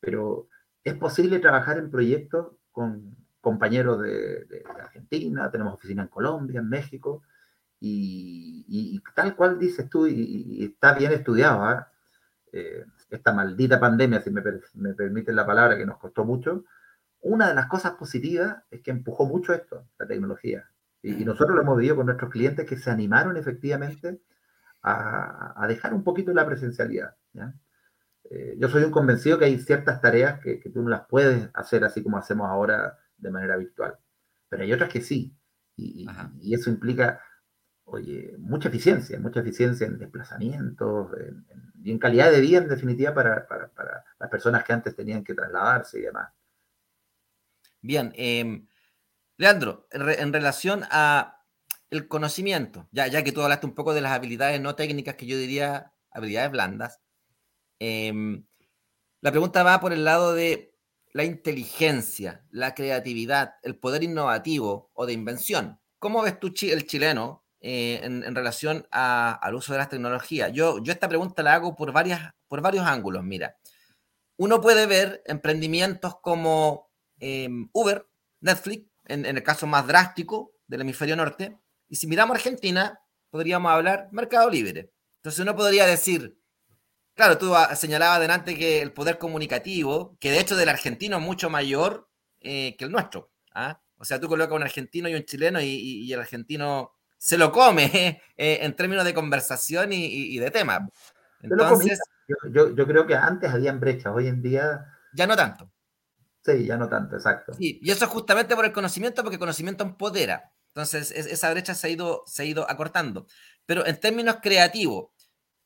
pero 0.00 0.48
es 0.82 0.94
posible 0.94 1.38
trabajar 1.38 1.78
en 1.78 1.90
proyectos 1.90 2.52
con 2.70 3.16
compañeros 3.44 4.02
de, 4.02 4.64
Argentina, 4.80 5.48
tenemos 5.50 5.74
oficina 5.74 6.02
en 6.02 6.08
Colombia, 6.08 6.58
en 6.58 6.68
México, 6.68 7.22
y, 7.78 9.00
tal 9.14 9.36
cual 9.36 9.58
dices 9.58 9.88
tú, 9.88 10.06
y, 10.08 10.64
está 10.64 10.94
bien 10.94 11.12
estudiado, 11.12 11.62
¿ah? 11.62 11.92
eh, 12.50 12.84
esta 13.10 13.32
maldita 13.32 13.78
pandemia, 13.78 14.20
si 14.20 14.30
me, 14.30 14.42
me 14.74 14.94
permiten 14.94 15.36
la 15.36 15.46
palabra, 15.46 15.76
que 15.76 15.86
nos 15.86 15.98
costó 15.98 16.24
mucho, 16.24 16.64
una 17.20 17.48
de 17.48 17.54
las 17.54 17.66
cosas 17.66 17.92
positivas 17.92 18.62
es 18.70 18.82
que 18.82 18.90
empujó 18.90 19.26
mucho 19.26 19.54
esto, 19.54 19.86
la 19.98 20.06
tecnología. 20.06 20.68
Y, 21.02 21.24
nosotros 21.24 21.54
lo 21.54 21.62
hemos 21.62 21.76
vivido 21.76 21.96
con 21.96 22.06
nuestros 22.06 22.30
clientes 22.30 22.66
que 22.66 22.78
se 22.78 22.90
animaron 22.90 23.36
efectivamente 23.36 24.20
a, 24.82 25.64
dejar 25.68 25.92
un 25.92 26.02
poquito 26.02 26.32
la 26.32 26.46
presencialidad. 26.46 27.14
Eh, 28.30 28.56
yo 28.58 28.68
soy 28.68 28.84
un 28.84 28.90
convencido 28.90 29.38
que 29.38 29.44
hay 29.44 29.58
ciertas 29.58 30.00
tareas 30.00 30.40
que, 30.40 30.56
tú 30.72 30.82
no 30.82 30.88
las 30.88 31.06
puedes 31.06 31.50
hacer 31.52 31.84
así 31.84 32.02
como 32.02 32.16
hacemos 32.16 32.48
ahora 32.48 32.98
de 33.24 33.30
manera 33.30 33.56
virtual, 33.56 33.98
pero 34.48 34.62
hay 34.62 34.72
otras 34.72 34.90
que 34.90 35.00
sí. 35.00 35.34
Y, 35.76 36.06
eso 36.54 36.70
implica, 36.70 37.20
oye, 37.84 38.36
mucha 38.38 38.68
eficiencia, 38.68 39.18
mucha 39.18 39.40
eficiencia 39.40 39.86
en 39.86 39.98
desplazamientos 39.98 41.10
y 41.82 41.90
en 41.90 41.98
calidad 41.98 42.30
de 42.30 42.40
vida 42.40 42.58
en 42.58 42.68
definitiva 42.68 43.12
para 43.12 43.46
las 44.20 44.30
personas 44.30 44.62
que 44.62 44.72
antes 44.72 44.94
tenían 44.94 45.24
que 45.24 45.34
trasladarse 45.34 45.98
y 45.98 46.02
demás. 46.02 46.32
Bien, 47.80 48.12
em, 48.16 48.66
Leandro, 49.36 49.88
en, 49.90 50.32
relación 50.32 50.84
a 50.90 51.44
el 51.90 52.08
conocimiento, 52.08 52.88
ya, 52.92 53.08
ya 53.08 53.24
que 53.24 53.32
tú 53.32 53.42
hablaste 53.42 53.66
un 53.66 53.74
poco 53.74 53.94
de 53.94 54.00
las 54.00 54.12
habilidades 54.12 54.60
no 54.60 54.74
técnicas, 54.74 55.16
que 55.16 55.26
yo 55.26 55.36
diría 55.36 55.92
habilidades 56.10 56.52
blandas, 56.52 57.00
em, 57.80 58.46
la 59.20 59.30
pregunta 59.32 59.62
va 59.62 59.80
por 59.80 59.92
el 59.92 60.04
lado 60.04 60.34
de 60.34 60.73
la 61.14 61.24
inteligencia, 61.24 62.44
la 62.50 62.74
creatividad, 62.74 63.54
el 63.62 63.76
poder 63.76 64.02
innovativo 64.02 64.90
o 64.92 65.06
de 65.06 65.14
invención. 65.14 65.80
¿Cómo 65.98 66.20
ves 66.20 66.38
tú 66.38 66.52
el 66.60 66.86
chileno 66.86 67.46
eh, 67.60 68.00
en, 68.02 68.34
relación 68.34 68.86
al 68.90 69.54
uso 69.54 69.72
de 69.72 69.78
las 69.78 69.88
tecnologías? 69.88 70.52
Yo, 70.52 70.82
yo 70.82 70.92
esta 70.92 71.08
pregunta 71.08 71.42
la 71.42 71.54
hago 71.54 71.74
por, 71.74 71.92
varias, 71.92 72.34
por 72.48 72.60
varios 72.60 72.84
ángulos. 72.84 73.24
Mira, 73.24 73.56
uno 74.36 74.60
puede 74.60 74.84
ver 74.84 75.22
emprendimientos 75.24 76.20
como 76.20 76.90
Em, 77.26 77.68
Uber, 77.72 78.06
Netflix, 78.40 78.86
en, 79.06 79.24
el 79.24 79.42
caso 79.42 79.66
más 79.66 79.86
drástico 79.86 80.52
del 80.66 80.82
hemisferio 80.82 81.16
norte. 81.16 81.58
Y 81.88 81.96
si 81.96 82.06
miramos 82.06 82.36
Argentina, 82.36 83.00
podríamos 83.30 83.72
hablar 83.72 84.08
Mercado 84.12 84.50
Libre. 84.50 84.92
Entonces 85.16 85.40
uno 85.40 85.56
podría 85.56 85.86
decir, 85.86 86.38
claro, 87.14 87.38
tú 87.38 87.52
señalabas 87.74 88.18
adelante 88.18 88.56
que 88.56 88.82
el 88.82 88.92
poder 88.92 89.18
comunicativo, 89.18 90.16
que 90.20 90.30
de 90.30 90.40
hecho 90.40 90.56
del 90.56 90.68
argentino 90.68 91.16
es 91.16 91.22
mucho 91.22 91.50
mayor 91.50 92.08
eh, 92.40 92.76
que 92.76 92.84
el 92.84 92.92
nuestro. 92.92 93.30
¿ah? 93.54 93.80
O 93.96 94.04
sea, 94.04 94.20
tú 94.20 94.28
colocas 94.28 94.54
un 94.54 94.62
argentino 94.62 95.08
y 95.08 95.14
un 95.14 95.24
chileno 95.24 95.60
y, 95.60 96.12
el 96.12 96.20
argentino 96.20 96.92
se 97.16 97.38
lo 97.38 97.50
come 97.52 98.20
eh, 98.36 98.58
en 98.62 98.74
términos 98.76 99.04
de 99.04 99.14
conversación 99.14 99.92
y, 99.92 100.38
de 100.38 100.50
tema. 100.50 100.88
Entonces, 101.40 101.98
yo, 102.50 102.74
yo, 102.74 102.86
creo 102.86 103.06
que 103.06 103.14
antes 103.14 103.50
habían 103.50 103.80
brechas, 103.80 104.12
hoy 104.14 104.28
en 104.28 104.42
día... 104.42 104.86
Ya 105.14 105.26
no 105.26 105.36
tanto. 105.36 105.70
Sí, 106.44 106.66
ya 106.66 106.76
no 106.76 106.88
tanto, 106.88 107.16
exacto. 107.16 107.54
Sí, 107.54 107.80
y 107.82 107.90
eso 107.90 108.04
es 108.04 108.10
justamente 108.10 108.54
por 108.54 108.64
el 108.66 108.72
conocimiento, 108.72 109.22
porque 109.22 109.36
el 109.36 109.40
conocimiento 109.40 109.84
empodera. 109.84 110.52
Entonces, 110.74 111.10
esa 111.12 111.50
brecha 111.50 111.74
se 111.74 111.86
ha, 111.86 111.90
ido, 111.90 112.24
se 112.26 112.42
ha 112.42 112.44
ido 112.44 112.68
acortando. 112.68 113.26
Pero 113.64 113.86
en 113.86 113.98
términos 113.98 114.38
creativos, 114.42 115.10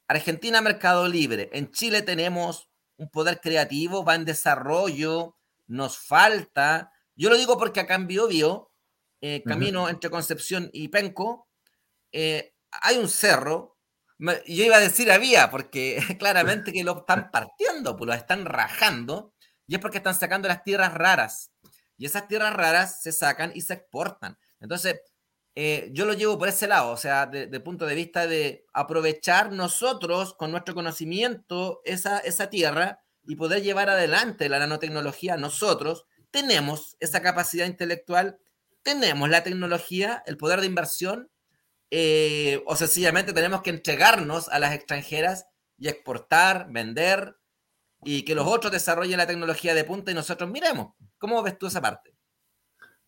Argentina, 0.09 0.61
Mercado 0.63 1.07
Libre. 1.07 1.51
En 1.53 1.71
Chile 1.71 2.03
tenemos 2.03 2.71
un 2.97 3.11
poder 3.11 3.41
creativo, 3.41 4.05
va 4.05 4.15
en 4.15 4.25
desarrollo, 4.25 5.37
nos 5.67 5.99
falta. 5.99 6.91
Yo 7.15 7.29
lo 7.29 7.37
digo 7.37 7.59
porque 7.59 7.81
en 7.81 8.07
Biobío, 8.07 8.73
eh, 9.21 9.43
camino 9.45 9.89
entre 9.89 10.11
Concepción 10.11 10.71
y 10.73 10.89
Penco, 10.89 11.49
eh, 12.13 12.55
hay 12.71 12.97
un 12.97 13.09
cerro. 13.09 13.77
Yo 14.19 14.65
iba 14.65 14.77
a 14.77 14.81
decir 14.81 15.13
había, 15.13 15.51
porque 15.51 15.99
claramente 16.19 16.73
que 16.73 16.83
lo 16.85 16.99
están 16.99 17.31
partiendo, 17.33 17.97
pues 17.97 18.09
lo 18.09 18.15
están 18.15 18.47
rajando 18.47 19.35
y 19.67 19.75
es 19.75 19.81
porque 19.81 19.99
están 19.99 20.15
sacando 20.15 20.49
las 20.49 20.65
tierras 20.65 20.95
raras. 20.95 21.53
Y 21.99 22.07
esas 22.07 22.29
tierras 22.29 22.55
raras 22.55 23.03
se 23.03 23.13
sacan 23.13 23.53
y 23.55 23.61
se 23.61 23.75
exportan. 23.75 24.39
Entonces, 24.61 25.01
eh, 25.61 25.91
yo 25.91 26.05
lo 26.05 26.13
llevo 26.13 26.39
por 26.39 26.47
ese 26.47 26.69
lado, 26.69 26.93
o 26.93 26.97
sea, 26.97 27.27
desde 27.27 27.57
el 27.57 27.63
punto 27.65 27.85
de 27.85 27.97
vista 27.97 28.29
de 28.29 28.65
aprovechar 28.73 29.51
nosotros 29.51 30.35
con 30.35 30.53
nuestro 30.53 30.73
conocimiento 30.73 31.81
esa, 31.85 32.21
esa 32.21 32.49
tierra 32.49 33.01
y 33.25 33.35
poder 33.35 33.63
llevar 33.63 33.91
adelante 33.91 34.49
la 34.49 34.61
nanotecnología 34.61 35.37
nosotros. 35.37 36.07
Tenemos 36.31 36.97
esa 37.01 37.23
capacidad 37.23 37.67
intelectual, 37.67 38.39
tenemos 38.85 39.29
la 39.31 39.43
tecnología, 39.43 40.23
el 40.27 40.37
poder 40.37 40.61
de 40.61 40.67
inversión, 40.67 41.29
eh, 41.91 42.63
o 42.65 42.77
sencillamente 42.77 43.33
tenemos 43.33 43.61
que 43.63 43.71
entregarnos 43.71 44.49
a 44.51 44.61
las 44.61 44.73
extranjeras 44.73 45.49
y 45.77 45.89
exportar, 45.89 46.69
vender 46.71 47.35
y 48.05 48.23
que 48.23 48.37
los 48.37 48.47
otros 48.47 48.71
desarrollen 48.71 49.19
la 49.19 49.27
tecnología 49.27 49.75
de 49.75 49.83
punta 49.83 50.13
y 50.13 50.15
nosotros 50.15 50.49
miremos. 50.49 50.95
¿Cómo 51.19 51.43
ves 51.43 51.59
tú 51.59 51.67
esa 51.67 51.83
parte? 51.83 52.15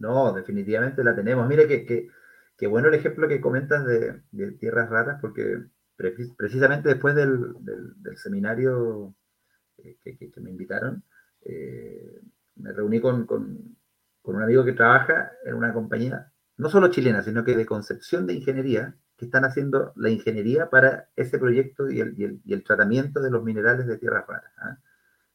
No, 0.01 0.33
definitivamente 0.33 1.05
la 1.05 1.15
tenemos. 1.15 1.47
Mire 1.47 1.69
que, 1.69 1.87
que, 1.87 2.09
bueno 2.67 2.89
el 2.89 2.95
ejemplo 2.95 3.29
que 3.29 3.41
comentas 3.41 3.85
de, 3.85 4.21
tierras 4.59 4.91
raras, 4.91 5.19
porque 5.21 5.59
precisamente 5.97 6.89
después 6.89 7.15
del, 7.15 7.55
seminario 8.17 9.15
eh, 9.79 9.97
que, 10.03 10.41
me 10.41 10.51
invitaron, 10.51 11.05
eh, 11.43 12.21
me 12.57 12.73
reuní 12.73 13.01
con, 13.01 13.27
un 14.23 14.43
amigo 14.43 14.65
que 14.65 14.73
trabaja 14.73 15.33
en 15.45 15.55
una 15.55 15.73
compañía, 15.73 16.33
no 16.57 16.69
solo 16.69 16.89
chilena, 16.89 17.23
sino 17.23 17.45
que 17.45 17.57
de 17.57 17.67
concepción 17.67 18.27
de 18.27 18.35
ingeniería, 18.35 18.97
que 19.17 19.25
están 19.27 19.45
haciendo 19.45 19.93
la 19.97 20.11
ingeniería 20.11 20.71
para 20.71 21.11
ese 21.17 21.39
proyecto 21.39 21.91
y 21.91 22.01
el, 22.01 22.41
y 22.45 22.53
el, 22.53 22.65
tratamiento 22.65 23.21
de 23.21 23.31
los 23.31 23.43
minerales 23.43 23.87
de 23.87 23.99
tierras 23.99 24.27
raras. 24.27 24.53
¿ah? 24.59 24.79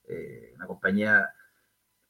Eh, 0.07 0.53
una 0.55 0.67
compañía 0.67 1.33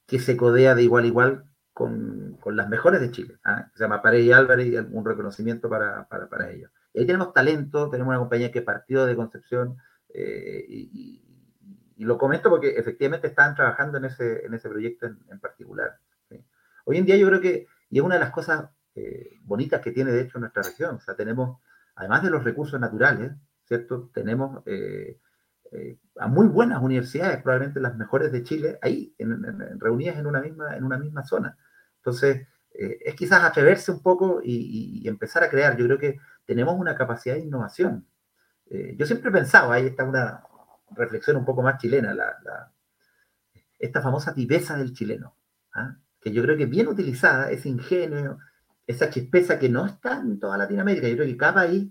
que 0.06 0.20
se 0.20 0.38
codea 0.38 0.76
de 0.76 0.84
igual 0.84 1.06
a 1.06 1.08
igual 1.08 1.46
con, 1.76 2.38
con 2.40 2.56
las 2.56 2.70
mejores 2.70 3.02
de 3.02 3.12
Chile. 3.12 3.38
¿ah? 3.44 3.70
Se 3.76 3.84
llama 3.84 4.02
Paredes 4.02 4.28
y 4.28 4.32
Álvarez 4.32 4.68
y 4.68 4.78
un 4.78 5.06
reconocimiento 5.06 5.70
para, 5.70 6.08
para, 6.08 6.30
para, 6.30 6.50
ellos. 6.50 6.72
Y 6.94 7.02
ahí 7.02 7.06
tenemos 7.06 7.34
talento, 7.34 7.90
tenemos 7.90 8.12
una 8.12 8.20
compañía 8.20 8.50
que 8.50 8.62
partió 8.62 9.06
de 9.06 9.16
Concepción 9.16 9.78
eh, 10.14 10.66
y, 10.68 11.22
lo 11.98 12.18
comento 12.18 12.50
porque 12.50 12.78
efectivamente 12.78 13.28
están 13.28 13.56
trabajando 13.56 13.98
en 13.98 14.06
ese, 14.06 14.46
en 14.46 14.54
ese 14.54 14.70
proyecto 14.70 15.06
en, 15.06 15.18
en 15.30 15.40
particular. 15.40 15.98
Hoy 16.86 16.98
en 16.98 17.06
día 17.06 17.18
yo 17.18 17.28
creo 17.28 17.42
que, 17.42 17.68
y 17.90 17.98
es 17.98 18.04
una 18.04 18.16
de 18.16 18.22
las 18.22 18.32
cosas 18.32 18.70
eh, 18.96 19.40
bonitas 19.44 19.82
que 19.82 19.92
tiene 19.92 20.12
de 20.12 20.22
hecho 20.22 20.40
nuestra 20.40 20.64
región. 20.64 20.96
O 20.96 21.00
sea, 21.02 21.16
tenemos, 21.16 21.60
además 21.96 22.24
de 22.24 22.30
los 22.30 22.44
recursos 22.44 22.80
naturales, 22.80 23.34
¿cierto? 23.66 24.10
Tenemos 24.14 24.64
eh, 24.66 25.20
eh, 25.72 25.98
a 26.18 26.28
muy 26.28 26.48
buenas 26.48 26.82
universidades, 26.82 27.42
probablemente 27.42 27.80
las 27.80 27.98
mejores 27.98 28.32
de 28.32 28.44
Chile, 28.44 28.80
ahí, 28.82 29.14
reunidas 29.78 30.18
en 30.18 30.28
una 30.28 30.40
misma, 30.40 30.78
en 30.78 30.84
una 30.84 30.98
misma 30.98 31.24
zona. 31.24 31.58
Entonces, 32.06 32.48
es 32.72 33.16
quizás 33.16 33.44
atreverse 33.44 33.92
un 33.92 34.02
poco 34.02 34.42
y, 34.44 35.08
empezar 35.08 35.44
a 35.44 35.50
crear. 35.50 35.78
Yo 35.78 35.86
creo 35.86 35.98
que 35.98 36.20
tenemos 36.46 36.76
una 36.78 36.96
capacidad 36.96 37.36
de 37.36 37.42
innovación. 37.42 38.06
yo 38.70 39.06
siempre 39.06 39.30
he 39.30 39.34
pensado, 39.34 39.72
ahí 39.72 39.88
está 39.88 40.04
una 40.04 40.44
reflexión 40.92 41.38
un 41.38 41.46
poco 41.46 41.62
más 41.62 41.80
chilena, 41.80 42.14
la, 42.14 42.72
esta 43.80 44.02
famosa 44.02 44.34
viveza 44.34 44.78
del 44.78 44.94
chileno. 44.94 45.36
¿ah? 45.74 45.96
que 46.26 46.32
yo 46.32 46.42
creo 46.42 46.58
que 46.58 46.66
bien 46.66 46.88
utilizada, 46.88 47.52
ese 47.52 47.70
ingenio, 47.70 48.40
esa 48.88 49.12
chispeza 49.12 49.60
que 49.60 49.70
no 49.70 49.86
está 49.86 50.20
en 50.20 50.40
toda 50.40 50.58
Latinoamérica. 50.58 51.08
Yo 51.08 51.18
creo 51.18 51.28
que 51.28 51.38
cada 51.38 51.54
país 51.54 51.88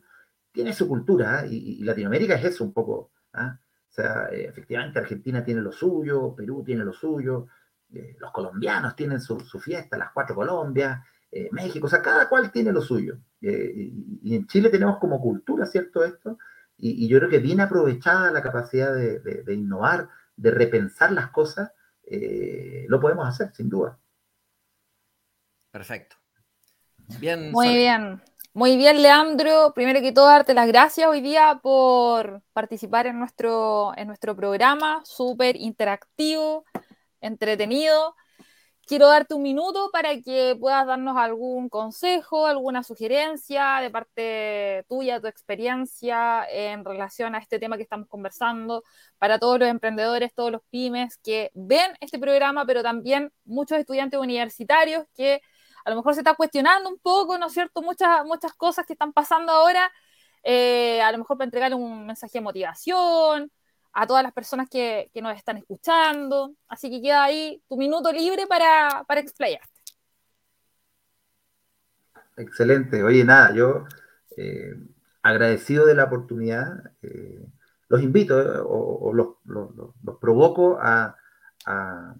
tiene 0.50 0.72
su 0.72 0.88
cultura 0.88 1.38
¿ah? 1.38 1.46
y, 1.46 1.84
Latinoamérica 1.84 2.34
es 2.34 2.44
eso 2.46 2.64
un 2.64 2.72
poco. 2.72 3.12
¿ah? 3.32 3.56
O 3.60 3.92
sea, 3.92 4.28
eh, 4.32 4.46
efectivamente 4.48 4.98
Argentina 4.98 5.44
tiene 5.44 5.60
lo 5.60 5.70
suyo, 5.70 6.34
Perú 6.34 6.64
tiene 6.66 6.84
lo 6.84 6.92
suyo, 6.92 7.46
eh, 7.94 8.16
los 8.18 8.32
colombianos 8.32 8.96
tienen 8.96 9.20
su, 9.20 9.38
fiesta, 9.60 9.96
las 9.96 10.12
cuatro 10.12 10.34
Colombias, 10.34 11.00
eh, 11.30 11.48
México, 11.52 11.86
o 11.86 11.90
sea, 11.90 12.02
cada 12.02 12.28
cual 12.28 12.50
tiene 12.50 12.72
lo 12.72 12.80
suyo. 12.80 13.18
Y, 13.40 14.34
en 14.34 14.46
Chile 14.46 14.70
tenemos 14.70 14.98
como 14.98 15.20
cultura, 15.20 15.66
¿cierto? 15.66 16.04
Esto, 16.04 16.38
y, 16.78 17.06
yo 17.08 17.18
creo 17.18 17.30
que 17.30 17.38
bien 17.38 17.60
aprovechada 17.60 18.30
la 18.30 18.42
capacidad 18.42 18.94
de, 18.94 19.54
innovar, 19.54 20.08
de 20.36 20.50
repensar 20.50 21.12
las 21.12 21.30
cosas, 21.30 21.72
lo 22.88 23.00
podemos 23.00 23.28
hacer, 23.28 23.52
sin 23.54 23.68
duda. 23.68 23.98
Perfecto. 25.70 26.16
Bien. 27.20 27.50
Muy 27.52 27.74
bien. 27.74 28.20
Muy 28.56 28.76
bien, 28.76 29.02
Leandro. 29.02 29.72
Primero 29.74 30.00
que 30.00 30.12
todo, 30.12 30.26
darte 30.26 30.54
las 30.54 30.68
gracias 30.68 31.08
hoy 31.08 31.20
día 31.20 31.58
por 31.60 32.40
participar 32.52 33.08
en 33.08 33.18
nuestro, 33.18 33.92
en 33.96 34.06
nuestro 34.06 34.36
programa, 34.36 35.02
súper 35.04 35.56
interactivo, 35.56 36.64
entretenido. 37.24 38.14
Quiero 38.86 39.08
darte 39.08 39.34
un 39.34 39.42
minuto 39.42 39.88
para 39.92 40.20
que 40.20 40.56
puedas 40.60 40.86
darnos 40.86 41.16
algún 41.16 41.70
consejo, 41.70 42.46
alguna 42.46 42.82
sugerencia 42.82 43.78
de 43.80 43.90
parte 43.90 44.84
tuya, 44.88 45.20
tu 45.20 45.26
experiencia 45.26 46.46
en 46.50 46.84
relación 46.84 47.34
a 47.34 47.38
este 47.38 47.58
tema 47.58 47.78
que 47.78 47.82
estamos 47.82 48.08
conversando, 48.08 48.82
para 49.18 49.38
todos 49.38 49.58
los 49.58 49.68
emprendedores, 49.70 50.34
todos 50.34 50.52
los 50.52 50.60
pymes 50.70 51.16
que 51.18 51.50
ven 51.54 51.92
este 52.00 52.18
programa, 52.18 52.66
pero 52.66 52.82
también 52.82 53.32
muchos 53.46 53.78
estudiantes 53.78 54.20
universitarios 54.20 55.04
que 55.14 55.40
a 55.86 55.90
lo 55.90 55.96
mejor 55.96 56.14
se 56.14 56.20
está 56.20 56.34
cuestionando 56.34 56.90
un 56.90 56.98
poco, 56.98 57.38
¿no 57.38 57.46
es 57.46 57.54
cierto? 57.54 57.80
Muchas, 57.80 58.24
muchas 58.26 58.52
cosas 58.54 58.84
que 58.86 58.92
están 58.92 59.14
pasando 59.14 59.52
ahora, 59.52 59.90
eh, 60.42 61.00
a 61.00 61.10
lo 61.12 61.18
mejor 61.18 61.38
para 61.38 61.46
entregarle 61.46 61.76
un 61.76 62.06
mensaje 62.06 62.38
de 62.38 62.42
motivación 62.42 63.50
a 63.94 64.06
todas 64.06 64.22
las 64.22 64.32
personas 64.32 64.68
que, 64.68 65.10
nos 65.22 65.36
están 65.36 65.56
escuchando. 65.56 66.54
Así 66.68 66.90
que 66.90 67.00
queda 67.00 67.24
ahí 67.24 67.62
tu 67.68 67.76
minuto 67.76 68.12
libre 68.12 68.46
para, 68.46 69.04
para 69.06 69.20
explayarte. 69.20 69.68
Excelente. 72.36 73.02
Oye, 73.02 73.24
nada, 73.24 73.54
yo 73.54 73.84
eh, 74.36 74.74
agradecido 75.22 75.86
de 75.86 75.94
la 75.94 76.04
oportunidad, 76.04 76.92
eh, 77.02 77.46
los 77.88 78.02
invito 78.02 78.36
o, 78.66 79.12
los, 79.12 79.36
provoco 80.20 80.78
a, 80.80 81.16
a, 81.66 82.14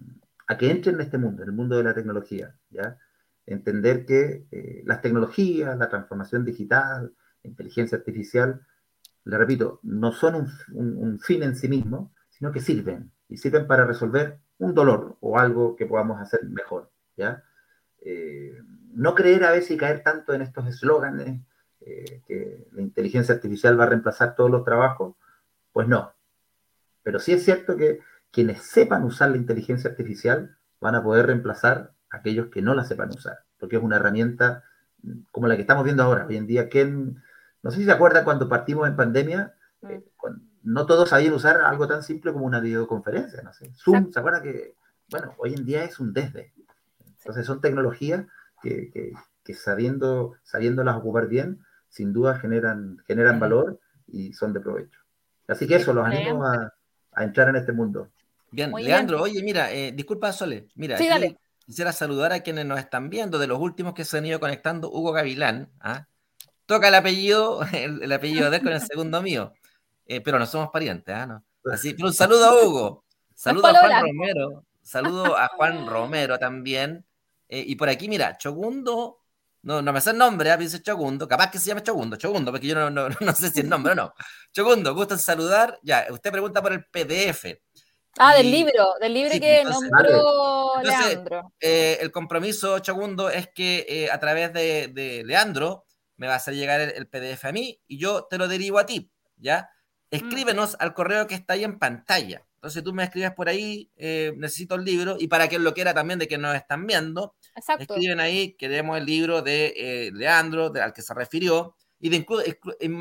a, 0.47 0.57
que 0.57 0.71
entren 0.71 0.95
en 0.95 1.01
este 1.01 1.17
mundo, 1.17 1.43
en 1.43 1.49
el 1.49 1.55
mundo 1.55 1.77
de 1.77 1.83
la 1.83 1.93
tecnología. 1.93 2.55
¿ya? 2.69 2.97
entender 3.45 4.05
que 4.05 4.45
eh, 4.51 4.81
las 4.85 5.01
tecnologías, 5.01 5.77
la 5.77 5.89
transformación 5.89 6.45
digital, 6.45 7.13
inteligencia 7.43 7.97
artificial, 7.97 8.61
le 9.25 9.37
repito, 9.37 9.79
no 9.83 10.11
son 10.11 10.47
un, 10.71 11.19
fin 11.19 11.43
en 11.43 11.55
sí 11.55 11.67
mismo, 11.67 12.13
sino 12.29 12.51
que 12.51 12.59
sirven, 12.59 13.11
y 13.27 13.37
sirven 13.37 13.67
para 13.67 13.85
resolver 13.85 14.39
un 14.59 14.73
dolor 14.73 15.17
o 15.19 15.39
algo 15.39 15.75
que 15.75 15.87
podamos 15.87 16.21
hacer 16.21 16.45
mejor, 16.45 16.91
¿ya? 17.17 17.43
Eh, 18.01 18.61
no 18.93 19.15
creer 19.15 19.43
a 19.43 19.51
veces 19.51 19.71
y 19.71 19.77
caer 19.77 20.03
tanto 20.03 20.33
en 20.33 20.41
estos 20.41 20.67
eslóganes 20.67 21.41
eh, 21.81 22.21
que 22.27 22.67
la 22.71 22.81
inteligencia 22.81 23.35
artificial 23.35 23.79
va 23.79 23.85
a 23.85 23.89
reemplazar 23.89 24.35
todos 24.35 24.51
los 24.51 24.63
trabajos, 24.63 25.15
pues 25.73 25.87
no. 25.87 26.13
Pero 27.01 27.19
sí 27.19 27.33
es 27.33 27.43
cierto 27.43 27.75
que 27.75 27.99
quienes 28.31 28.61
sepan 28.61 29.03
usar 29.03 29.31
la 29.31 29.37
inteligencia 29.37 29.89
artificial 29.89 30.55
van 30.79 30.95
a 30.95 31.03
poder 31.03 31.25
reemplazar 31.25 31.93
aquellos 32.11 32.47
que 32.47 32.61
no 32.61 32.75
la 32.75 32.83
sepan 32.85 33.09
usar, 33.09 33.39
porque 33.59 33.77
es 33.77 33.83
una 33.83 33.95
herramienta 33.95 34.63
como 35.31 35.47
la 35.47 35.55
que 35.55 35.61
estamos 35.61 35.83
viendo 35.83 36.03
ahora. 36.03 36.25
Hoy 36.27 36.37
en 36.37 36.47
día, 36.47 36.69
¿quién, 36.69 37.21
no 37.65 37.71
sé 37.71 37.77
si 37.77 37.85
se 37.85 37.91
acuerdan 37.91 38.23
cuando 38.23 38.47
partimos 38.47 38.87
en 38.87 38.95
pandemia, 38.95 39.55
mm. 39.81 39.89
eh, 39.89 40.03
no 40.61 40.85
todos 40.85 41.09
sabían 41.09 41.33
usar 41.33 41.61
algo 41.61 41.87
tan 41.87 42.03
simple 42.03 42.31
como 42.31 42.45
una 42.45 42.59
videoconferencia, 42.59 43.41
no 43.41 43.53
sé. 43.53 43.71
Zoom, 43.73 44.11
¿se 44.11 44.19
acuerda 44.19 44.39
que, 44.43 44.75
bueno, 45.09 45.33
hoy 45.39 45.55
en 45.55 45.65
día 45.65 45.83
es 45.83 45.99
un 45.99 46.13
desde. 46.13 46.53
Entonces 47.17 47.43
son 47.43 47.61
tecnologías 47.61 48.27
que, 48.61 48.91
que, 49.43 49.53
sabiendo, 49.55 50.35
sabiéndolas 50.43 50.95
ocupar 50.97 51.27
bien, 51.27 51.65
sin 51.89 52.13
duda 52.13 52.37
generan, 52.37 52.99
generan 53.07 53.39
valor 53.39 53.79
y 54.05 54.33
son 54.33 54.53
de 54.53 54.59
provecho. 54.59 54.99
Así 55.47 55.65
que 55.65 55.77
eso, 55.77 55.91
los 55.91 56.05
animo 56.05 56.45
a, 56.45 56.71
a 57.13 57.23
entrar 57.23 57.49
en 57.49 57.55
este 57.55 57.71
mundo. 57.71 58.11
Bien, 58.51 58.71
Leandro, 58.77 59.23
oye, 59.23 59.41
mira, 59.41 59.71
eh, 59.73 59.91
disculpa, 59.91 60.31
Sole, 60.33 60.67
mira, 60.75 60.99
sí, 60.99 61.07
dale. 61.07 61.39
Quisiera 61.65 61.91
saludar 61.91 62.31
a 62.31 62.41
quienes 62.41 62.67
nos 62.67 62.77
están 62.77 63.09
viendo, 63.09 63.39
de 63.39 63.47
los 63.47 63.59
últimos 63.59 63.95
que 63.95 64.05
se 64.05 64.19
han 64.19 64.25
ido 64.27 64.39
conectando, 64.39 64.91
Hugo 64.91 65.13
Gavilán. 65.13 65.71
¿ah? 65.79 66.07
Toca 66.65 66.87
el 66.87 66.95
apellido, 66.95 67.61
el, 67.73 68.11
apellido 68.11 68.49
de 68.49 68.57
él 68.57 68.63
con 68.63 68.73
el 68.73 68.81
segundo 68.81 69.21
mío, 69.21 69.53
eh, 70.05 70.21
pero 70.21 70.39
no 70.39 70.45
somos 70.45 70.69
parientes. 70.69 71.15
¿ah? 71.15 71.41
Así, 71.71 71.93
pero 71.93 72.07
un 72.07 72.13
saludo 72.13 72.45
a 72.45 72.63
Hugo, 72.63 73.03
saludo 73.33 73.67
a 73.67 73.73
Juan 73.73 74.01
Romero, 74.01 74.65
saludo 74.81 75.37
a 75.37 75.47
Juan 75.49 75.87
Romero 75.87 76.39
también. 76.39 77.05
Eh, 77.47 77.63
y 77.67 77.75
por 77.75 77.89
aquí, 77.89 78.09
mira, 78.09 78.37
Chogundo, 78.37 79.19
no, 79.61 79.81
no 79.81 79.93
me 79.93 80.01
sé 80.01 80.11
el 80.11 80.17
nombre, 80.17 80.49
¿eh? 80.49 80.57
dice 80.57 80.81
Chogundo, 80.81 81.27
capaz 81.27 81.51
que 81.51 81.59
se 81.59 81.67
llame 81.67 81.83
Chogundo, 81.83 82.15
Chogundo, 82.17 82.51
porque 82.51 82.67
yo 82.67 82.75
no, 82.75 82.89
no, 82.89 83.09
no 83.19 83.33
sé 83.33 83.49
si 83.49 83.61
el 83.61 83.69
nombre 83.69 83.93
o 83.93 83.95
no. 83.95 84.13
Chogundo, 84.51 84.93
gusto 84.93 85.13
en 85.13 85.19
saludar. 85.19 85.79
Ya, 85.83 86.07
usted 86.09 86.31
pregunta 86.31 86.61
por 86.61 86.73
el 86.73 86.85
PDF. 86.85 87.59
Ah, 88.17 88.33
del 88.33 88.49
libro, 88.49 88.93
del 89.01 89.13
libro 89.13 89.31
que 89.31 89.63
nombró 89.65 90.81
Leandro. 90.81 91.51
Eh, 91.59 91.97
el 91.99 92.11
compromiso, 92.11 92.81
segundo, 92.81 93.29
es 93.29 93.49
que 93.49 93.85
eh, 93.89 94.09
a 94.09 94.19
través 94.19 94.53
de, 94.53 95.23
Leandro 95.25 95.84
me 96.17 96.27
va 96.27 96.33
a 96.33 96.37
hacer 96.37 96.55
llegar 96.55 96.81
el, 96.81 97.07
PDF 97.07 97.45
a 97.45 97.51
mí 97.51 97.81
y 97.87 97.97
yo 97.97 98.25
te 98.25 98.37
lo 98.37 98.47
derivo 98.47 98.79
a 98.79 98.85
ti, 98.85 99.11
¿ya? 99.37 99.69
Escríbenos 100.11 100.77
al 100.79 100.93
correo 100.93 101.27
que 101.27 101.35
está 101.35 101.53
ahí 101.53 101.63
en 101.63 101.77
pantalla. 101.79 102.45
Entonces 102.55 102.83
tú 102.83 102.93
me 102.93 103.03
escribes 103.03 103.31
por 103.33 103.49
ahí, 103.49 103.91
eh, 103.95 104.33
necesito 104.37 104.75
el 104.75 104.85
libro, 104.85 105.17
y 105.19 105.27
para 105.27 105.47
quien 105.47 105.63
lo 105.63 105.73
quiera 105.73 105.93
también 105.93 106.17
de 106.19 106.27
que 106.27 106.37
nos 106.37 106.55
están 106.55 106.87
viendo, 106.87 107.35
escriben 107.79 108.19
ahí, 108.19 108.53
queremos 108.53 108.97
el 108.97 109.05
libro 109.05 109.41
de 109.41 110.11
Leandro, 110.13 110.71
al 110.81 110.93
que 110.93 111.01
se 111.01 111.13
refirió, 111.13 111.75
y 111.99 112.09
de, 112.09 112.25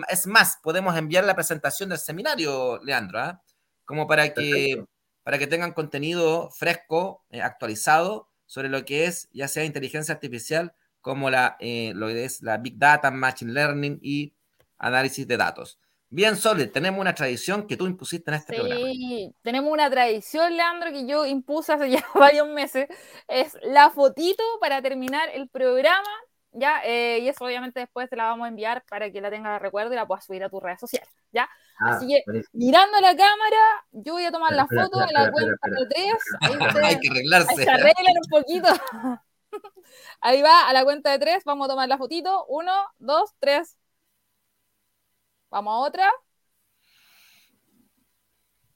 es 0.08 0.26
más, 0.26 0.58
podemos 0.62 0.96
enviar 0.96 1.24
la 1.24 1.34
presentación 1.34 1.88
del 1.88 1.98
seminario, 1.98 2.78
Leandro, 2.82 3.20
¿ah? 3.20 3.42
como 3.84 4.06
para 4.06 4.34
que 4.34 4.84
para 5.24 5.38
que 5.38 5.46
tengan 5.46 5.72
contenido 5.72 6.50
fresco, 6.50 7.24
eh, 7.30 7.40
actualizado 7.40 8.28
sobre 8.46 8.68
lo 8.68 8.84
que 8.84 9.06
es 9.06 9.28
ya 9.32 9.48
sea 9.48 9.64
inteligencia 9.64 10.14
artificial 10.14 10.74
como 11.04 11.28
la, 11.28 11.58
eh, 11.60 11.92
lo 11.94 12.06
que 12.06 12.24
es 12.24 12.40
la 12.40 12.56
Big 12.56 12.78
Data, 12.78 13.10
Machine 13.10 13.52
Learning 13.52 13.98
y 14.00 14.32
análisis 14.78 15.28
de 15.28 15.36
datos. 15.36 15.78
Bien, 16.08 16.34
Sole, 16.34 16.66
tenemos 16.68 16.98
una 16.98 17.14
tradición 17.14 17.66
que 17.66 17.76
tú 17.76 17.86
impusiste 17.86 18.30
en 18.30 18.36
este 18.36 18.56
programa. 18.56 18.86
Sí, 18.86 19.34
tenemos 19.42 19.70
una 19.70 19.90
tradición, 19.90 20.56
Leandro, 20.56 20.92
que 20.92 21.06
yo 21.06 21.26
impuse 21.26 21.74
hace 21.74 21.90
ya 21.90 22.02
varios 22.14 22.48
meses. 22.48 22.88
Es 23.28 23.52
la 23.64 23.90
fotito 23.90 24.42
para 24.62 24.80
terminar 24.80 25.28
el 25.34 25.46
programa, 25.50 26.08
¿ya? 26.52 26.80
Eh, 26.86 27.18
y 27.20 27.28
eso 27.28 27.44
obviamente 27.44 27.80
después 27.80 28.08
te 28.08 28.16
la 28.16 28.24
vamos 28.24 28.46
a 28.46 28.48
enviar 28.48 28.82
para 28.88 29.10
que 29.10 29.20
la 29.20 29.28
tengas 29.28 29.52
de 29.52 29.58
recuerdo 29.58 29.92
y 29.92 29.96
la 29.96 30.06
puedas 30.06 30.24
subir 30.24 30.42
a 30.42 30.48
tus 30.48 30.62
redes 30.62 30.80
sociales, 30.80 31.10
¿ya? 31.32 31.50
Ah, 31.80 31.96
Así 31.96 32.06
que, 32.06 32.22
mirando 32.54 32.98
la 33.02 33.14
cámara, 33.14 33.84
yo 33.92 34.14
voy 34.14 34.24
a 34.24 34.32
tomar 34.32 34.54
la 34.54 34.66
foto 34.66 35.00
a 35.00 35.12
la 35.12 35.30
cuenta 35.30 35.68
de 35.68 35.86
tres. 35.86 36.14
Hay 36.82 36.98
que 36.98 37.10
arreglarse. 37.10 37.56
se 37.56 37.70
arreglan 37.70 38.14
un 38.22 38.30
poquito. 38.30 38.68
Ahí 40.20 40.42
va, 40.42 40.68
a 40.68 40.72
la 40.72 40.84
cuenta 40.84 41.10
de 41.10 41.18
tres, 41.18 41.44
vamos 41.44 41.66
a 41.66 41.70
tomar 41.70 41.88
la 41.88 41.98
fotito. 41.98 42.46
Uno, 42.46 42.72
dos, 42.98 43.34
tres. 43.38 43.76
Vamos 45.50 45.72
a 45.72 45.78
otra. 45.78 46.12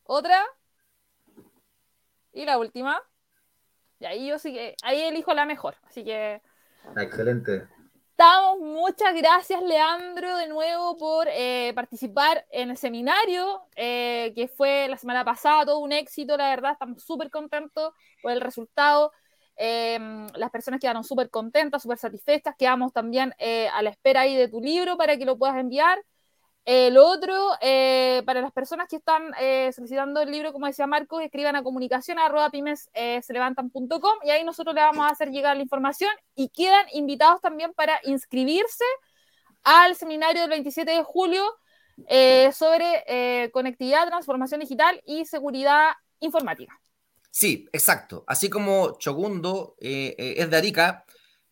Otra. 0.04 0.44
Y 2.32 2.44
la 2.44 2.58
última. 2.58 3.02
Y 3.98 4.06
ahí 4.06 4.28
yo 4.28 4.38
sí 4.38 4.52
que, 4.52 4.76
ahí 4.82 5.00
elijo 5.02 5.34
la 5.34 5.44
mejor. 5.44 5.76
Así 5.84 6.04
que. 6.04 6.40
Excelente 6.96 7.68
estamos. 8.18 8.58
Muchas 8.58 9.14
gracias, 9.14 9.62
Leandro, 9.62 10.36
de 10.38 10.48
nuevo 10.48 10.96
por 10.96 11.28
eh, 11.30 11.72
participar 11.76 12.44
en 12.50 12.70
el 12.70 12.76
seminario 12.76 13.62
eh, 13.76 14.32
que 14.34 14.48
fue 14.48 14.88
la 14.88 14.96
semana 14.96 15.24
pasada, 15.24 15.66
todo 15.66 15.78
un 15.78 15.92
éxito, 15.92 16.36
la 16.36 16.48
verdad. 16.48 16.72
Estamos 16.72 17.00
súper 17.04 17.30
contentos 17.30 17.94
por 18.20 18.32
el 18.32 18.40
resultado. 18.40 19.12
Em, 19.58 20.26
las 20.34 20.50
personas 20.50 20.80
quedaron 20.80 21.04
súper 21.04 21.30
contentas, 21.30 21.82
súper 21.82 21.98
satisfechas. 21.98 22.54
Quedamos 22.56 22.92
también 22.92 23.34
eh, 23.38 23.68
a 23.68 23.82
la 23.82 23.90
espera 23.90 24.22
ahí 24.22 24.36
de 24.36 24.48
tu 24.48 24.60
libro 24.60 24.96
para 24.96 25.16
que 25.18 25.24
lo 25.24 25.36
puedas 25.36 25.56
enviar. 25.56 25.98
Eh, 26.70 26.90
lo 26.90 27.06
otro, 27.06 27.34
eh, 27.62 28.22
para 28.26 28.42
las 28.42 28.52
personas 28.52 28.88
que 28.88 28.96
están 28.96 29.32
eh, 29.40 29.72
solicitando 29.72 30.20
el 30.20 30.30
libro, 30.30 30.52
como 30.52 30.66
decía 30.66 30.86
Marcos, 30.86 31.22
escriban 31.22 31.56
a 31.56 31.62
comunicación 31.62 32.18
arroba 32.18 32.50
pymes 32.50 32.90
se 32.92 33.32
levantan.com 33.32 34.18
y 34.22 34.28
ahí 34.28 34.44
nosotros 34.44 34.74
le 34.74 34.82
vamos 34.82 35.06
a 35.06 35.08
hacer 35.08 35.30
llegar 35.30 35.56
la 35.56 35.62
información 35.62 36.10
y 36.34 36.50
quedan 36.50 36.84
invitados 36.92 37.40
también 37.40 37.72
para 37.72 37.98
inscribirse 38.04 38.84
al 39.64 39.96
seminario 39.96 40.42
del 40.42 40.50
27 40.50 40.90
de 40.90 41.02
julio 41.04 41.42
sobre 42.52 43.50
conectividad, 43.50 44.06
transformación 44.06 44.60
digital 44.60 45.00
y 45.06 45.24
seguridad 45.24 45.92
informática. 46.20 46.78
Sí, 47.30 47.68
exacto. 47.72 48.24
Así 48.26 48.50
como 48.50 48.98
Chogundo 48.98 49.76
eh, 49.80 50.14
eh, 50.18 50.34
es 50.38 50.50
de 50.50 50.56
Arica, 50.56 51.04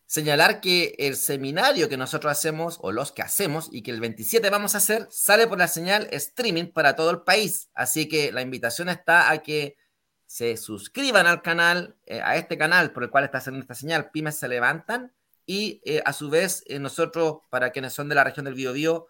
señalar 0.05 0.61
que 0.61 0.95
el 0.97 1.15
seminario 1.15 1.89
que 1.89 1.97
nosotros 1.97 2.31
hacemos, 2.31 2.79
o 2.81 2.91
los 2.91 3.11
que 3.11 3.21
hacemos, 3.21 3.69
y 3.71 3.83
que 3.83 3.91
el 3.91 4.01
27 4.01 4.49
vamos 4.49 4.75
a 4.75 4.79
hacer, 4.79 5.07
sale 5.11 5.47
por 5.47 5.57
la 5.59 5.67
señal 5.67 6.07
streaming 6.11 6.65
para 6.71 6.95
todo 6.95 7.11
el 7.11 7.21
país. 7.21 7.69
Así 7.73 8.07
que 8.09 8.31
la 8.31 8.41
invitación 8.41 8.89
está 8.89 9.31
a 9.31 9.39
que 9.39 9.77
se 10.25 10.57
suscriban 10.57 11.27
al 11.27 11.41
canal, 11.41 11.95
eh, 12.05 12.21
a 12.21 12.35
este 12.37 12.57
canal 12.57 12.91
por 12.91 13.03
el 13.03 13.09
cual 13.09 13.23
está 13.23 13.37
haciendo 13.37 13.61
esta 13.61 13.75
señal, 13.75 14.11
Pymes 14.11 14.35
se 14.37 14.47
levantan, 14.47 15.13
y 15.45 15.81
a 16.03 16.11
su 16.11 16.29
vez 16.29 16.65
nosotros, 16.81 17.37
para 17.49 17.71
quienes 17.71 17.93
son 17.93 18.09
de 18.09 18.15
la 18.15 18.25
región 18.25 18.43
del 18.43 18.55
Biobío, 18.55 19.07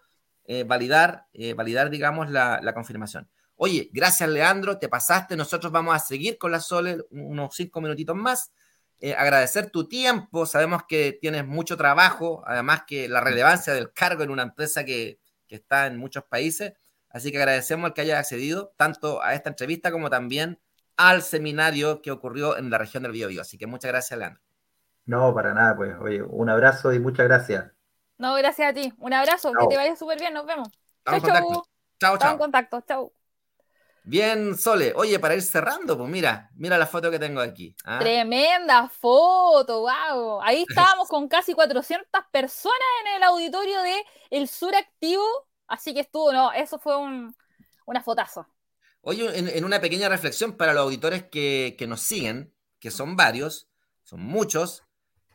validar, 0.66 1.26
validar, 1.56 1.90
digamos, 1.90 2.30
la 2.30 2.72
confirmación. 2.74 3.28
Oye, 3.60 3.90
gracias 3.92 4.28
Leandro, 4.28 4.78
te 4.78 4.88
pasaste, 4.88 5.36
nosotros 5.36 5.72
vamos 5.72 5.92
a 5.92 5.98
seguir 5.98 6.38
con 6.38 6.52
la 6.52 6.60
Sole 6.60 6.98
unos 7.10 7.56
cinco 7.56 7.80
minutitos 7.80 8.14
más. 8.14 8.52
Eh, 9.00 9.14
agradecer 9.14 9.70
tu 9.70 9.88
tiempo, 9.88 10.46
sabemos 10.46 10.82
que 10.88 11.18
tienes 11.20 11.44
mucho 11.44 11.76
trabajo, 11.76 12.44
además 12.46 12.84
que 12.86 13.08
la 13.08 13.20
relevancia 13.20 13.74
del 13.74 13.92
cargo 13.92 14.22
en 14.22 14.30
una 14.30 14.44
empresa 14.44 14.84
que, 14.84 15.18
está 15.48 15.86
en 15.86 15.96
muchos 15.96 16.24
países, 16.24 16.74
así 17.08 17.32
que 17.32 17.38
agradecemos 17.38 17.88
el 17.88 17.94
que 17.94 18.02
haya 18.02 18.18
accedido 18.18 18.74
tanto 18.76 19.22
a 19.22 19.34
esta 19.34 19.48
entrevista 19.48 19.90
como 19.90 20.10
también 20.10 20.60
al 20.96 21.22
seminario 21.22 22.00
que 22.02 22.10
ocurrió 22.10 22.58
en 22.58 22.70
la 22.70 22.78
región 22.78 23.02
del 23.02 23.12
Biobío. 23.12 23.40
Así 23.40 23.56
que 23.56 23.66
muchas 23.66 23.90
gracias, 23.90 24.18
Leandro. 24.18 24.42
No, 25.06 25.34
para 25.34 25.54
nada, 25.54 25.74
pues, 25.74 25.96
oye, 26.00 26.22
un 26.22 26.48
abrazo 26.50 26.92
y 26.92 27.00
muchas 27.00 27.26
gracias. 27.26 27.72
No, 28.18 28.34
gracias 28.34 28.70
a 28.70 28.74
ti. 28.74 28.92
Un 28.98 29.14
abrazo, 29.14 29.52
que 29.52 29.66
te 29.68 29.76
vaya 29.76 29.96
súper 29.96 30.20
bien, 30.20 30.34
nos 30.34 30.44
vemos. 30.46 30.68
Chao, 31.04 31.20
chao. 31.20 31.64
Chao, 31.98 32.18
chao. 32.18 32.32
en 32.32 32.38
contacto, 32.38 32.80
chao. 32.82 33.17
Bien, 34.04 34.56
Sole. 34.56 34.92
Oye, 34.96 35.18
para 35.18 35.34
ir 35.34 35.42
cerrando, 35.42 35.96
pues 35.96 36.08
mira, 36.08 36.50
mira 36.54 36.78
la 36.78 36.86
foto 36.86 37.10
que 37.10 37.18
tengo 37.18 37.40
aquí. 37.40 37.76
¿ah? 37.84 37.98
Tremenda 37.98 38.88
foto, 38.88 39.80
wow. 39.80 40.40
Ahí 40.42 40.64
estábamos 40.68 41.08
con 41.08 41.28
casi 41.28 41.54
400 41.54 42.06
personas 42.32 42.78
en 43.04 43.16
el 43.16 43.22
auditorio 43.24 43.82
de 43.82 44.04
El 44.30 44.48
Sur 44.48 44.74
Activo, 44.74 45.24
así 45.66 45.92
que 45.92 46.00
estuvo, 46.00 46.32
no, 46.32 46.52
eso 46.52 46.78
fue 46.78 46.96
un, 46.96 47.34
una 47.86 48.02
fotazo. 48.02 48.46
Oye, 49.02 49.38
en, 49.38 49.64
una 49.64 49.80
pequeña 49.80 50.08
reflexión 50.08 50.56
para 50.56 50.72
los 50.72 50.82
auditores 50.82 51.24
que, 51.24 51.76
que 51.78 51.86
nos 51.86 52.00
siguen, 52.00 52.52
que 52.80 52.90
son 52.90 53.16
varios, 53.16 53.68
son 54.02 54.20
muchos, 54.20 54.87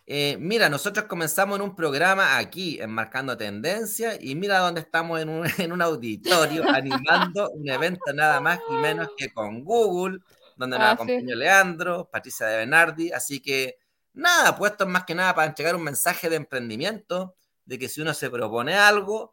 eh, 0.06 0.38
mira, 0.40 0.70
nosotros 0.70 1.06
comenzamos 1.06 1.58
en 1.58 1.64
un 1.64 1.76
programa 1.76 2.38
aquí, 2.38 2.80
en 2.82 2.90
Marcando 2.90 3.38
Tendencia, 3.38 4.18
y 4.20 4.36
mira 4.36 4.60
dónde 4.60 4.82
estamos 4.82 5.22
en 5.22 5.30
un, 5.30 5.46
en 5.58 5.72
un 5.72 5.82
auditorio 5.82 6.64
animando 6.70 7.50
un 7.52 7.70
evento 7.70 8.14
nada 8.14 8.42
más 8.42 8.60
y 8.70 8.74
menos 8.74 9.10
que 9.18 9.32
con 9.32 9.64
Google, 9.64 10.20
donde 10.58 10.78
nos 10.78 10.88
ah, 10.88 10.92
acompañó 10.92 11.36
Leandro, 11.36 12.10
Patricia 12.12 12.48
de 12.48 12.58
Benardi, 12.58 13.12
así 13.12 13.42
que 13.42 13.78
nada, 14.14 14.56
puesto 14.58 14.86
más 14.86 15.06
que 15.06 15.16
nada 15.16 15.34
para 15.34 15.48
entregar 15.48 15.76
un 15.76 15.84
mensaje 15.84 16.30
de 16.30 16.36
emprendimiento, 16.36 17.36
de 17.66 17.80
que 17.80 17.88
si 17.88 18.02
uno 18.02 18.14
se 18.14 18.30
propone 18.30 18.76
algo, 18.76 19.32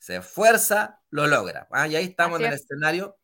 se 0.00 0.16
esfuerza, 0.16 1.00
lo 1.10 1.26
logra. 1.26 1.68
¿ah? 1.70 1.86
Y 1.86 1.96
ahí 1.96 2.04
estamos 2.06 2.40
en 2.40 2.46
el 2.46 2.54
escenario. 2.54 3.16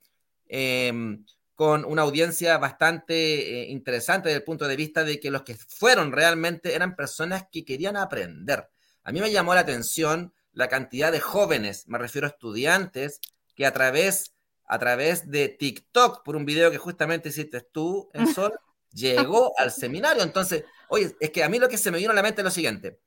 Em, 0.46 1.24
con 1.62 1.84
una 1.84 2.02
audiencia 2.02 2.58
bastante 2.58 3.14
eh, 3.62 3.70
interesante 3.70 4.28
desde 4.28 4.38
el 4.38 4.44
punto 4.44 4.66
de 4.66 4.74
vista 4.74 5.04
de 5.04 5.20
que 5.20 5.30
los 5.30 5.42
que 5.42 5.54
fueron 5.54 6.10
realmente 6.10 6.74
eran 6.74 6.96
personas 6.96 7.44
que 7.52 7.64
querían 7.64 7.96
aprender. 7.96 8.68
A 9.04 9.12
mí 9.12 9.20
me 9.20 9.30
llamó 9.30 9.54
la 9.54 9.60
atención 9.60 10.34
la 10.52 10.66
cantidad 10.66 11.12
de 11.12 11.20
jóvenes, 11.20 11.86
me 11.86 11.98
refiero 11.98 12.26
a 12.26 12.30
estudiantes, 12.30 13.20
que 13.54 13.64
a 13.64 13.72
través, 13.72 14.34
a 14.66 14.80
través 14.80 15.30
de 15.30 15.50
TikTok, 15.50 16.24
por 16.24 16.34
un 16.34 16.44
video 16.44 16.68
que 16.72 16.78
justamente 16.78 17.28
hiciste 17.28 17.60
tú 17.60 18.10
en 18.12 18.26
Sol, 18.34 18.58
llegó 18.90 19.52
al 19.56 19.70
seminario. 19.70 20.24
Entonces, 20.24 20.64
oye, 20.88 21.14
es 21.20 21.30
que 21.30 21.44
a 21.44 21.48
mí 21.48 21.60
lo 21.60 21.68
que 21.68 21.78
se 21.78 21.92
me 21.92 21.98
vino 21.98 22.10
a 22.10 22.14
la 22.14 22.24
mente 22.24 22.40
es 22.40 22.44
lo 22.44 22.50
siguiente. 22.50 22.98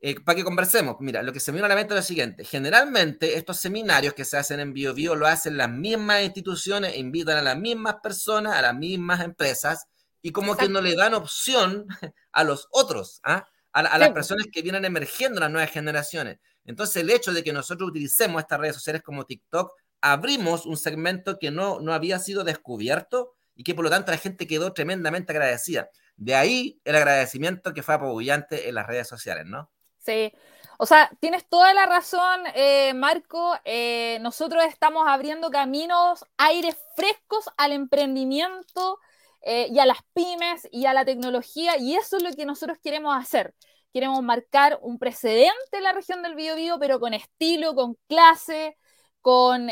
Eh, 0.00 0.20
para 0.20 0.36
que 0.36 0.44
conversemos, 0.44 0.96
mira, 1.00 1.22
lo 1.22 1.32
que 1.32 1.40
se 1.40 1.50
me 1.50 1.56
viene 1.56 1.66
a 1.66 1.68
la 1.70 1.74
mente 1.74 1.94
es 1.94 2.00
lo 2.00 2.02
siguiente. 2.02 2.44
Generalmente 2.44 3.36
estos 3.36 3.56
seminarios 3.58 4.14
que 4.14 4.24
se 4.24 4.36
hacen 4.36 4.60
en 4.60 4.72
BioBio 4.72 5.14
lo 5.14 5.26
hacen 5.26 5.56
las 5.56 5.70
mismas 5.70 6.22
instituciones, 6.22 6.96
invitan 6.96 7.38
a 7.38 7.42
las 7.42 7.56
mismas 7.56 7.96
personas, 8.02 8.54
a 8.54 8.62
las 8.62 8.74
mismas 8.74 9.22
empresas, 9.22 9.86
y 10.20 10.32
como 10.32 10.56
que 10.56 10.68
no 10.68 10.80
le 10.80 10.94
dan 10.96 11.14
opción 11.14 11.86
a 12.32 12.44
los 12.44 12.68
otros, 12.72 13.20
¿ah? 13.22 13.46
a, 13.72 13.98
las 13.98 14.10
personas 14.10 14.46
que 14.52 14.62
vienen 14.62 14.84
emergiendo, 14.84 15.40
las 15.40 15.50
nuevas 15.50 15.70
generaciones. 15.70 16.38
Entonces 16.64 16.96
el 16.96 17.10
hecho 17.10 17.32
de 17.32 17.44
que 17.44 17.52
nosotros 17.52 17.90
utilicemos 17.90 18.42
estas 18.42 18.58
redes 18.58 18.74
sociales 18.74 19.02
como 19.02 19.24
TikTok, 19.24 19.72
abrimos 20.00 20.66
un 20.66 20.76
segmento 20.76 21.38
que 21.38 21.50
no, 21.50 21.80
no 21.80 21.92
había 21.92 22.18
sido 22.18 22.42
descubierto 22.42 23.34
y 23.54 23.64
que 23.64 23.74
por 23.74 23.84
lo 23.84 23.90
tanto 23.90 24.10
la 24.10 24.18
gente 24.18 24.46
quedó 24.46 24.72
tremendamente 24.72 25.32
agradecida. 25.32 25.90
De 26.16 26.34
ahí 26.34 26.80
el 26.84 26.96
agradecimiento 26.96 27.72
que 27.72 27.82
fue 27.82 27.94
apabullante 27.94 28.68
en 28.68 28.74
las 28.74 28.86
redes 28.86 29.08
sociales, 29.08 29.46
¿no? 29.46 29.70
Sí. 30.06 30.32
O 30.78 30.86
sea, 30.86 31.10
tienes 31.20 31.48
toda 31.48 31.74
la 31.74 31.86
razón, 31.86 32.40
eh, 32.54 32.94
Marco. 32.94 33.56
Eh, 33.64 34.18
nosotros 34.20 34.62
estamos 34.64 35.04
abriendo 35.08 35.50
caminos, 35.50 36.24
aires 36.36 36.76
frescos 36.94 37.46
al 37.56 37.72
emprendimiento 37.72 39.00
eh, 39.42 39.68
y 39.70 39.80
a 39.80 39.86
las 39.86 39.98
pymes 40.14 40.68
y 40.70 40.86
a 40.86 40.94
la 40.94 41.04
tecnología, 41.04 41.76
y 41.78 41.96
eso 41.96 42.18
es 42.18 42.22
lo 42.22 42.30
que 42.32 42.46
nosotros 42.46 42.78
queremos 42.82 43.16
hacer. 43.16 43.54
Queremos 43.92 44.22
marcar 44.22 44.78
un 44.82 44.98
precedente 44.98 45.52
en 45.72 45.82
la 45.82 45.92
región 45.92 46.22
del 46.22 46.36
Biobío, 46.36 46.78
pero 46.78 47.00
con 47.00 47.14
estilo, 47.14 47.74
con 47.74 47.96
clase, 48.08 48.76
con, 49.22 49.68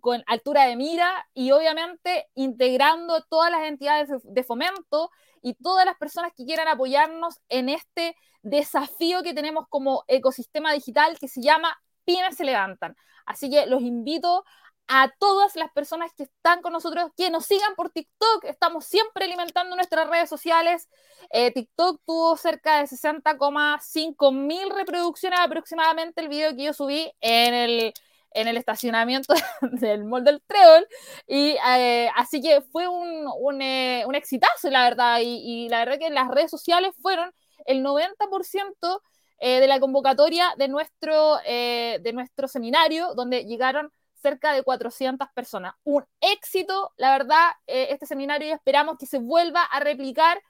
con 0.00 0.24
altura 0.26 0.64
de 0.66 0.76
mira 0.76 1.28
y 1.34 1.52
obviamente 1.52 2.26
integrando 2.34 3.22
todas 3.28 3.50
las 3.50 3.64
entidades 3.64 4.08
de 4.24 4.42
fomento 4.42 5.10
y 5.42 5.54
todas 5.54 5.84
las 5.84 5.96
personas 5.98 6.32
que 6.36 6.44
quieran 6.44 6.66
apoyarnos 6.68 7.38
en 7.48 7.68
este 7.68 8.16
desafío 8.42 9.22
que 9.22 9.34
tenemos 9.34 9.66
como 9.68 10.04
ecosistema 10.08 10.72
digital 10.72 11.18
que 11.18 11.28
se 11.28 11.42
llama 11.42 11.80
Pymes 12.04 12.36
se 12.36 12.44
levantan. 12.44 12.96
Así 13.26 13.50
que 13.50 13.66
los 13.66 13.82
invito 13.82 14.44
a 14.88 15.10
todas 15.18 15.56
las 15.56 15.70
personas 15.72 16.12
que 16.16 16.24
están 16.24 16.60
con 16.60 16.72
nosotros, 16.72 17.10
que 17.16 17.30
nos 17.30 17.46
sigan 17.46 17.74
por 17.76 17.90
TikTok. 17.90 18.44
Estamos 18.44 18.84
siempre 18.84 19.24
alimentando 19.24 19.74
nuestras 19.76 20.08
redes 20.08 20.28
sociales. 20.28 20.88
Eh, 21.30 21.52
TikTok 21.52 22.00
tuvo 22.04 22.36
cerca 22.36 22.78
de 22.78 22.86
60,5 22.88 24.32
mil 24.32 24.68
reproducciones 24.70 25.38
aproximadamente 25.40 26.20
el 26.20 26.28
video 26.28 26.54
que 26.56 26.64
yo 26.64 26.72
subí 26.72 27.10
en 27.20 27.54
el, 27.54 27.92
en 28.32 28.48
el 28.48 28.56
estacionamiento 28.56 29.32
del 29.62 30.04
Mall 30.04 30.24
del 30.24 30.42
Treol. 30.46 30.86
Y 31.26 31.56
eh, 31.66 32.10
así 32.16 32.42
que 32.42 32.60
fue 32.60 32.88
un, 32.88 33.26
un, 33.38 33.62
eh, 33.62 34.04
un, 34.06 34.14
exitazo, 34.14 34.68
la 34.68 34.82
verdad. 34.82 35.20
Y, 35.20 35.64
y 35.66 35.68
la 35.68 35.78
verdad 35.84 35.98
que 35.98 36.10
las 36.10 36.28
redes 36.28 36.50
sociales 36.50 36.92
fueron 37.00 37.32
el 37.66 37.82
90% 37.82 39.00
eh, 39.44 39.58
de 39.58 39.66
la 39.66 39.80
convocatoria 39.80 40.54
de 40.56 40.68
nuestro, 40.68 41.40
eh, 41.44 41.98
de 42.00 42.12
nuestro 42.12 42.46
seminario, 42.46 43.12
donde 43.14 43.44
llegaron 43.44 43.90
cerca 44.14 44.52
de 44.52 44.62
400 44.62 45.26
personas. 45.34 45.74
Un 45.82 46.04
éxito, 46.20 46.92
la 46.96 47.10
verdad, 47.10 47.50
eh, 47.66 47.88
este 47.90 48.06
seminario 48.06 48.46
y 48.46 48.52
esperamos 48.52 48.98
que 48.98 49.06
se 49.06 49.18
vuelva 49.18 49.64
a 49.64 49.80
replicar 49.80 50.40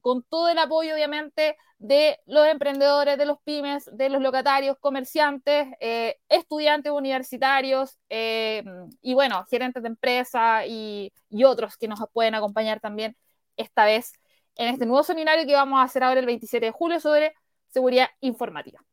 con 0.00 0.24
todo 0.24 0.48
el 0.48 0.58
apoyo, 0.58 0.92
obviamente, 0.92 1.56
de 1.78 2.18
los 2.26 2.48
emprendedores, 2.48 3.16
de 3.16 3.26
los 3.26 3.38
pymes, 3.44 3.88
de 3.92 4.08
los 4.08 4.20
locatarios, 4.20 4.76
comerciantes, 4.80 5.68
estudiantes 6.28 6.90
universitarios 6.90 7.96
y, 8.08 9.14
bueno, 9.14 9.44
gerentes 9.48 9.84
de 9.84 9.88
empresa 9.88 10.66
y, 10.66 11.12
y 11.30 11.44
otros 11.44 11.76
que 11.76 11.86
nos 11.86 12.00
pueden 12.12 12.34
acompañar 12.34 12.80
también 12.80 13.16
esta 13.56 13.84
vez 13.84 14.14
en 14.56 14.68
este 14.68 14.86
nuevo 14.86 15.02
seminario 15.02 15.46
que 15.46 15.54
vamos 15.54 15.80
a 15.80 15.84
hacer 15.84 16.04
ahora 16.04 16.20
el 16.20 16.26
27 16.26 16.66
de 16.66 16.72
julio 16.72 17.00
sobre 17.00 17.34
seguridad 17.68 18.08
informática. 18.20 18.84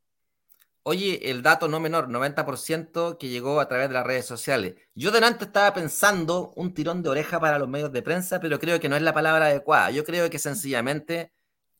Oye, 0.84 1.30
el 1.30 1.44
dato 1.44 1.68
no 1.68 1.80
menor, 1.80 2.08
90% 2.08 3.18
que 3.18 3.28
llegó 3.28 3.60
a 3.60 3.68
través 3.68 3.90
de 3.90 3.94
las 3.94 4.06
redes 4.08 4.26
sociales. 4.26 4.76
Yo 4.96 5.12
delante 5.12 5.46
estaba 5.46 5.74
pensando 5.74 6.52
un 6.56 6.74
tirón 6.74 7.04
de 7.04 7.10
oreja 7.10 7.40
para 7.40 7.60
los 7.60 7.68
medios 7.68 7.92
de 7.92 8.02
prensa, 8.02 8.40
pero 8.40 8.60
creo 8.60 8.80
que 8.80 8.90
no 8.90 8.96
es 8.96 9.02
la 9.02 9.14
palabra 9.14 9.48
adecuada. 9.48 9.92
Yo 9.92 10.04
creo 10.04 10.30
que 10.30 10.40
sencillamente 10.40 11.32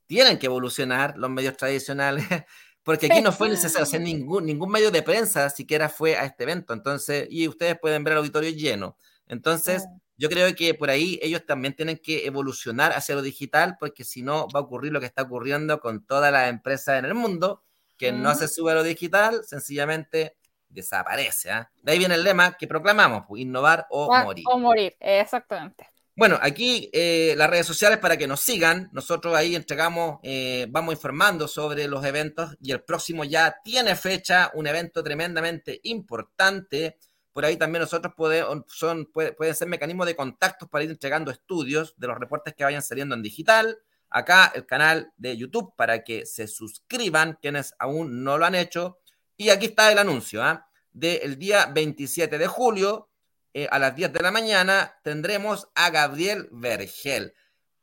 tienen 0.06 0.38
que 0.38 0.48
evolucionar 0.48 1.18
los 1.18 1.30
medios 1.30 1.56
tradicionales, 1.56 2.26
porque 2.84 3.08
aquí 3.08 3.22
no 3.22 3.32
fue 3.32 3.50
necesario 3.50 3.84
hacer 3.84 4.02
ningún, 4.02 4.46
ningún 4.46 4.70
medio 4.70 4.92
de 4.92 5.02
prensa 5.02 5.50
siquiera 5.50 5.88
fue 5.88 6.18
a 6.18 6.26
este 6.26 6.44
evento. 6.44 6.74
Entonces, 6.74 7.28
y 7.32 7.48
ustedes 7.48 7.80
pueden 7.80 8.04
ver 8.04 8.14
el 8.14 8.20
auditorio 8.20 8.52
lleno. 8.52 8.98
Entonces, 9.28 9.86
yo 10.20 10.28
creo 10.30 10.54
que 10.54 10.74
por 10.74 10.90
ahí 10.90 11.18
ellos 11.22 11.46
también 11.46 11.74
tienen 11.74 11.98
que 11.98 12.26
evolucionar 12.26 12.92
hacia 12.92 13.16
lo 13.16 13.22
digital, 13.22 13.78
porque 13.80 14.04
si 14.04 14.22
no 14.22 14.50
va 14.54 14.60
a 14.60 14.64
ocurrir 14.64 14.92
lo 14.92 15.00
que 15.00 15.06
está 15.06 15.22
ocurriendo 15.22 15.80
con 15.80 16.06
todas 16.06 16.30
las 16.30 16.50
empresas 16.50 17.00
en 17.00 17.06
el 17.06 17.14
mundo, 17.16 17.64
que 17.98 18.12
no 18.12 18.36
se 18.36 18.50
sube 18.50 18.74
a 18.74 18.76
lo 18.76 18.84
digital, 18.84 19.46
sencillamente 19.46 20.36
desaparece. 20.68 21.52
¿ah? 21.52 21.72
De 21.82 21.94
ahí 21.94 22.00
viene 22.00 22.16
el 22.16 22.24
lema 22.26 22.58
que 22.58 22.68
proclamamos, 22.68 23.24
pues, 23.30 23.42
innovar 23.42 23.88
o 23.90 24.14
morir. 24.14 24.44
O 24.52 24.60
morir, 24.60 24.98
exactamente. 25.00 25.88
Bueno, 26.18 26.38
aquí 26.42 26.90
eh, 26.92 27.34
las 27.38 27.50
redes 27.50 27.66
sociales 27.66 27.98
para 28.00 28.18
que 28.18 28.28
nos 28.28 28.42
sigan, 28.42 28.90
nosotros 28.92 29.34
ahí 29.34 29.56
entregamos, 29.56 30.20
eh, 30.24 30.68
vamos 30.70 30.96
informando 30.96 31.48
sobre 31.48 31.88
los 31.88 32.04
eventos 32.04 32.58
y 32.62 32.74
el 32.74 32.84
próximo 32.84 33.24
ya 33.24 33.62
tiene 33.64 33.96
fecha, 33.96 34.52
un 34.54 34.68
evento 34.68 35.02
tremendamente 35.02 35.80
importante 35.84 36.98
por 37.40 37.46
ahí 37.46 37.56
también 37.56 37.80
nosotros 37.80 38.14
podemos, 38.18 38.66
son, 38.68 39.06
pueden 39.14 39.56
ser 39.56 39.70
mecanismos 39.70 40.06
de 40.06 40.14
contactos 40.14 40.68
para 40.68 40.84
ir 40.84 40.90
entregando 40.90 41.32
estudios 41.32 41.96
de 41.96 42.08
los 42.08 42.20
reportes 42.20 42.54
que 42.54 42.66
vayan 42.66 42.82
saliendo 42.82 43.16
en 43.16 43.22
digital. 43.22 43.80
Acá 44.10 44.52
el 44.54 44.66
canal 44.66 45.14
de 45.16 45.38
YouTube 45.38 45.74
para 45.78 46.04
que 46.04 46.26
se 46.26 46.48
suscriban 46.48 47.38
quienes 47.42 47.74
aún 47.80 48.26
no 48.26 48.38
lo 48.38 48.46
han 48.46 48.56
hecho. 48.56 49.00
Y 49.38 49.52
aquí 49.52 49.68
está 49.68 49.90
el 49.90 50.00
anuncio 50.00 50.44
¿ah? 50.44 50.70
del 50.92 51.40
día 51.40 51.68
27 51.68 52.38
de 52.38 52.48
julio 52.48 53.08
eh, 53.54 53.70
a 53.72 53.80
las 53.80 53.96
10 53.96 54.12
de 54.12 54.20
la 54.20 54.32
mañana 54.32 55.00
tendremos 55.02 55.70
a 55.76 55.92
Gabriel 55.92 56.50
Vergel. 56.52 57.34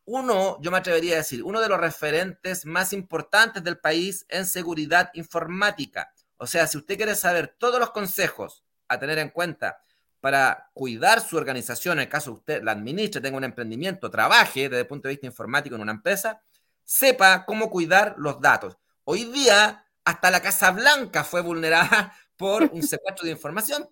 Uno, 0.04 0.58
yo 0.60 0.70
me 0.70 0.76
atrevería 0.76 1.14
a 1.14 1.18
decir, 1.20 1.42
uno 1.42 1.62
de 1.62 1.70
los 1.70 1.80
referentes 1.80 2.66
más 2.66 2.92
importantes 2.92 3.64
del 3.64 3.78
país 3.78 4.26
en 4.28 4.44
seguridad 4.44 5.08
informática. 5.14 6.12
O 6.36 6.46
sea, 6.46 6.66
si 6.66 6.76
usted 6.76 6.98
quiere 6.98 7.14
saber 7.14 7.56
todos 7.58 7.80
los 7.80 7.92
consejos 7.92 8.65
a 8.88 8.98
tener 8.98 9.18
en 9.18 9.30
cuenta 9.30 9.80
para 10.20 10.70
cuidar 10.74 11.20
su 11.20 11.36
organización, 11.36 11.98
en 11.98 12.04
el 12.04 12.08
caso 12.08 12.30
de 12.30 12.36
usted 12.36 12.62
la 12.62 12.72
administre, 12.72 13.20
tenga 13.20 13.36
un 13.36 13.44
emprendimiento, 13.44 14.10
trabaje 14.10 14.68
desde 14.68 14.80
el 14.80 14.86
punto 14.86 15.08
de 15.08 15.14
vista 15.14 15.26
informático 15.26 15.76
en 15.76 15.82
una 15.82 15.92
empresa, 15.92 16.42
sepa 16.84 17.44
cómo 17.44 17.70
cuidar 17.70 18.14
los 18.18 18.40
datos. 18.40 18.76
Hoy 19.04 19.24
día, 19.24 19.84
hasta 20.04 20.30
la 20.30 20.40
Casa 20.40 20.70
Blanca 20.70 21.24
fue 21.24 21.42
vulnerada 21.42 22.12
por 22.36 22.64
un 22.64 22.82
secuestro 22.86 23.24
de 23.24 23.32
información 23.32 23.88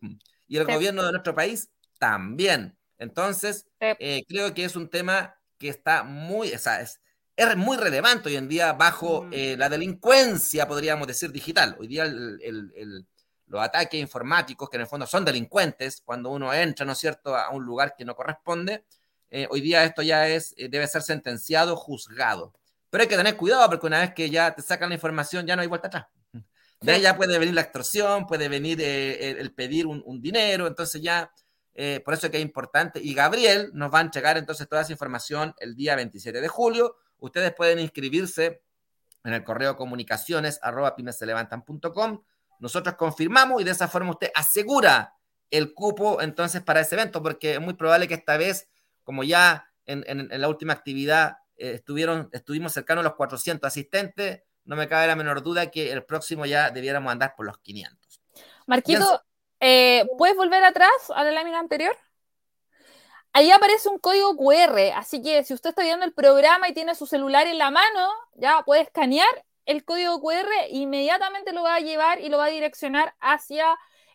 y 0.49 0.57
el 0.57 0.64
gobierno 0.64 1.05
de 1.05 1.12
nuestro 1.12 1.34
país 1.34 1.70
también. 1.99 2.76
Entonces, 2.99 3.66
eh, 3.80 4.24
creo 4.28 4.55
que 4.55 4.64
es 4.64 4.76
un 4.76 4.88
tema 4.88 5.36
que 5.59 5.68
está 5.68 6.05
muy, 6.05 6.53
o 6.53 6.59
sea, 6.59 6.80
es, 6.80 7.01
es 7.36 7.57
muy 7.57 7.76
relevante 7.76 8.28
hoy 8.28 8.36
en 8.36 8.49
día 8.49 8.72
bajo 8.72 9.26
eh, 9.32 9.57
la 9.59 9.68
delincuencia, 9.68 10.68
podríamos 10.68 11.07
decir, 11.07 11.32
digital. 11.32 11.76
Hoy 11.78 11.88
día 11.88 12.05
el, 12.05 13.07
los 13.47 13.62
ataques 13.62 14.01
informáticos, 14.01 14.68
que 14.70 14.76
en 14.76 14.82
el 14.82 14.86
fondo 14.86 15.07
son 15.07 15.24
delincuentes, 15.24 16.03
cuando 16.05 16.30
uno 16.30 16.53
entra, 16.53 16.86
¿no 16.86 16.92
es 16.92 16.99
cierto?, 16.99 17.36
a 17.36 17.51
un 17.51 17.64
lugar 17.64 17.95
que 17.97 18.05
no 18.05 18.14
corresponde, 18.14 18.84
eh, 19.30 19.47
hoy 19.51 19.61
día 19.61 19.84
esto 19.84 20.03
ya 20.03 20.28
es, 20.28 20.55
eh, 20.57 20.68
debe 20.68 20.86
ser 20.86 21.03
sentenciado, 21.03 21.76
juzgado. 21.76 22.55
Pero 22.90 23.03
hay 23.03 23.09
que 23.09 23.16
tener 23.16 23.36
cuidado 23.36 23.68
porque 23.68 23.86
una 23.86 24.01
vez 24.01 24.14
que 24.14 24.30
ya 24.30 24.55
te 24.55 24.62
sacan 24.62 24.90
la 24.90 24.95
información, 24.95 25.47
ya 25.47 25.57
no 25.57 25.62
hay 25.62 25.68
vuelta 25.68 25.88
atrás. 25.88 26.07
De 26.80 26.92
ahí 26.92 27.01
ya 27.01 27.16
puede 27.16 27.38
venir 27.38 27.55
la 27.55 27.62
extorsión, 27.62 28.26
puede 28.26 28.49
venir 28.49 28.80
eh, 28.80 29.30
el 29.30 29.53
pedir 29.53 29.86
un, 29.86 30.20
dinero, 30.20 30.66
entonces 30.66 31.01
ya, 31.01 31.32
por 32.05 32.14
eso 32.14 32.26
es 32.26 32.30
que 32.30 32.36
es 32.36 32.42
importante. 32.42 33.01
Y 33.03 33.14
Gabriel 33.14 33.70
nos 33.72 33.92
va 33.92 33.99
a 33.99 34.03
entregar 34.03 34.36
entonces 34.36 34.68
toda 34.68 34.82
esa 34.82 34.92
información 34.92 35.55
el 35.59 35.74
día 35.74 35.97
27 35.97 36.40
de 36.40 36.49
julio. 36.49 36.97
Ustedes 37.18 37.53
pueden 37.55 37.78
inscribirse 37.78 38.62
en 39.24 39.32
el 39.32 39.42
correo 39.42 39.76
comunicaciones 39.76 40.61
arroba 40.62 40.95
nosotros 42.65 42.95
confirmamos 42.95 43.61
y 43.61 43.65
de 43.65 43.73
esa 43.73 43.89
forma 43.89 44.12
usted 44.12 44.31
asegura 44.35 45.15
el 45.51 45.75
cupo 45.75 46.23
entonces 46.23 46.62
para 46.62 46.81
ese 46.81 46.95
evento, 46.95 47.23
porque 47.23 47.57
es 47.57 47.61
muy 47.61 47.75
probable 47.75 48.09
que 48.09 48.15
esta 48.15 48.39
vez, 48.39 48.71
como 49.03 49.23
ya 49.23 49.71
en, 49.85 50.31
la 50.31 50.49
última 50.49 50.73
actividad 50.73 51.37
eh, 51.59 51.73
estuvieron, 51.75 52.31
estuvimos 52.33 52.73
cercanos 52.73 53.03
a 53.03 53.09
los 53.09 53.17
400 53.17 53.69
asistentes, 53.69 54.45
no 54.65 54.77
me 54.77 54.89
cabe 54.89 55.07
la 55.07 55.15
menor 55.15 55.43
duda 55.43 55.71
que 55.71 55.93
el 55.93 56.05
próximo 56.07 56.47
ya 56.47 56.71
debiéramos 56.71 57.12
andar 57.12 57.35
por 57.37 57.45
los 57.45 57.59
500. 57.59 58.23
Marquito, 58.67 59.23
eh, 59.61 60.07
¿puedes 60.17 60.35
volver 60.35 60.65
atrás 60.65 60.91
a 61.15 61.23
la 61.23 61.33
lámina 61.33 61.59
anterior? 61.59 61.95
Ahí 63.35 63.51
aparece 63.51 63.91
un 63.91 63.99
código 63.99 64.35
QR, 64.39 64.95
así 64.97 65.21
que 65.21 65.45
si 65.45 65.53
usted 65.53 65.69
está 65.69 65.83
viendo 65.83 66.07
el 66.07 66.15
programa 66.15 66.67
y 66.71 66.73
tiene 66.73 66.95
su 66.95 67.07
celular 67.07 67.47
en 67.47 67.59
la 67.59 67.71
mano, 67.71 68.09
ya 68.37 68.62
puede 68.65 68.81
escanear 68.81 69.45
el 69.67 69.85
código 69.85 70.21
QR 70.21 70.49
inmediatamente 70.71 71.53
lo 71.53 71.62
va 71.62 71.77
a 71.77 71.81
llevar 71.81 72.21
y 72.21 72.29
lo 72.29 72.39
va 72.39 72.47
a 72.47 72.51
direccionar 72.51 73.15
hacia 73.21 73.67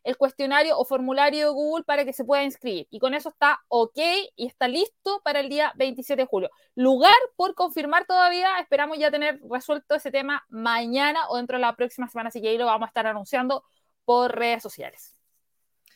el 0.04 0.18
cuestionario 0.18 0.78
o 0.78 0.86
formulario 0.86 1.47
de 1.47 1.54
Google 1.54 1.84
para 1.84 2.06
que 2.06 2.14
se 2.14 2.24
pueda 2.24 2.43
inscribir. 2.43 2.88
Y 2.89 3.00
con 3.00 3.14
eso 3.14 3.30
está 3.30 3.60
ok 3.68 3.97
y 4.36 4.47
está 4.47 4.68
listo 4.68 5.22
para 5.24 5.39
el 5.39 5.50
día 5.50 5.74
27 5.76 6.22
de 6.22 6.28
julio. 6.28 6.50
Lugar 6.76 7.14
por 7.36 7.54
confirmar 7.56 8.06
todavía, 8.06 8.60
esperamos 8.60 8.97
ya 8.97 9.12
tener 9.12 9.39
resuelto 9.50 9.95
ese 9.95 10.12
tema 10.12 10.45
mañana 10.50 11.28
o 11.30 11.38
dentro 11.38 11.58
de 11.58 11.62
la 11.62 11.76
próxima 11.76 12.08
semana, 12.08 12.30
así 12.30 12.41
que 12.41 12.50
ahí 12.50 12.58
lo 12.58 12.66
vamos 12.66 12.88
a 12.88 12.89
estar 12.89 13.08
anunciando 13.08 13.64
por 14.06 14.36
redes 14.36 14.64
sociales. 14.64 15.16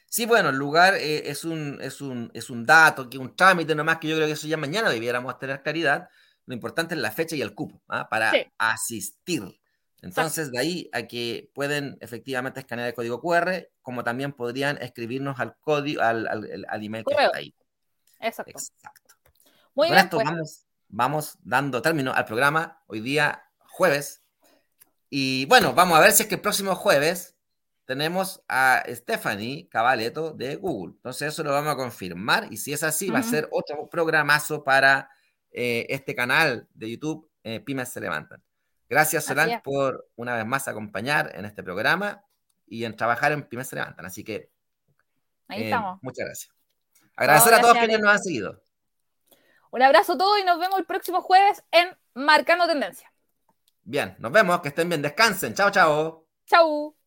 Sí, 0.08 0.28
bueno, 0.28 0.49
el 0.49 0.58
lugar 0.58 0.93
eh, 0.95 1.30
es, 1.30 1.43
un, 1.43 1.80
es, 1.82 1.99
un, 1.99 2.30
es 2.36 2.51
un 2.51 2.66
dato, 2.66 3.10
que 3.10 3.18
un 3.18 3.36
trámite 3.36 3.74
nomás 3.74 3.97
que 3.97 4.10
yo 4.10 4.16
creo 4.16 4.28
que 4.28 4.34
eso 4.34 4.47
ya 4.47 4.58
mañana 4.58 4.91
debiéramos 4.91 5.39
tener 5.39 5.64
claridad 5.64 6.08
lo 6.45 6.53
importante 6.53 6.95
es 6.95 7.01
la 7.01 7.11
fecha 7.11 7.35
y 7.35 7.41
el 7.41 7.55
cupo 7.55 7.81
¿ah? 7.87 8.07
para 8.09 8.31
asistir. 8.57 9.59
Entonces, 10.01 10.51
de 10.51 10.59
ahí 10.59 10.89
a 10.91 11.03
que 11.03 11.49
pueden 11.53 11.97
efectivamente 12.01 12.59
escanear 12.59 12.89
el 12.89 12.93
código 12.93 13.21
QR, 13.21 13.69
como 13.81 14.03
también 14.03 14.33
podrían 14.33 14.77
escribirnos 14.81 15.39
al 15.39 15.55
código, 15.59 16.01
al, 16.01 16.27
al, 16.27 16.83
email 16.83 17.05
que 17.05 17.13
está 17.13 17.37
ahí. 17.37 17.55
Exacto. 18.19 18.51
Exacto. 18.51 19.15
Muy 19.75 19.87
bien, 19.87 19.99
esto 19.99 20.17
pues. 20.17 20.25
vamos, 20.25 20.65
vamos 20.89 21.37
dando 21.41 21.81
término 21.81 22.11
al 22.13 22.25
programa 22.25 22.83
hoy 22.87 22.99
día 22.99 23.45
jueves. 23.59 24.21
Y 25.09 25.45
bueno, 25.45 25.73
vamos 25.73 25.97
a 25.97 26.01
ver 26.01 26.11
si 26.11 26.23
es 26.23 26.29
que 26.29 26.35
el 26.35 26.41
próximo 26.41 26.75
jueves 26.75 27.37
tenemos 27.85 28.43
a 28.49 28.83
Stephanie 28.89 29.67
Cabaleto 29.69 30.31
de 30.31 30.57
Google. 30.57 30.95
Entonces 30.95 31.33
eso 31.33 31.43
lo 31.43 31.51
vamos 31.51 31.73
a 31.73 31.77
confirmar 31.77 32.47
y 32.51 32.57
si 32.57 32.73
es 32.73 32.83
así, 32.83 33.09
va 33.09 33.19
a 33.19 33.23
ser 33.23 33.47
otro 33.51 33.87
programazo 33.89 34.63
para 34.63 35.09
eh, 35.54 35.86
este 35.89 36.16
canal 36.16 36.68
de 36.74 36.91
YouTube, 36.91 37.30
eh, 37.43 37.60
Pymes 37.60 37.89
se 37.89 38.01
levantan. 38.01 38.43
Gracias, 38.89 39.26
Solange, 39.26 39.62
por 39.64 40.10
una 40.16 40.36
vez 40.36 40.45
más 40.45 40.68
acompañar 40.68 41.32
en 41.36 41.45
este 41.45 41.64
programa 41.64 42.24
y 42.68 42.86
en 42.86 42.95
trabajar 42.95 43.32
en 43.32 43.43
Pymes 43.43 43.68
se 43.68 43.76
levantan. 43.76 44.06
Así 44.06 44.24
que 44.24 44.51
Ahí 45.47 45.64
eh, 45.64 45.66
estamos. 45.66 45.99
muchas 46.01 46.26
gracias. 46.26 46.54
Agradecer 47.16 47.54
a 47.54 47.62
todos 47.62 47.78
quienes 47.78 47.99
nos 47.99 48.12
han 48.12 48.20
seguido. 48.20 48.64
Un 49.72 49.82
abrazo 49.82 50.14
a 50.14 50.18
todos 50.18 50.39
y 50.39 50.43
nos 50.43 50.60
vemos 50.60 50.80
el 50.80 50.86
próximo 50.86 51.22
jueves 51.22 51.64
en 51.72 51.95
Marcando 52.14 52.68
Tendencia. 52.68 53.12
Bien, 53.84 54.16
nos 54.20 54.32
vemos, 54.32 54.62
que 54.62 54.70
estén 54.70 54.88
bien, 54.89 55.01
descansen. 55.01 55.54
Chao, 55.54 55.72
chao. 55.72 56.28
Chao. 56.45 57.03